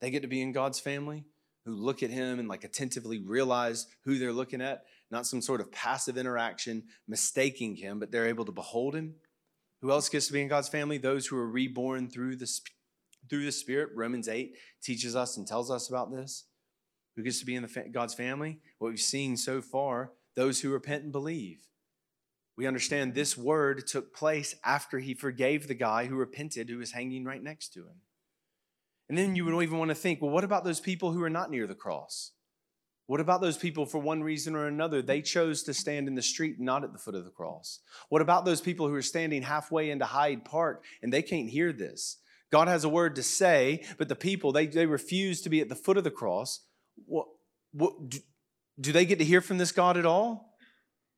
they 0.00 0.10
get 0.10 0.22
to 0.22 0.28
be 0.28 0.42
in 0.42 0.52
God's 0.52 0.80
family. 0.80 1.24
Who 1.64 1.72
look 1.72 2.02
at 2.02 2.10
Him 2.10 2.38
and 2.38 2.48
like 2.48 2.64
attentively 2.64 3.18
realize 3.18 3.86
who 4.04 4.18
they're 4.18 4.32
looking 4.32 4.60
at, 4.60 4.84
not 5.10 5.26
some 5.26 5.40
sort 5.40 5.60
of 5.60 5.72
passive 5.72 6.18
interaction, 6.18 6.84
mistaking 7.08 7.76
Him, 7.76 7.98
but 7.98 8.10
they're 8.10 8.26
able 8.26 8.44
to 8.44 8.52
behold 8.52 8.94
Him. 8.94 9.14
Who 9.80 9.90
else 9.90 10.08
gets 10.08 10.26
to 10.26 10.32
be 10.32 10.42
in 10.42 10.48
God's 10.48 10.68
family? 10.68 10.98
Those 10.98 11.26
who 11.26 11.36
are 11.36 11.48
reborn 11.48 12.10
through 12.10 12.36
the, 12.36 12.50
through 13.30 13.44
the 13.44 13.52
Spirit. 13.52 13.90
Romans 13.94 14.28
8 14.28 14.54
teaches 14.82 15.16
us 15.16 15.36
and 15.36 15.46
tells 15.46 15.70
us 15.70 15.88
about 15.88 16.12
this. 16.12 16.44
Who 17.16 17.22
gets 17.22 17.38
to 17.40 17.46
be 17.46 17.54
in 17.54 17.62
the, 17.62 17.84
God's 17.92 18.14
family? 18.14 18.58
What 18.78 18.88
we've 18.88 19.00
seen 19.00 19.36
so 19.36 19.62
far, 19.62 20.12
those 20.36 20.60
who 20.60 20.70
repent 20.70 21.04
and 21.04 21.12
believe. 21.12 21.68
We 22.56 22.66
understand 22.66 23.14
this 23.14 23.36
word 23.36 23.86
took 23.86 24.14
place 24.14 24.54
after 24.64 24.98
he 24.98 25.14
forgave 25.14 25.66
the 25.66 25.74
guy 25.74 26.06
who 26.06 26.14
repented 26.14 26.68
who 26.68 26.78
was 26.78 26.92
hanging 26.92 27.24
right 27.24 27.42
next 27.42 27.72
to 27.74 27.80
him. 27.80 28.00
And 29.08 29.18
then 29.18 29.36
you 29.36 29.44
would 29.44 29.62
even 29.62 29.78
want 29.78 29.90
to 29.90 29.94
think, 29.94 30.22
well, 30.22 30.30
what 30.30 30.44
about 30.44 30.64
those 30.64 30.80
people 30.80 31.12
who 31.12 31.22
are 31.22 31.30
not 31.30 31.50
near 31.50 31.66
the 31.66 31.74
cross? 31.74 32.32
What 33.06 33.20
about 33.20 33.42
those 33.42 33.58
people, 33.58 33.84
for 33.84 33.98
one 33.98 34.22
reason 34.22 34.54
or 34.54 34.66
another, 34.66 35.02
they 35.02 35.20
chose 35.20 35.62
to 35.64 35.74
stand 35.74 36.08
in 36.08 36.14
the 36.14 36.22
street, 36.22 36.58
not 36.58 36.84
at 36.84 36.92
the 36.92 36.98
foot 36.98 37.14
of 37.14 37.24
the 37.24 37.30
cross? 37.30 37.80
What 38.08 38.22
about 38.22 38.46
those 38.46 38.62
people 38.62 38.88
who 38.88 38.94
are 38.94 39.02
standing 39.02 39.42
halfway 39.42 39.90
into 39.90 40.06
Hyde 40.06 40.44
Park 40.44 40.84
and 41.02 41.12
they 41.12 41.20
can't 41.20 41.50
hear 41.50 41.72
this? 41.72 42.18
God 42.50 42.68
has 42.68 42.84
a 42.84 42.88
word 42.88 43.16
to 43.16 43.22
say, 43.22 43.84
but 43.98 44.08
the 44.08 44.14
people, 44.14 44.52
they, 44.52 44.66
they 44.66 44.86
refuse 44.86 45.42
to 45.42 45.50
be 45.50 45.60
at 45.60 45.68
the 45.68 45.74
foot 45.74 45.98
of 45.98 46.04
the 46.04 46.10
cross. 46.10 46.60
What, 47.04 47.26
what, 47.72 48.08
do, 48.08 48.18
do 48.80 48.92
they 48.92 49.04
get 49.04 49.18
to 49.18 49.24
hear 49.24 49.40
from 49.42 49.58
this 49.58 49.72
God 49.72 49.98
at 49.98 50.06
all? 50.06 50.53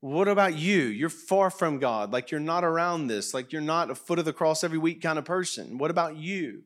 What 0.00 0.28
about 0.28 0.54
you? 0.54 0.82
You're 0.82 1.08
far 1.08 1.50
from 1.50 1.78
God, 1.78 2.12
like 2.12 2.30
you're 2.30 2.40
not 2.40 2.64
around 2.64 3.06
this, 3.06 3.32
like 3.32 3.52
you're 3.52 3.62
not 3.62 3.90
a 3.90 3.94
foot 3.94 4.18
of 4.18 4.24
the 4.24 4.32
cross 4.32 4.62
every 4.62 4.78
week 4.78 5.00
kind 5.00 5.18
of 5.18 5.24
person. 5.24 5.78
What 5.78 5.90
about 5.90 6.16
you? 6.16 6.62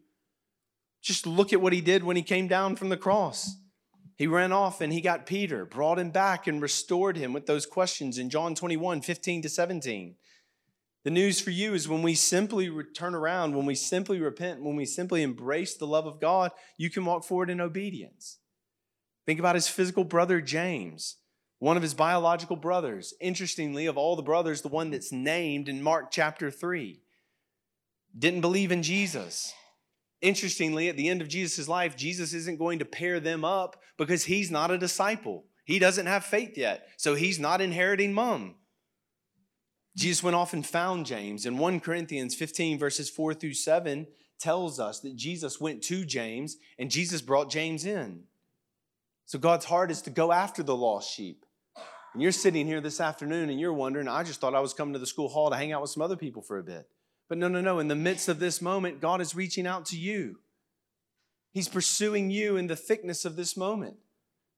Just 1.01 1.27
look 1.27 1.53
at 1.53 1.61
what 1.61 1.73
he 1.73 1.81
did 1.81 2.05
when 2.05 2.17
he 2.17 2.23
came 2.23 2.49
down 2.49 2.77
from 2.77 2.89
the 2.89 2.97
cross. 2.97 3.57
He 4.17 4.27
ran 4.27 4.53
off 4.53 4.81
and 4.81 4.93
he 4.93 5.01
got 5.01 5.25
Peter, 5.25 5.65
brought 5.65 5.99
him 5.99 6.11
back, 6.11 6.47
and 6.47 6.61
restored 6.61 7.17
him 7.17 7.33
with 7.33 7.47
those 7.47 7.65
questions 7.65 8.19
in 8.19 8.29
John 8.29 8.55
21 8.55 9.01
15 9.01 9.43
to 9.43 9.49
17. 9.49 10.17
The 11.05 11.11
news 11.11 11.41
for 11.41 11.51
you 11.51 11.73
is 11.73 11.89
when 11.89 12.03
we 12.03 12.15
simply 12.15 12.71
turn 12.95 13.15
around, 13.15 13.57
when 13.57 13.65
we 13.65 13.75
simply 13.75 14.21
repent, 14.21 14.63
when 14.63 14.77
we 14.77 14.85
simply 14.85 15.23
embrace 15.23 15.75
the 15.75 15.87
love 15.87 16.05
of 16.05 16.21
God, 16.21 16.51
you 16.77 16.91
can 16.91 17.07
walk 17.07 17.25
forward 17.25 17.49
in 17.49 17.63
obedience. 17.63 18.39
Think 19.25 19.39
about 19.41 19.55
his 19.55 19.69
physical 19.69 20.05
brother, 20.05 20.43
James 20.43 21.17
one 21.61 21.77
of 21.77 21.83
his 21.83 21.95
biological 21.95 22.57
brothers. 22.57 23.15
Interestingly, 23.21 23.87
of 23.87 23.97
all 23.97 24.17
the 24.17 24.23
brothers, 24.23 24.63
the 24.63 24.69
one 24.69 24.91
that's 24.91 25.13
named 25.13 25.69
in 25.69 25.83
Mark 25.83 26.11
chapter 26.11 26.51
3 26.51 27.01
didn't 28.19 28.41
believe 28.41 28.73
in 28.73 28.83
Jesus. 28.83 29.53
Interestingly, 30.21 30.89
at 30.89 30.97
the 30.97 31.09
end 31.09 31.23
of 31.23 31.29
Jesus' 31.29 31.69
life, 31.69 31.97
Jesus 31.97 32.35
isn't 32.35 32.59
going 32.59 32.81
to 32.81 32.85
pair 32.85 33.21
them 33.21 33.45
up 33.45 33.81
because 33.97 34.25
he's 34.25 34.51
not 34.51 34.71
a 34.71 34.79
disciple. 34.79 35.45
He 35.65 35.79
doesn't 35.79 36.07
have 36.07 36.25
faith 36.25 36.59
yet, 36.59 36.89
so 36.97 37.15
he's 37.15 37.39
not 37.39 37.61
inheriting 37.61 38.13
mom. 38.13 38.57
Jesus 39.97 40.23
went 40.23 40.37
off 40.37 40.53
and 40.53 40.67
found 40.67 41.07
James. 41.07 41.45
And 41.45 41.59
1 41.59 41.81
Corinthians 41.81 42.35
15, 42.35 42.79
verses 42.79 43.11
4 43.11 43.35
through 43.35 43.55
7, 43.55 44.07
tells 44.39 44.81
us 44.81 45.01
that 45.01 45.15
Jesus 45.15 45.61
went 45.61 45.83
to 45.85 46.07
James 46.07 46.57
and 46.79 46.91
Jesus 46.91 47.21
brought 47.21 47.51
James 47.51 47.85
in. 47.85 48.25
So 49.27 49.39
God's 49.39 49.67
heart 49.67 49.91
is 49.91 50.01
to 50.03 50.11
go 50.11 50.33
after 50.33 50.63
the 50.63 50.75
lost 50.75 51.15
sheep. 51.15 51.45
And 52.13 52.23
you're 52.23 52.33
sitting 52.33 52.67
here 52.67 52.81
this 52.81 53.01
afternoon 53.01 53.51
and 53.51 53.61
you're 53.61 53.73
wondering, 53.73 54.09
I 54.09 54.23
just 54.25 54.41
thought 54.41 54.55
I 54.55 54.61
was 54.61 54.75
coming 54.75 54.95
to 54.95 54.99
the 54.99 55.07
school 55.07 55.29
hall 55.29 55.51
to 55.51 55.57
hang 55.57 55.73
out 55.73 55.83
with 55.83 55.91
some 55.91 56.03
other 56.03 56.17
people 56.17 56.43
for 56.43 56.59
a 56.59 56.63
bit. 56.63 56.89
But 57.29 57.39
no, 57.39 57.47
no, 57.47 57.61
no. 57.61 57.79
In 57.79 57.89
the 57.89 57.95
midst 57.95 58.29
of 58.29 58.41
this 58.41 58.61
moment, 58.61 59.01
God 59.01 59.21
is 59.21 59.37
reaching 59.37 59.67
out 59.67 59.87
to 59.87 59.97
you. 59.97 60.41
He's 61.53 61.69
pursuing 61.69 62.31
you 62.31 62.57
in 62.57 62.67
the 62.67 62.77
thickness 62.77 63.25
of 63.25 63.37
this 63.37 63.57
moment, 63.57 63.97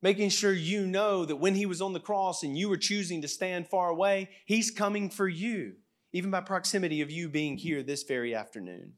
making 0.00 0.30
sure 0.30 0.52
you 0.52 0.86
know 0.86 1.24
that 1.24 1.36
when 1.36 1.54
He 1.54 1.66
was 1.66 1.82
on 1.82 1.92
the 1.92 2.00
cross 2.00 2.42
and 2.42 2.56
you 2.56 2.68
were 2.68 2.76
choosing 2.78 3.20
to 3.22 3.28
stand 3.28 3.68
far 3.68 3.90
away, 3.90 4.30
He's 4.46 4.70
coming 4.70 5.10
for 5.10 5.28
you, 5.28 5.74
even 6.12 6.30
by 6.30 6.40
proximity 6.40 7.02
of 7.02 7.10
you 7.10 7.28
being 7.28 7.58
here 7.58 7.82
this 7.82 8.02
very 8.02 8.34
afternoon. 8.34 8.94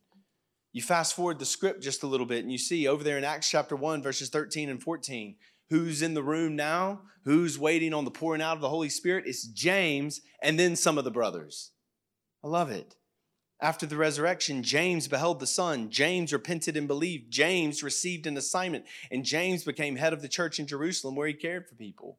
You 0.73 0.83
fast 0.83 1.15
forward 1.15 1.39
the 1.39 1.47
script 1.47 1.83
just 1.83 2.03
a 2.03 2.09
little 2.09 2.27
bit 2.27 2.43
and 2.43 2.51
you 2.51 2.59
see 2.59 2.89
over 2.89 3.05
there 3.05 3.17
in 3.17 3.23
Acts 3.23 3.49
chapter 3.49 3.77
1, 3.77 4.03
verses 4.03 4.29
13 4.29 4.69
and 4.69 4.83
14, 4.83 5.37
who's 5.71 6.03
in 6.03 6.15
the 6.15 6.23
room 6.23 6.57
now, 6.57 7.03
who's 7.25 7.59
waiting 7.59 7.95
on 7.95 8.05
the 8.05 8.11
pouring 8.11 8.43
out 8.43 8.57
of 8.57 8.61
the 8.61 8.69
Holy 8.69 8.89
Spirit. 8.89 9.25
It's 9.27 9.47
James 9.47 10.21
and 10.43 10.59
then 10.59 10.77
some 10.77 10.99
of 10.99 11.05
the 11.05 11.11
brothers. 11.11 11.73
I 12.43 12.49
love 12.49 12.71
it. 12.71 12.97
After 13.61 13.87
the 13.87 13.97
resurrection, 13.97 14.63
James 14.63 15.09
beheld 15.09 15.41
the 15.41 15.47
Son. 15.47 15.89
James 15.91 16.33
repented 16.33 16.77
and 16.77 16.87
believed. 16.87 17.31
James 17.31 17.83
received 17.83 18.27
an 18.27 18.37
assignment, 18.37 18.85
and 19.11 19.25
James 19.25 19.65
became 19.65 19.97
head 19.97 20.13
of 20.13 20.21
the 20.21 20.29
church 20.29 20.59
in 20.59 20.67
Jerusalem 20.67 21.15
where 21.15 21.29
he 21.29 21.35
cared 21.35 21.67
for 21.67 21.75
people. 21.75 22.19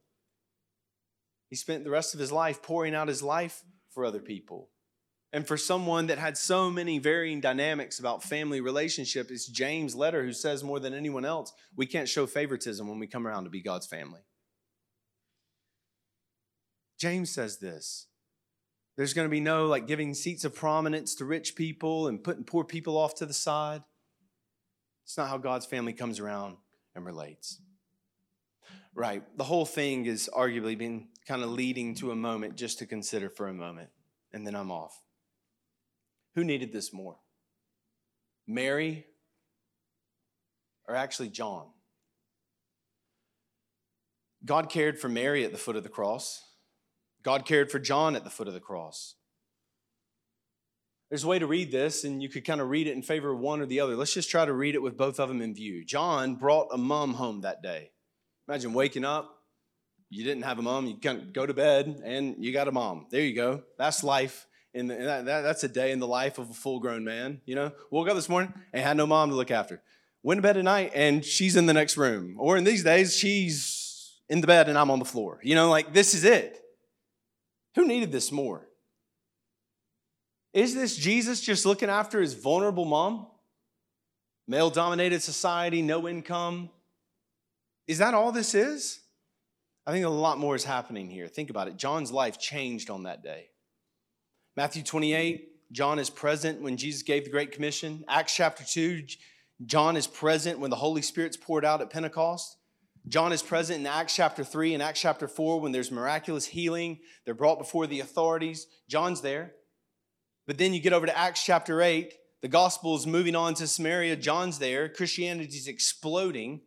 He 1.48 1.54
spent 1.54 1.84
the 1.84 1.90
rest 1.90 2.14
of 2.14 2.20
his 2.20 2.32
life 2.32 2.62
pouring 2.62 2.94
out 2.94 3.06
his 3.06 3.22
life 3.22 3.62
for 3.90 4.04
other 4.04 4.20
people. 4.20 4.70
And 5.36 5.46
for 5.46 5.58
someone 5.58 6.06
that 6.06 6.16
had 6.16 6.38
so 6.38 6.70
many 6.70 6.98
varying 6.98 7.42
dynamics 7.42 7.98
about 7.98 8.22
family 8.22 8.62
relationship, 8.62 9.30
it's 9.30 9.46
James' 9.46 9.94
letter 9.94 10.24
who 10.24 10.32
says 10.32 10.64
more 10.64 10.80
than 10.80 10.94
anyone 10.94 11.26
else, 11.26 11.52
we 11.76 11.84
can't 11.84 12.08
show 12.08 12.24
favoritism 12.26 12.88
when 12.88 12.98
we 12.98 13.06
come 13.06 13.26
around 13.26 13.44
to 13.44 13.50
be 13.50 13.60
God's 13.60 13.86
family. 13.86 14.22
James 16.98 17.28
says 17.28 17.58
this. 17.58 18.06
There's 18.96 19.12
going 19.12 19.26
to 19.26 19.30
be 19.30 19.40
no 19.40 19.66
like 19.66 19.86
giving 19.86 20.14
seats 20.14 20.46
of 20.46 20.54
prominence 20.54 21.14
to 21.16 21.26
rich 21.26 21.54
people 21.54 22.08
and 22.08 22.24
putting 22.24 22.44
poor 22.44 22.64
people 22.64 22.96
off 22.96 23.14
to 23.16 23.26
the 23.26 23.34
side. 23.34 23.82
It's 25.04 25.18
not 25.18 25.28
how 25.28 25.36
God's 25.36 25.66
family 25.66 25.92
comes 25.92 26.18
around 26.18 26.56
and 26.94 27.04
relates. 27.04 27.60
Right. 28.94 29.22
The 29.36 29.44
whole 29.44 29.66
thing 29.66 30.06
is 30.06 30.30
arguably 30.34 30.78
been 30.78 31.08
kind 31.28 31.42
of 31.42 31.50
leading 31.50 31.94
to 31.96 32.10
a 32.10 32.16
moment 32.16 32.56
just 32.56 32.78
to 32.78 32.86
consider 32.86 33.28
for 33.28 33.48
a 33.48 33.52
moment, 33.52 33.90
and 34.32 34.46
then 34.46 34.54
I'm 34.54 34.70
off. 34.72 35.02
Who 36.36 36.44
needed 36.44 36.72
this 36.72 36.92
more? 36.92 37.16
Mary 38.46 39.06
or 40.86 40.94
actually 40.94 41.30
John? 41.30 41.66
God 44.44 44.68
cared 44.68 45.00
for 45.00 45.08
Mary 45.08 45.44
at 45.44 45.50
the 45.50 45.58
foot 45.58 45.76
of 45.76 45.82
the 45.82 45.88
cross. 45.88 46.44
God 47.24 47.44
cared 47.44 47.72
for 47.72 47.80
John 47.80 48.14
at 48.14 48.22
the 48.22 48.30
foot 48.30 48.46
of 48.46 48.54
the 48.54 48.60
cross. 48.60 49.16
There's 51.08 51.24
a 51.24 51.28
way 51.28 51.38
to 51.38 51.46
read 51.46 51.72
this, 51.72 52.04
and 52.04 52.22
you 52.22 52.28
could 52.28 52.44
kind 52.44 52.60
of 52.60 52.68
read 52.68 52.86
it 52.86 52.94
in 52.94 53.02
favor 53.02 53.32
of 53.32 53.40
one 53.40 53.60
or 53.60 53.66
the 53.66 53.80
other. 53.80 53.96
Let's 53.96 54.14
just 54.14 54.30
try 54.30 54.44
to 54.44 54.52
read 54.52 54.74
it 54.74 54.82
with 54.82 54.96
both 54.96 55.18
of 55.18 55.28
them 55.28 55.40
in 55.40 55.54
view. 55.54 55.84
John 55.84 56.36
brought 56.36 56.68
a 56.72 56.78
mom 56.78 57.14
home 57.14 57.40
that 57.40 57.62
day. 57.62 57.90
Imagine 58.46 58.74
waking 58.74 59.04
up, 59.04 59.38
you 60.10 60.22
didn't 60.22 60.44
have 60.44 60.58
a 60.58 60.62
mom, 60.62 60.86
you 60.86 60.96
can 60.96 61.30
go 61.32 61.46
to 61.46 61.54
bed, 61.54 62.02
and 62.04 62.36
you 62.38 62.52
got 62.52 62.68
a 62.68 62.72
mom. 62.72 63.06
There 63.10 63.22
you 63.22 63.34
go. 63.34 63.62
That's 63.78 64.04
life. 64.04 64.46
In 64.76 64.88
the, 64.88 64.94
that, 64.94 65.24
that, 65.24 65.40
that's 65.40 65.64
a 65.64 65.68
day 65.68 65.90
in 65.90 66.00
the 66.00 66.06
life 66.06 66.38
of 66.38 66.50
a 66.50 66.54
full 66.54 66.80
grown 66.80 67.02
man. 67.02 67.40
You 67.46 67.54
know, 67.54 67.72
woke 67.90 68.08
up 68.08 68.14
this 68.14 68.28
morning 68.28 68.52
and 68.72 68.82
had 68.82 68.96
no 68.96 69.06
mom 69.06 69.30
to 69.30 69.34
look 69.34 69.50
after. 69.50 69.80
Went 70.22 70.38
to 70.38 70.42
bed 70.42 70.56
at 70.56 70.64
night, 70.64 70.92
and 70.94 71.24
she's 71.24 71.56
in 71.56 71.66
the 71.66 71.72
next 71.72 71.96
room. 71.96 72.36
Or 72.38 72.56
in 72.56 72.64
these 72.64 72.84
days, 72.84 73.16
she's 73.16 74.12
in 74.28 74.40
the 74.40 74.46
bed 74.46 74.68
and 74.68 74.76
I'm 74.76 74.90
on 74.90 74.98
the 74.98 75.04
floor. 75.04 75.40
You 75.42 75.54
know, 75.54 75.70
like 75.70 75.92
this 75.92 76.14
is 76.14 76.24
it. 76.24 76.60
Who 77.74 77.86
needed 77.86 78.12
this 78.12 78.32
more? 78.32 78.68
Is 80.52 80.74
this 80.74 80.96
Jesus 80.96 81.40
just 81.40 81.66
looking 81.66 81.90
after 81.90 82.20
his 82.20 82.34
vulnerable 82.34 82.84
mom? 82.84 83.26
Male 84.48 84.70
dominated 84.70 85.22
society, 85.22 85.82
no 85.82 86.08
income. 86.08 86.70
Is 87.86 87.98
that 87.98 88.14
all 88.14 88.32
this 88.32 88.54
is? 88.54 89.00
I 89.86 89.92
think 89.92 90.04
a 90.04 90.08
lot 90.10 90.38
more 90.38 90.56
is 90.56 90.64
happening 90.64 91.10
here. 91.10 91.28
Think 91.28 91.50
about 91.50 91.68
it. 91.68 91.76
John's 91.76 92.10
life 92.10 92.38
changed 92.38 92.90
on 92.90 93.04
that 93.04 93.22
day. 93.22 93.48
Matthew 94.56 94.82
28, 94.82 95.70
John 95.70 95.98
is 95.98 96.08
present 96.08 96.62
when 96.62 96.78
Jesus 96.78 97.02
gave 97.02 97.24
the 97.24 97.30
Great 97.30 97.52
Commission. 97.52 98.06
Acts 98.08 98.34
chapter 98.34 98.64
2, 98.64 99.02
John 99.66 99.98
is 99.98 100.06
present 100.06 100.60
when 100.60 100.70
the 100.70 100.76
Holy 100.76 101.02
Spirit's 101.02 101.36
poured 101.36 101.62
out 101.62 101.82
at 101.82 101.90
Pentecost. 101.90 102.56
John 103.06 103.34
is 103.34 103.42
present 103.42 103.80
in 103.80 103.86
Acts 103.86 104.16
chapter 104.16 104.42
3 104.42 104.72
and 104.72 104.82
Acts 104.82 105.02
chapter 105.02 105.28
4 105.28 105.60
when 105.60 105.72
there's 105.72 105.90
miraculous 105.90 106.46
healing. 106.46 107.00
They're 107.26 107.34
brought 107.34 107.58
before 107.58 107.86
the 107.86 108.00
authorities. 108.00 108.66
John's 108.88 109.20
there. 109.20 109.52
But 110.46 110.56
then 110.56 110.72
you 110.72 110.80
get 110.80 110.94
over 110.94 111.04
to 111.04 111.16
Acts 111.16 111.44
chapter 111.44 111.82
8. 111.82 112.14
The 112.40 112.48
gospel 112.48 112.96
is 112.96 113.06
moving 113.06 113.36
on 113.36 113.52
to 113.54 113.66
Samaria. 113.66 114.16
John's 114.16 114.58
there. 114.58 114.88
Christianity's 114.88 115.68
exploding. 115.68 116.62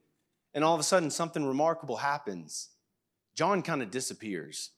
And 0.54 0.64
all 0.64 0.76
of 0.76 0.80
a 0.80 0.84
sudden, 0.84 1.10
something 1.10 1.44
remarkable 1.44 1.98
happens. 1.98 2.70
John 3.34 3.64
kind 3.64 3.82
of 3.82 3.90
disappears. 3.90 4.70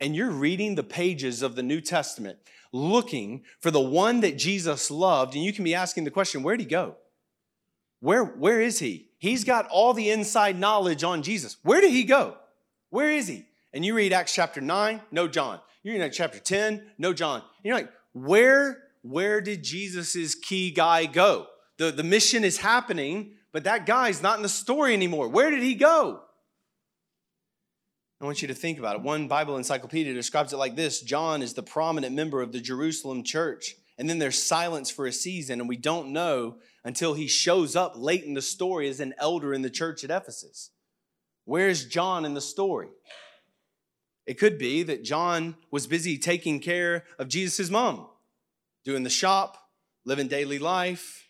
And 0.00 0.14
you're 0.14 0.30
reading 0.30 0.74
the 0.74 0.82
pages 0.82 1.42
of 1.42 1.56
the 1.56 1.62
New 1.62 1.80
Testament 1.80 2.38
looking 2.72 3.42
for 3.60 3.70
the 3.70 3.80
one 3.80 4.20
that 4.20 4.36
Jesus 4.36 4.90
loved. 4.90 5.34
And 5.34 5.44
you 5.44 5.52
can 5.52 5.64
be 5.64 5.74
asking 5.74 6.04
the 6.04 6.10
question 6.10 6.42
where'd 6.42 6.60
he 6.60 6.66
go? 6.66 6.96
Where, 8.00 8.24
where 8.24 8.60
is 8.60 8.78
he? 8.78 9.08
He's 9.18 9.44
got 9.44 9.66
all 9.68 9.94
the 9.94 10.10
inside 10.10 10.58
knowledge 10.58 11.02
on 11.02 11.22
Jesus. 11.22 11.56
Where 11.62 11.80
did 11.80 11.92
he 11.92 12.04
go? 12.04 12.36
Where 12.90 13.10
is 13.10 13.26
he? 13.26 13.46
And 13.72 13.84
you 13.84 13.94
read 13.94 14.12
Acts 14.12 14.34
chapter 14.34 14.60
9, 14.60 15.00
no 15.10 15.28
John. 15.28 15.60
You 15.82 15.92
read 15.92 16.02
Acts 16.02 16.16
chapter 16.16 16.38
10, 16.38 16.82
no 16.98 17.12
John. 17.12 17.42
You're 17.62 17.74
like, 17.74 17.90
where, 18.12 18.82
where 19.02 19.40
did 19.40 19.62
Jesus's 19.62 20.34
key 20.34 20.70
guy 20.70 21.06
go? 21.06 21.46
The, 21.78 21.90
the 21.90 22.02
mission 22.02 22.44
is 22.44 22.58
happening, 22.58 23.32
but 23.52 23.64
that 23.64 23.86
guy's 23.86 24.22
not 24.22 24.36
in 24.36 24.42
the 24.42 24.48
story 24.48 24.92
anymore. 24.92 25.28
Where 25.28 25.50
did 25.50 25.62
he 25.62 25.74
go? 25.74 26.22
I 28.20 28.24
want 28.24 28.40
you 28.40 28.48
to 28.48 28.54
think 28.54 28.78
about 28.78 28.96
it. 28.96 29.02
One 29.02 29.28
Bible 29.28 29.58
encyclopedia 29.58 30.14
describes 30.14 30.52
it 30.52 30.56
like 30.56 30.74
this 30.74 31.02
John 31.02 31.42
is 31.42 31.52
the 31.52 31.62
prominent 31.62 32.14
member 32.14 32.40
of 32.40 32.52
the 32.52 32.60
Jerusalem 32.60 33.22
church. 33.22 33.74
And 33.98 34.10
then 34.10 34.18
there's 34.18 34.42
silence 34.42 34.90
for 34.90 35.06
a 35.06 35.12
season, 35.12 35.58
and 35.58 35.68
we 35.68 35.78
don't 35.78 36.12
know 36.12 36.56
until 36.84 37.14
he 37.14 37.26
shows 37.26 37.74
up 37.74 37.94
late 37.96 38.24
in 38.24 38.34
the 38.34 38.42
story 38.42 38.88
as 38.88 39.00
an 39.00 39.14
elder 39.18 39.54
in 39.54 39.62
the 39.62 39.70
church 39.70 40.04
at 40.04 40.10
Ephesus. 40.10 40.70
Where's 41.46 41.86
John 41.86 42.26
in 42.26 42.34
the 42.34 42.42
story? 42.42 42.88
It 44.26 44.38
could 44.38 44.58
be 44.58 44.82
that 44.82 45.02
John 45.04 45.56
was 45.70 45.86
busy 45.86 46.18
taking 46.18 46.60
care 46.60 47.04
of 47.18 47.28
Jesus' 47.28 47.70
mom, 47.70 48.06
doing 48.84 49.02
the 49.02 49.10
shop, 49.10 49.56
living 50.04 50.28
daily 50.28 50.58
life, 50.58 51.28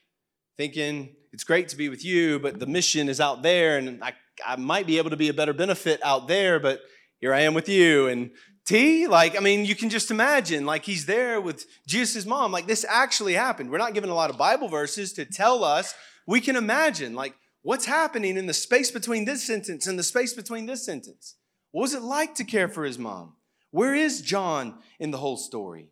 thinking 0.57 1.15
it's 1.33 1.45
great 1.45 1.69
to 1.69 1.77
be 1.77 1.89
with 1.89 2.05
you, 2.05 2.41
but 2.41 2.59
the 2.59 2.67
mission 2.67 3.09
is 3.09 3.21
out 3.21 3.43
there, 3.43 3.79
and 3.79 4.03
I, 4.03 4.15
I 4.45 4.57
might 4.57 4.87
be 4.87 4.99
able 4.99 5.11
to 5.11 5.17
be 5.17 5.29
a 5.29 5.35
better 5.35 5.53
benefit 5.53 6.01
out 6.03 6.29
there, 6.29 6.59
but 6.59 6.81
here 7.21 7.33
I 7.33 7.41
am 7.41 7.55
with 7.55 7.69
you. 7.69 8.09
And 8.09 8.31
T, 8.65 9.07
like, 9.07 9.37
I 9.37 9.41
mean, 9.41 9.65
you 9.65 9.77
can 9.77 9.91
just 9.91 10.11
imagine, 10.11 10.67
like, 10.67 10.85
he's 10.85 11.07
there 11.07 11.41
with 11.41 11.67
Jesus' 11.87 12.27
mom. 12.27 12.51
Like, 12.51 12.67
this 12.67 12.85
actually 12.89 13.35
happened. 13.35 13.71
We're 13.71 13.79
not 13.79 13.95
given 13.95 14.11
a 14.11 14.15
lot 14.15 14.31
of 14.31 14.37
Bible 14.37 14.69
verses 14.69 15.13
to 15.15 15.25
tell 15.25 15.63
us. 15.63 15.95
We 16.27 16.41
can 16.41 16.57
imagine, 16.57 17.15
like, 17.15 17.35
what's 17.63 17.87
happening 17.87 18.37
in 18.37 18.47
the 18.47 18.53
space 18.53 18.91
between 18.91 19.25
this 19.25 19.47
sentence 19.47 19.87
and 19.87 19.99
the 19.99 20.03
space 20.03 20.35
between 20.35 20.67
this 20.67 20.85
sentence. 20.85 21.37
What 21.71 21.83
was 21.83 21.95
it 21.95 22.03
like 22.03 22.35
to 22.37 22.45
care 22.45 22.69
for 22.69 22.85
his 22.85 22.99
mom? 22.99 23.35
Where 23.71 23.95
is 23.95 24.21
John 24.21 24.79
in 24.99 25.11
the 25.11 25.19
whole 25.19 25.37
story? 25.37 25.91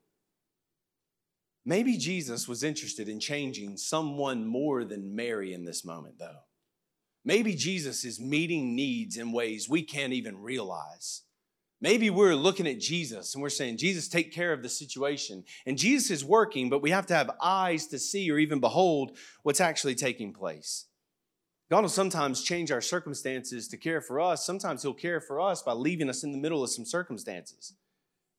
Maybe 1.65 1.97
Jesus 1.97 2.47
was 2.47 2.63
interested 2.63 3.09
in 3.09 3.21
changing 3.21 3.77
someone 3.77 4.47
more 4.47 4.85
than 4.85 5.15
Mary 5.15 5.53
in 5.53 5.65
this 5.65 5.85
moment, 5.85 6.19
though. 6.19 6.41
Maybe 7.25 7.55
Jesus 7.55 8.05
is 8.05 8.21
meeting 8.21 8.77
needs 8.77 9.17
in 9.17 9.33
ways 9.33 9.69
we 9.69 9.83
can't 9.83 10.13
even 10.13 10.39
realize. 10.39 11.23
Maybe 11.81 12.09
we're 12.09 12.35
looking 12.35 12.67
at 12.67 12.81
Jesus 12.81 13.35
and 13.35 13.43
we're 13.43 13.51
saying, 13.51 13.77
Jesus, 13.77 14.09
take 14.09 14.33
care 14.33 14.53
of 14.53 14.63
the 14.63 14.69
situation. 14.69 15.45
And 15.67 15.77
Jesus 15.77 16.11
is 16.11 16.25
working, 16.25 16.71
but 16.71 16.83
we 16.83 16.91
have 16.91 17.07
to 17.07 17.15
have 17.15 17.31
eyes 17.43 17.87
to 17.89 17.99
see 17.99 18.31
or 18.31 18.39
even 18.39 18.61
behold 18.61 19.19
what's 19.43 19.61
actually 19.61 19.95
taking 19.95 20.33
place. 20.33 20.87
God 21.71 21.83
will 21.83 21.89
sometimes 21.89 22.43
change 22.43 22.71
our 22.71 22.81
circumstances 22.81 23.69
to 23.69 23.77
care 23.77 24.01
for 24.01 24.21
us. 24.21 24.47
Sometimes 24.47 24.83
He'll 24.83 24.95
care 24.95 25.21
for 25.21 25.41
us 25.41 25.63
by 25.63 25.73
leaving 25.73 26.09
us 26.09 26.23
in 26.23 26.33
the 26.33 26.39
middle 26.39 26.63
of 26.63 26.71
some 26.71 26.85
circumstances. 26.85 27.75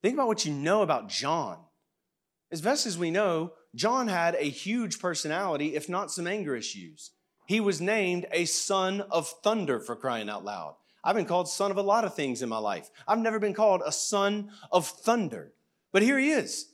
Think 0.02 0.14
about 0.14 0.28
what 0.28 0.46
you 0.46 0.54
know 0.54 0.84
about 0.84 1.10
John. 1.10 1.58
As 2.52 2.62
best 2.62 2.86
as 2.86 2.98
we 2.98 3.12
know, 3.12 3.54
John 3.74 4.08
had 4.08 4.36
a 4.36 4.50
huge 4.50 5.00
personality, 5.00 5.76
if 5.76 5.90
not 5.90 6.12
some 6.12 6.28
anger 6.28 6.56
issues. 6.56 7.12
He 7.46 7.60
was 7.60 7.80
named 7.80 8.26
a 8.32 8.46
son 8.46 9.02
of 9.12 9.28
thunder 9.28 9.80
for 9.80 9.96
crying 9.96 10.30
out 10.30 10.44
loud. 10.44 10.76
I've 11.04 11.16
been 11.16 11.26
called 11.26 11.48
son 11.48 11.70
of 11.70 11.78
a 11.78 11.84
lot 11.84 12.04
of 12.04 12.16
things 12.16 12.42
in 12.42 12.50
my 12.50 12.58
life. 12.58 12.90
I've 13.08 13.20
never 13.20 13.40
been 13.40 13.54
called 13.54 13.84
a 13.86 13.92
son 13.92 14.50
of 14.72 14.88
thunder. 14.88 15.54
But 15.92 16.02
here 16.02 16.18
he 16.18 16.32
is. 16.32 16.68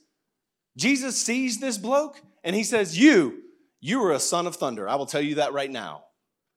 Jesus 0.76 1.20
sees 1.20 1.60
this 1.60 1.76
bloke 1.76 2.22
and 2.42 2.56
he 2.56 2.64
says, 2.64 2.98
You, 2.98 3.42
you 3.80 4.02
are 4.02 4.12
a 4.12 4.18
son 4.20 4.46
of 4.46 4.56
thunder. 4.56 4.88
I 4.88 4.94
will 4.94 5.06
tell 5.06 5.20
you 5.20 5.34
that 5.36 5.52
right 5.52 5.70
now. 5.70 6.04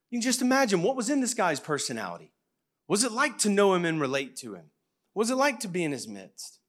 You 0.09 0.18
can 0.18 0.24
just 0.24 0.41
imagine 0.41 0.82
what 0.82 0.95
was 0.95 1.09
in 1.09 1.20
this 1.20 1.34
guy's 1.34 1.59
personality. 1.59 2.32
Was 2.88 3.03
it 3.03 3.11
like 3.11 3.38
to 3.39 3.49
know 3.49 3.74
him 3.74 3.84
and 3.84 3.99
relate 3.99 4.38
to 4.38 4.53
him? 4.53 4.66
What 5.13 5.24
was 5.24 5.32
it 5.32 5.36
like 5.36 5.59
to 5.61 5.68
be 5.68 5.84
in 5.84 5.91
his 5.91 6.07
midst? 6.07 6.59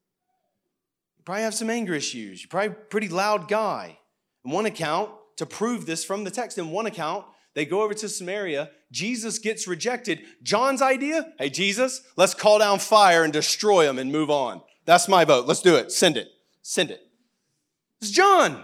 You 1.19 1.25
probably 1.25 1.45
have 1.45 1.55
some 1.55 1.71
anger 1.71 1.95
issues. 1.95 2.43
You're 2.43 2.49
probably 2.49 2.69
a 2.69 2.85
pretty 2.87 3.09
loud 3.09 3.49
guy. 3.49 3.99
In 4.45 4.51
one 4.51 4.67
account, 4.67 5.11
to 5.37 5.47
prove 5.47 5.87
this 5.87 6.05
from 6.05 6.25
the 6.25 6.31
text, 6.31 6.59
in 6.59 6.71
one 6.71 6.87
account, 6.87 7.27
they 7.57 7.65
go 7.65 7.83
over 7.83 7.95
to 7.95 8.09
Samaria. 8.09 8.71
Jesus 8.93 9.39
gets 9.39 9.67
rejected. 9.67 10.21
John's 10.43 10.83
idea 10.83 11.33
hey, 11.39 11.49
Jesus, 11.49 12.03
let's 12.17 12.35
call 12.35 12.59
down 12.61 12.79
fire 12.79 13.25
and 13.25 13.33
destroy 13.33 13.87
them 13.87 13.99
and 13.99 14.13
move 14.13 14.31
on. 14.31 14.61
That's 14.85 15.09
my 15.09 15.25
vote. 15.25 15.47
Let's 15.47 15.63
do 15.63 15.75
it. 15.75 15.91
Send 15.91 16.19
it. 16.19 16.29
Send 16.61 16.91
it. 16.91 17.01
It's 18.01 18.11
John, 18.11 18.63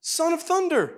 son 0.00 0.32
of 0.32 0.40
thunder. 0.40 0.94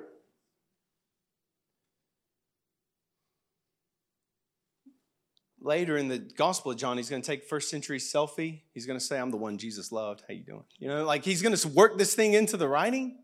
Later 5.62 5.96
in 5.96 6.08
the 6.08 6.18
Gospel 6.18 6.72
of 6.72 6.78
John, 6.78 6.96
he's 6.98 7.08
going 7.08 7.22
to 7.22 7.26
take 7.26 7.44
first 7.44 7.70
century 7.70 7.98
selfie. 7.98 8.62
He's 8.72 8.86
going 8.86 8.98
to 8.98 9.04
say, 9.04 9.18
"I'm 9.18 9.30
the 9.30 9.36
one 9.38 9.56
Jesus 9.56 9.92
loved." 9.92 10.22
How 10.28 10.34
you 10.34 10.44
doing? 10.44 10.64
You 10.78 10.88
know, 10.88 11.04
like 11.04 11.24
he's 11.24 11.40
going 11.42 11.54
to 11.54 11.68
work 11.68 11.96
this 11.96 12.14
thing 12.14 12.34
into 12.34 12.58
the 12.58 12.68
writing. 12.68 13.16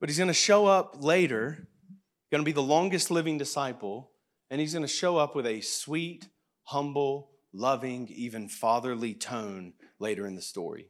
But 0.00 0.08
he's 0.08 0.18
going 0.18 0.28
to 0.28 0.34
show 0.34 0.66
up 0.66 1.02
later 1.02 1.68
going 2.34 2.44
to 2.44 2.48
be 2.48 2.50
the 2.50 2.60
longest 2.60 3.12
living 3.12 3.38
disciple, 3.38 4.10
and 4.50 4.60
he's 4.60 4.72
going 4.72 4.82
to 4.82 4.88
show 4.88 5.16
up 5.16 5.36
with 5.36 5.46
a 5.46 5.60
sweet, 5.60 6.26
humble, 6.64 7.30
loving, 7.52 8.08
even 8.12 8.48
fatherly 8.48 9.14
tone 9.14 9.72
later 10.00 10.26
in 10.26 10.34
the 10.34 10.42
story. 10.42 10.88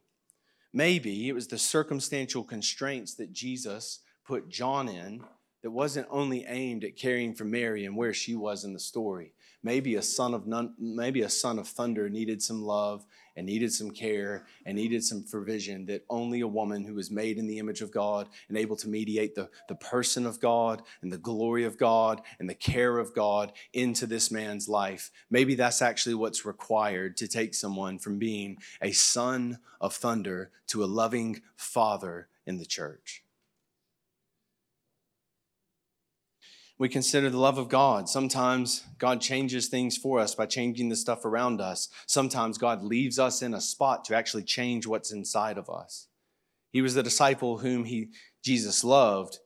Maybe 0.73 1.29
it 1.29 1.35
was 1.35 1.49
the 1.49 1.59
circumstantial 1.59 2.45
constraints 2.45 3.17
that 3.17 3.31
Jesus 3.31 4.01
put 4.27 4.49
John 4.49 4.89
in 4.89 5.23
that 5.65 5.71
wasn't 5.71 6.07
only 6.11 6.45
aimed 6.45 6.85
at 6.85 6.95
caring 6.95 7.35
for 7.35 7.47
Mary 7.47 7.87
and 7.87 7.97
where 7.97 8.13
she 8.13 8.37
was 8.37 8.65
in 8.65 8.75
the 8.75 8.79
story. 8.79 9.33
Maybe 9.63 9.95
a 9.95 10.03
son 10.03 10.35
of 10.35 10.47
maybe 10.79 11.23
a 11.23 11.31
son 11.31 11.59
of 11.59 11.67
thunder 11.67 12.11
needed 12.11 12.43
some 12.43 12.63
love 12.63 13.07
and 13.35 13.47
needed 13.47 13.73
some 13.73 13.91
care 13.91 14.45
and 14.67 14.77
needed 14.77 15.03
some 15.03 15.25
provision 15.25 15.87
that 15.87 16.05
only 16.11 16.43
a 16.43 16.47
woman 16.47 16.85
who 16.85 16.93
was 16.93 17.11
made 17.11 17.39
in 17.39 17.47
the 17.47 17.59
image 17.59 17.81
of 17.81 17.91
God 17.91 18.29
and 18.51 18.59
able 18.59 18.77
to 18.77 18.89
mediate 18.91 19.35
the, 19.35 19.49
the 19.67 19.75
person 19.77 20.27
of 20.27 20.39
God 20.39 20.83
and 21.01 21.11
the 21.11 21.17
glory 21.17 21.65
of 21.65 21.79
God 21.79 22.21
and 22.39 22.47
the 22.47 22.55
care 22.55 22.99
of 22.99 23.15
God 23.15 23.51
into 23.73 24.07
this 24.07 24.31
man's 24.31 24.69
life. 24.69 25.11
Maybe 25.31 25.55
that's 25.55 25.81
actually 25.81 26.17
what's 26.17 26.45
required 26.45 27.17
to 27.17 27.27
take 27.27 27.55
someone 27.55 27.99
from 27.99 28.19
being 28.19 28.59
a 28.83 28.93
son 28.93 29.61
of 29.81 29.95
thunder 29.95 30.51
to 30.67 30.85
a 30.85 30.93
loving 31.01 31.41
father 31.57 32.29
in 32.45 32.59
the 32.59 32.67
church. 32.67 33.24
We 36.79 36.89
consider 36.89 37.31
the 37.31 37.39
love 37.39 37.59
of 37.59 37.69
God. 37.69 38.09
Sometimes 38.09 38.85
God 38.99 39.21
changes 39.21 39.69
things 39.69 39.97
for 39.97 40.19
us 40.19 40.35
by 40.35 40.47
changing 40.47 40.89
the 40.89 40.97
stuff 40.97 41.25
around 41.25 41.61
us. 41.61 41.89
Sometimes 42.07 42.59
God 42.59 42.83
leaves 42.83 43.19
us 43.19 43.43
in 43.43 43.55
a 43.55 43.61
spot 43.61 44.05
to 44.07 44.17
actually 44.17 44.43
change 44.43 44.87
what's 44.87 45.13
inside 45.13 45.57
of 45.57 45.71
us. 45.71 46.09
He 46.73 46.83
was 46.83 46.95
the 46.95 47.03
disciple 47.05 47.59
whom 47.59 47.85
he, 47.85 48.09
Jesus 48.43 48.83
loved, 48.83 49.39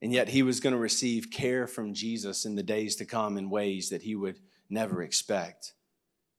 and 0.00 0.12
yet 0.12 0.30
he 0.30 0.42
was 0.42 0.60
going 0.60 0.72
to 0.72 0.78
receive 0.78 1.30
care 1.30 1.66
from 1.66 1.92
Jesus 1.92 2.46
in 2.46 2.56
the 2.56 2.62
days 2.62 2.96
to 2.96 3.04
come 3.04 3.36
in 3.36 3.50
ways 3.50 3.90
that 3.90 4.02
he 4.02 4.16
would 4.16 4.40
never 4.70 5.02
expect. 5.02 5.74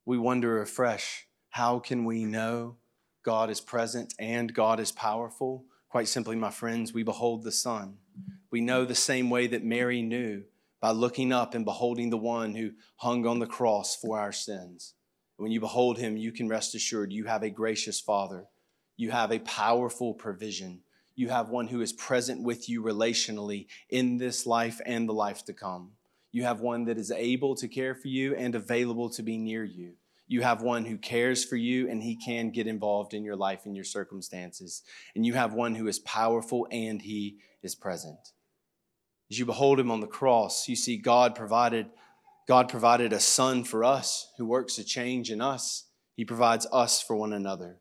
We 0.05 0.17
wonder 0.17 0.61
afresh 0.61 1.27
how 1.51 1.77
can 1.77 2.03
we 2.03 2.25
know 2.25 2.77
God 3.23 3.51
is 3.51 3.61
present 3.61 4.15
and 4.17 4.53
God 4.53 4.79
is 4.79 4.91
powerful? 4.91 5.65
Quite 5.93 6.07
simply, 6.07 6.35
my 6.35 6.49
friends, 6.49 6.91
we 6.91 7.03
behold 7.03 7.43
the 7.43 7.51
Son. 7.51 7.97
We 8.49 8.61
know 8.61 8.83
the 8.83 8.95
same 8.95 9.29
way 9.29 9.45
that 9.45 9.63
Mary 9.63 10.01
knew 10.01 10.45
by 10.81 10.89
looking 10.89 11.31
up 11.31 11.53
and 11.53 11.63
beholding 11.63 12.09
the 12.09 12.17
one 12.17 12.55
who 12.55 12.71
hung 12.95 13.27
on 13.27 13.37
the 13.37 13.45
cross 13.45 13.95
for 13.95 14.19
our 14.19 14.31
sins. 14.31 14.95
When 15.37 15.51
you 15.51 15.59
behold 15.59 15.99
him, 15.99 16.17
you 16.17 16.31
can 16.31 16.49
rest 16.49 16.73
assured 16.73 17.13
you 17.13 17.25
have 17.25 17.43
a 17.43 17.51
gracious 17.51 17.99
Father. 17.99 18.47
You 18.97 19.11
have 19.11 19.31
a 19.31 19.37
powerful 19.37 20.15
provision. 20.15 20.79
You 21.13 21.29
have 21.29 21.49
one 21.49 21.67
who 21.67 21.79
is 21.81 21.93
present 21.93 22.41
with 22.41 22.67
you 22.67 22.81
relationally 22.81 23.67
in 23.87 24.17
this 24.17 24.47
life 24.47 24.81
and 24.87 25.07
the 25.07 25.13
life 25.13 25.45
to 25.45 25.53
come. 25.53 25.91
You 26.31 26.41
have 26.41 26.59
one 26.59 26.85
that 26.85 26.97
is 26.97 27.11
able 27.11 27.53
to 27.57 27.67
care 27.67 27.93
for 27.93 28.07
you 28.07 28.33
and 28.33 28.55
available 28.55 29.11
to 29.11 29.21
be 29.21 29.37
near 29.37 29.63
you. 29.63 29.93
You 30.34 30.41
have 30.41 30.63
one 30.63 30.86
who 30.86 30.97
cares 30.97 31.45
for 31.45 31.57
you 31.57 31.88
and 31.91 32.01
he 32.01 32.15
can 32.15 32.49
get 32.49 32.65
involved 32.65 33.13
in 33.13 33.23
your 33.23 33.36
life 33.36 33.67
and 33.67 33.75
your 33.75 33.86
circumstances. 33.86 34.81
And 35.13 35.23
you 35.23 35.36
have 35.36 35.53
one 35.53 35.75
who 35.75 35.88
is 35.88 35.99
powerful 35.99 36.67
and 36.71 36.99
he 36.99 37.38
is 37.61 37.75
present. 37.75 38.17
As 39.29 39.38
you 39.38 39.45
behold 39.45 39.79
him 39.79 39.91
on 39.91 39.99
the 39.99 40.07
cross, 40.07 40.67
you 40.67 40.75
see 40.75 40.97
God 40.97 41.36
provided 41.36 41.91
God 42.47 42.67
provided 42.67 43.13
a 43.13 43.19
son 43.19 43.63
for 43.63 43.84
us 43.84 44.31
who 44.39 44.47
works 44.47 44.79
a 44.79 44.84
change 44.84 45.29
in 45.29 45.39
us. 45.39 45.84
He 46.15 46.25
provides 46.25 46.65
us 46.73 46.99
for 46.99 47.15
one 47.15 47.31
another. 47.31 47.77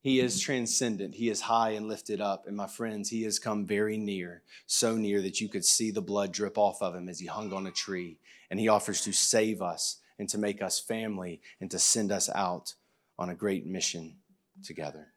He 0.00 0.18
is 0.18 0.40
transcendent. 0.40 1.14
He 1.14 1.30
is 1.30 1.42
high 1.42 1.70
and 1.70 1.86
lifted 1.86 2.20
up. 2.20 2.48
And 2.48 2.56
my 2.56 2.66
friends, 2.66 3.10
he 3.10 3.22
has 3.22 3.38
come 3.38 3.64
very 3.64 3.96
near, 3.96 4.42
so 4.66 4.96
near 4.96 5.22
that 5.22 5.40
you 5.40 5.48
could 5.48 5.64
see 5.64 5.92
the 5.92 6.02
blood 6.02 6.32
drip 6.32 6.58
off 6.58 6.82
of 6.82 6.96
him 6.96 7.08
as 7.08 7.20
he 7.20 7.26
hung 7.26 7.52
on 7.52 7.68
a 7.68 7.70
tree. 7.70 8.18
And 8.50 8.58
he 8.58 8.66
offers 8.66 9.02
to 9.02 9.12
save 9.12 9.62
us 9.62 10.00
and 10.18 10.28
to 10.28 10.38
make 10.38 10.62
us 10.62 10.78
family 10.80 11.40
and 11.60 11.70
to 11.70 11.78
send 11.78 12.12
us 12.12 12.28
out 12.34 12.74
on 13.18 13.30
a 13.30 13.34
great 13.34 13.66
mission 13.66 14.16
together. 14.64 15.08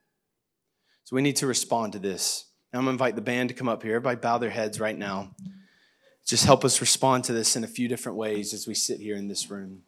So 1.03 1.15
we 1.15 1.21
need 1.21 1.37
to 1.37 1.47
respond 1.47 1.93
to 1.93 1.99
this. 1.99 2.45
Now 2.71 2.79
I'm 2.79 2.85
going 2.85 2.97
to 2.97 3.03
invite 3.03 3.15
the 3.15 3.21
band 3.21 3.49
to 3.49 3.55
come 3.55 3.69
up 3.69 3.81
here. 3.81 3.95
Everybody 3.95 4.19
bow 4.19 4.37
their 4.37 4.49
heads 4.49 4.79
right 4.79 4.97
now. 4.97 5.31
Just 6.25 6.45
help 6.45 6.63
us 6.63 6.81
respond 6.81 7.23
to 7.25 7.33
this 7.33 7.55
in 7.55 7.63
a 7.63 7.67
few 7.67 7.87
different 7.87 8.17
ways 8.17 8.53
as 8.53 8.67
we 8.67 8.75
sit 8.75 8.99
here 8.99 9.15
in 9.15 9.27
this 9.27 9.49
room. 9.49 9.81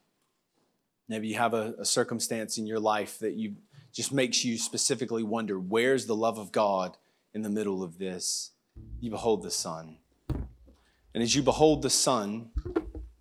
Maybe 1.07 1.28
you 1.28 1.36
have 1.36 1.53
a, 1.53 1.76
a 1.78 1.86
circumstance 1.86 2.57
in 2.57 2.66
your 2.66 2.80
life 2.80 3.20
that 3.20 3.34
you 3.34 3.55
just 3.93 4.12
makes 4.14 4.43
you 4.43 4.57
specifically 4.57 5.24
wonder 5.24 5.59
where's 5.59 6.05
the 6.05 6.16
love 6.16 6.39
of 6.39 6.51
God 6.51 6.97
in 7.34 7.41
the 7.41 7.49
middle 7.49 7.84
of 7.84 7.99
this? 7.99 8.51
You 8.99 9.12
behold 9.12 9.43
the 9.43 9.51
Son. 9.51 9.97
And 11.14 11.22
as 11.22 11.36
you 11.36 11.43
behold 11.43 11.82
the 11.82 11.89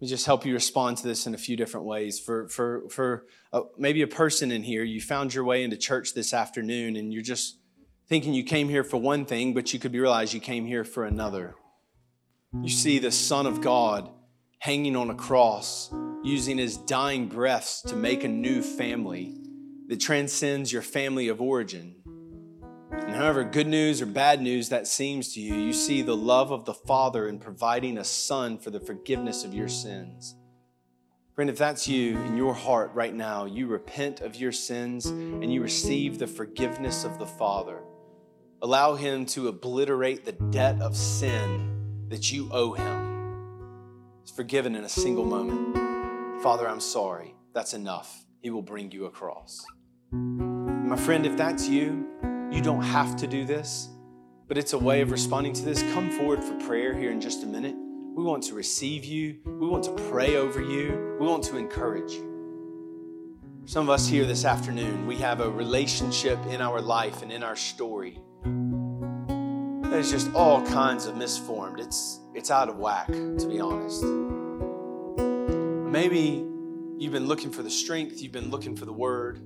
Son, 0.01 0.07
me 0.07 0.09
just 0.09 0.25
help 0.25 0.47
you 0.47 0.55
respond 0.55 0.97
to 0.97 1.07
this 1.07 1.27
in 1.27 1.35
a 1.35 1.39
few 1.39 1.57
different 1.57 1.85
ways. 1.85 2.19
For, 2.19 2.49
for, 2.49 2.89
for 2.89 3.27
uh, 3.53 3.63
maybe 3.77 4.01
a 4.01 4.07
person 4.07 4.51
in 4.51 4.63
here, 4.63 4.83
you 4.83 4.99
found 4.99 5.35
your 5.35 5.45
way 5.45 5.63
into 5.63 5.77
church 5.77 6.15
this 6.15 6.33
afternoon 6.33 6.97
and 6.97 7.13
you're 7.13 7.23
just 7.23 7.59
thinking 8.09 8.33
you 8.33 8.43
came 8.43 8.71
here 8.71 8.83
for 8.83 8.97
one 8.97 9.27
thing, 9.27 9.53
but 9.53 9.75
you 9.75 9.79
could 9.79 9.93
be 9.93 10.01
realized 10.01 10.33
you 10.33 10.41
came 10.41 10.65
here 10.65 10.85
for 10.85 11.05
another. 11.05 11.55
You 12.63 12.71
see 12.71 12.99
the 12.99 13.13
Son 13.13 13.47
of 13.47 13.61
God 13.61 14.11
hanging 14.59 14.97
on 14.97 15.11
a 15.11 15.15
cross, 15.15 15.93
using 16.25 16.57
his 16.57 16.79
dying 16.79 17.29
breaths 17.29 17.83
to 17.83 17.95
make 17.95 18.25
a 18.25 18.29
new 18.29 18.63
family 18.63 19.37
that 19.89 20.01
transcends 20.01 20.73
your 20.73 20.83
family 20.83 21.29
of 21.29 21.43
origin. 21.43 22.00
And 23.07 23.15
however 23.15 23.45
good 23.45 23.67
news 23.67 24.01
or 24.01 24.07
bad 24.07 24.41
news 24.41 24.69
that 24.69 24.87
seems 24.87 25.35
to 25.35 25.41
you, 25.41 25.55
you 25.55 25.73
see 25.73 26.03
the 26.03 26.17
love 26.17 26.51
of 26.51 26.65
the 26.65 26.75
Father 26.75 27.29
in 27.29 27.39
providing 27.39 27.99
a 27.99 28.05
Son 28.05 28.59
for 28.59 28.71
the 28.71 28.81
forgiveness 28.81 29.45
of 29.45 29.55
your 29.55 29.69
sins. 29.69 30.37
Friend, 31.35 31.49
if 31.49 31.57
that's 31.57 31.89
you 31.89 32.19
in 32.19 32.37
your 32.37 32.53
heart 32.53 32.91
right 32.95 33.15
now, 33.15 33.47
you 33.47 33.67
repent 33.67 34.21
of 34.21 34.37
your 34.37 34.53
sins 34.53 35.07
and 35.07 35.53
you 35.53 35.63
receive 35.63 36.19
the 36.19 36.27
forgiveness 36.27 37.05
of 37.05 37.19
the 37.19 37.27
Father. 37.27 37.81
Allow 38.63 38.95
Him 38.95 39.25
to 39.27 39.49
obliterate 39.49 40.25
the 40.25 40.33
debt 40.33 40.81
of 40.83 40.95
sin 40.97 42.07
that 42.09 42.31
you 42.31 42.51
owe 42.53 42.73
Him. 42.75 43.11
It's 44.23 44.33
forgiven 44.33 44.77
in 44.77 44.85
a 44.85 44.89
single 44.89 45.25
moment. 45.25 46.43
Father, 46.43 46.69
I'm 46.69 46.81
sorry. 46.81 47.35
That's 47.55 47.75
enough. 47.75 48.27
He 48.43 48.51
will 48.51 48.63
bring 48.63 48.91
you 48.93 49.07
across. 49.07 49.65
My 50.13 50.97
friend, 50.97 51.25
if 51.25 51.37
that's 51.37 51.69
you, 51.69 52.07
you 52.51 52.61
don't 52.61 52.83
have 52.83 53.17
to 53.17 53.27
do 53.27 53.45
this, 53.45 53.89
but 54.49 54.59
it's 54.59 54.73
a 54.73 54.79
way 54.79 55.01
of 55.01 55.11
responding 55.11 55.53
to 55.53 55.65
this. 55.65 55.83
Come 55.95 56.11
forward 56.11 56.43
for 56.43 56.55
prayer 56.67 56.93
here 56.93 57.11
in 57.11 57.21
just 57.21 57.45
a 57.45 57.47
minute. 57.47 57.77
We 58.17 58.25
want 58.25 58.43
to 58.45 58.55
receive 58.55 59.05
you. 59.05 59.39
We 59.45 59.69
want 59.69 59.85
to 59.85 59.93
pray 60.11 60.37
over 60.37 60.61
you. 60.61 61.17
We 61.21 61.27
want 61.27 61.45
to 61.45 61.57
encourage 61.57 62.13
you. 62.13 63.63
Some 63.67 63.85
of 63.85 63.91
us 63.91 64.09
here 64.09 64.27
this 64.27 64.45
afternoon, 64.45 65.07
we 65.07 65.17
have 65.19 65.41
a 65.41 65.49
relationship 65.49 66.45
in 66.47 66.61
our 66.61 66.81
life 66.81 67.23
and 67.23 67.31
in 67.31 67.45
our 67.45 67.55
story 67.55 68.19
that 69.91 69.99
is 69.99 70.11
just 70.11 70.33
all 70.35 70.65
kinds 70.67 71.07
of 71.07 71.17
misformed. 71.17 71.81
It's, 71.81 72.21
it's 72.35 72.51
out 72.51 72.69
of 72.69 72.79
whack, 72.79 73.09
to 73.09 73.47
be 73.49 73.61
honest. 73.61 74.05
Maybe 75.91 76.45
you've 76.97 77.13
been 77.13 77.27
looking 77.27 77.51
for 77.51 77.63
the 77.63 77.71
strength, 77.71 78.23
you've 78.23 78.33
been 78.33 78.51
looking 78.51 78.77
for 78.77 78.85
the 78.85 78.93
word 78.93 79.41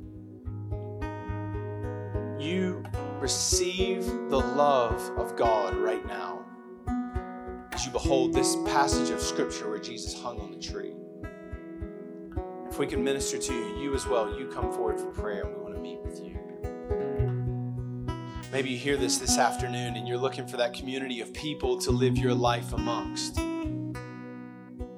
you 2.44 2.84
receive 3.20 4.04
the 4.04 4.38
love 4.38 5.00
of 5.16 5.34
God 5.34 5.74
right 5.76 6.06
now 6.06 6.44
as 7.72 7.86
you 7.86 7.90
behold 7.90 8.34
this 8.34 8.54
passage 8.66 9.08
of 9.08 9.20
Scripture 9.20 9.70
where 9.70 9.78
Jesus 9.78 10.20
hung 10.20 10.38
on 10.38 10.50
the 10.50 10.58
tree. 10.58 10.92
If 12.68 12.78
we 12.78 12.86
can 12.86 13.02
minister 13.02 13.38
to 13.38 13.52
you, 13.52 13.78
you 13.78 13.94
as 13.94 14.06
well, 14.06 14.38
you 14.38 14.46
come 14.48 14.70
forward 14.72 15.00
for 15.00 15.06
prayer 15.06 15.44
and 15.44 15.56
we 15.56 15.62
want 15.62 15.74
to 15.74 15.80
meet 15.80 16.00
with 16.02 16.20
you. 16.22 16.38
Maybe 18.52 18.70
you 18.70 18.78
hear 18.78 18.96
this 18.96 19.16
this 19.18 19.38
afternoon 19.38 19.96
and 19.96 20.06
you're 20.06 20.18
looking 20.18 20.46
for 20.46 20.58
that 20.58 20.74
community 20.74 21.20
of 21.20 21.32
people 21.32 21.78
to 21.80 21.90
live 21.90 22.18
your 22.18 22.34
life 22.34 22.72
amongst. 22.74 23.36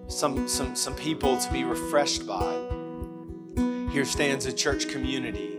Some, 0.08 0.48
some, 0.48 0.74
some 0.74 0.94
people 0.96 1.38
to 1.38 1.52
be 1.52 1.64
refreshed 1.64 2.26
by. 2.26 2.54
Here 3.92 4.04
stands 4.04 4.46
a 4.46 4.52
church 4.52 4.88
community 4.88 5.55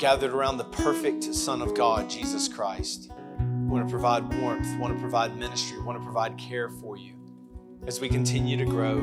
gathered 0.00 0.32
around 0.32 0.56
the 0.56 0.64
perfect 0.64 1.22
Son 1.34 1.60
of 1.60 1.74
God, 1.74 2.08
Jesus 2.08 2.48
Christ. 2.48 3.12
We 3.38 3.66
want 3.66 3.86
to 3.86 3.90
provide 3.90 4.34
warmth, 4.40 4.66
want 4.80 4.94
to 4.94 4.98
provide 4.98 5.36
ministry, 5.36 5.78
want 5.78 5.98
to 5.98 6.02
provide 6.02 6.38
care 6.38 6.70
for 6.70 6.96
you 6.96 7.12
as 7.86 8.00
we 8.00 8.08
continue 8.08 8.56
to 8.56 8.64
grow 8.64 8.96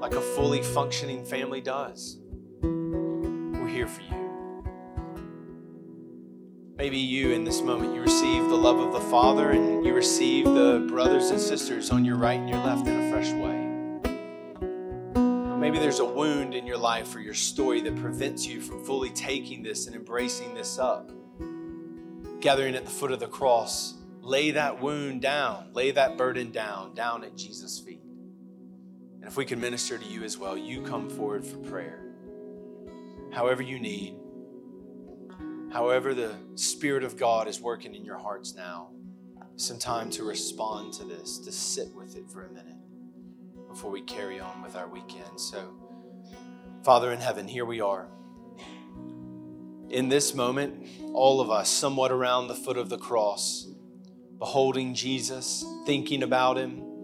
like 0.00 0.12
a 0.12 0.20
fully 0.20 0.62
functioning 0.62 1.24
family 1.24 1.62
does. 1.62 2.18
We're 2.60 3.66
here 3.66 3.86
for 3.86 4.02
you. 4.02 4.64
Maybe 6.76 6.98
you 6.98 7.30
in 7.30 7.44
this 7.44 7.62
moment, 7.62 7.94
you 7.94 8.02
receive 8.02 8.50
the 8.50 8.56
love 8.56 8.80
of 8.80 8.92
the 8.92 9.00
Father 9.08 9.52
and 9.52 9.86
you 9.86 9.94
receive 9.94 10.44
the 10.44 10.84
brothers 10.86 11.30
and 11.30 11.40
sisters 11.40 11.90
on 11.90 12.04
your 12.04 12.16
right 12.16 12.38
and 12.38 12.50
your 12.50 12.58
left 12.58 12.86
in 12.86 12.94
a 12.94 13.10
fresh 13.10 13.32
way. 13.32 13.63
Maybe 15.74 15.82
there's 15.82 15.98
a 15.98 16.04
wound 16.04 16.54
in 16.54 16.68
your 16.68 16.78
life 16.78 17.16
or 17.16 17.18
your 17.18 17.34
story 17.34 17.80
that 17.80 17.96
prevents 17.96 18.46
you 18.46 18.60
from 18.60 18.84
fully 18.84 19.10
taking 19.10 19.60
this 19.60 19.88
and 19.88 19.96
embracing 19.96 20.54
this 20.54 20.78
up. 20.78 21.10
Gathering 22.40 22.76
at 22.76 22.84
the 22.84 22.92
foot 22.92 23.10
of 23.10 23.18
the 23.18 23.26
cross, 23.26 23.94
lay 24.20 24.52
that 24.52 24.80
wound 24.80 25.20
down, 25.20 25.70
lay 25.72 25.90
that 25.90 26.16
burden 26.16 26.52
down, 26.52 26.94
down 26.94 27.24
at 27.24 27.36
Jesus' 27.36 27.80
feet. 27.80 28.04
And 29.16 29.24
if 29.24 29.36
we 29.36 29.44
can 29.44 29.60
minister 29.60 29.98
to 29.98 30.04
you 30.04 30.22
as 30.22 30.38
well, 30.38 30.56
you 30.56 30.80
come 30.82 31.10
forward 31.10 31.44
for 31.44 31.56
prayer. 31.56 32.04
However, 33.32 33.60
you 33.60 33.80
need, 33.80 34.14
however, 35.72 36.14
the 36.14 36.36
Spirit 36.54 37.02
of 37.02 37.16
God 37.16 37.48
is 37.48 37.60
working 37.60 37.96
in 37.96 38.04
your 38.04 38.18
hearts 38.18 38.54
now, 38.54 38.90
some 39.56 39.80
time 39.80 40.08
to 40.10 40.22
respond 40.22 40.92
to 40.92 41.04
this, 41.04 41.38
to 41.38 41.50
sit 41.50 41.92
with 41.96 42.16
it 42.16 42.30
for 42.30 42.46
a 42.46 42.52
minute 42.52 42.73
before 43.74 43.90
we 43.90 44.00
carry 44.00 44.40
on 44.40 44.62
with 44.62 44.74
our 44.74 44.88
weekend. 44.88 45.38
So, 45.38 45.74
Father 46.82 47.12
in 47.12 47.20
heaven, 47.20 47.46
here 47.46 47.66
we 47.66 47.80
are. 47.80 48.08
In 49.90 50.08
this 50.08 50.34
moment, 50.34 50.88
all 51.12 51.40
of 51.40 51.50
us, 51.50 51.68
somewhat 51.68 52.10
around 52.10 52.48
the 52.48 52.54
foot 52.54 52.78
of 52.78 52.88
the 52.88 52.98
cross, 52.98 53.68
beholding 54.38 54.94
Jesus, 54.94 55.64
thinking 55.86 56.22
about 56.22 56.56
him 56.56 56.94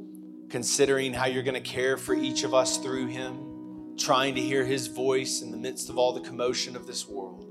considering 0.51 1.14
how 1.14 1.27
you're 1.27 1.45
going 1.45 1.55
to 1.55 1.61
care 1.61 1.97
for 1.97 2.14
each 2.14 2.43
of 2.43 2.53
us 2.53 2.77
through 2.77 3.07
Him, 3.07 3.95
trying 3.97 4.35
to 4.35 4.41
hear 4.41 4.64
His 4.64 4.89
voice 4.89 5.41
in 5.43 5.51
the 5.51 5.57
midst 5.57 5.89
of 5.89 5.97
all 5.97 6.12
the 6.12 6.21
commotion 6.21 6.77
of 6.77 6.87
this 6.87 7.09
world. 7.09 7.47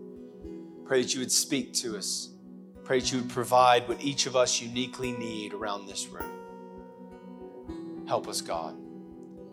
Pray 0.86 1.02
that 1.02 1.14
you 1.14 1.22
would 1.22 1.32
speak 1.32 1.74
to 1.76 1.98
us. 1.98 2.30
Pray 2.84 3.00
that 3.00 3.12
you 3.12 3.20
would 3.20 3.30
provide 3.30 3.88
what 3.88 4.04
each 4.04 4.26
of 4.26 4.36
us 4.36 4.62
uniquely 4.62 5.12
need 5.14 5.54
around 5.54 5.88
this 5.88 6.08
room. 6.08 6.30
Help 8.08 8.28
us, 8.28 8.42
God. 8.42 8.76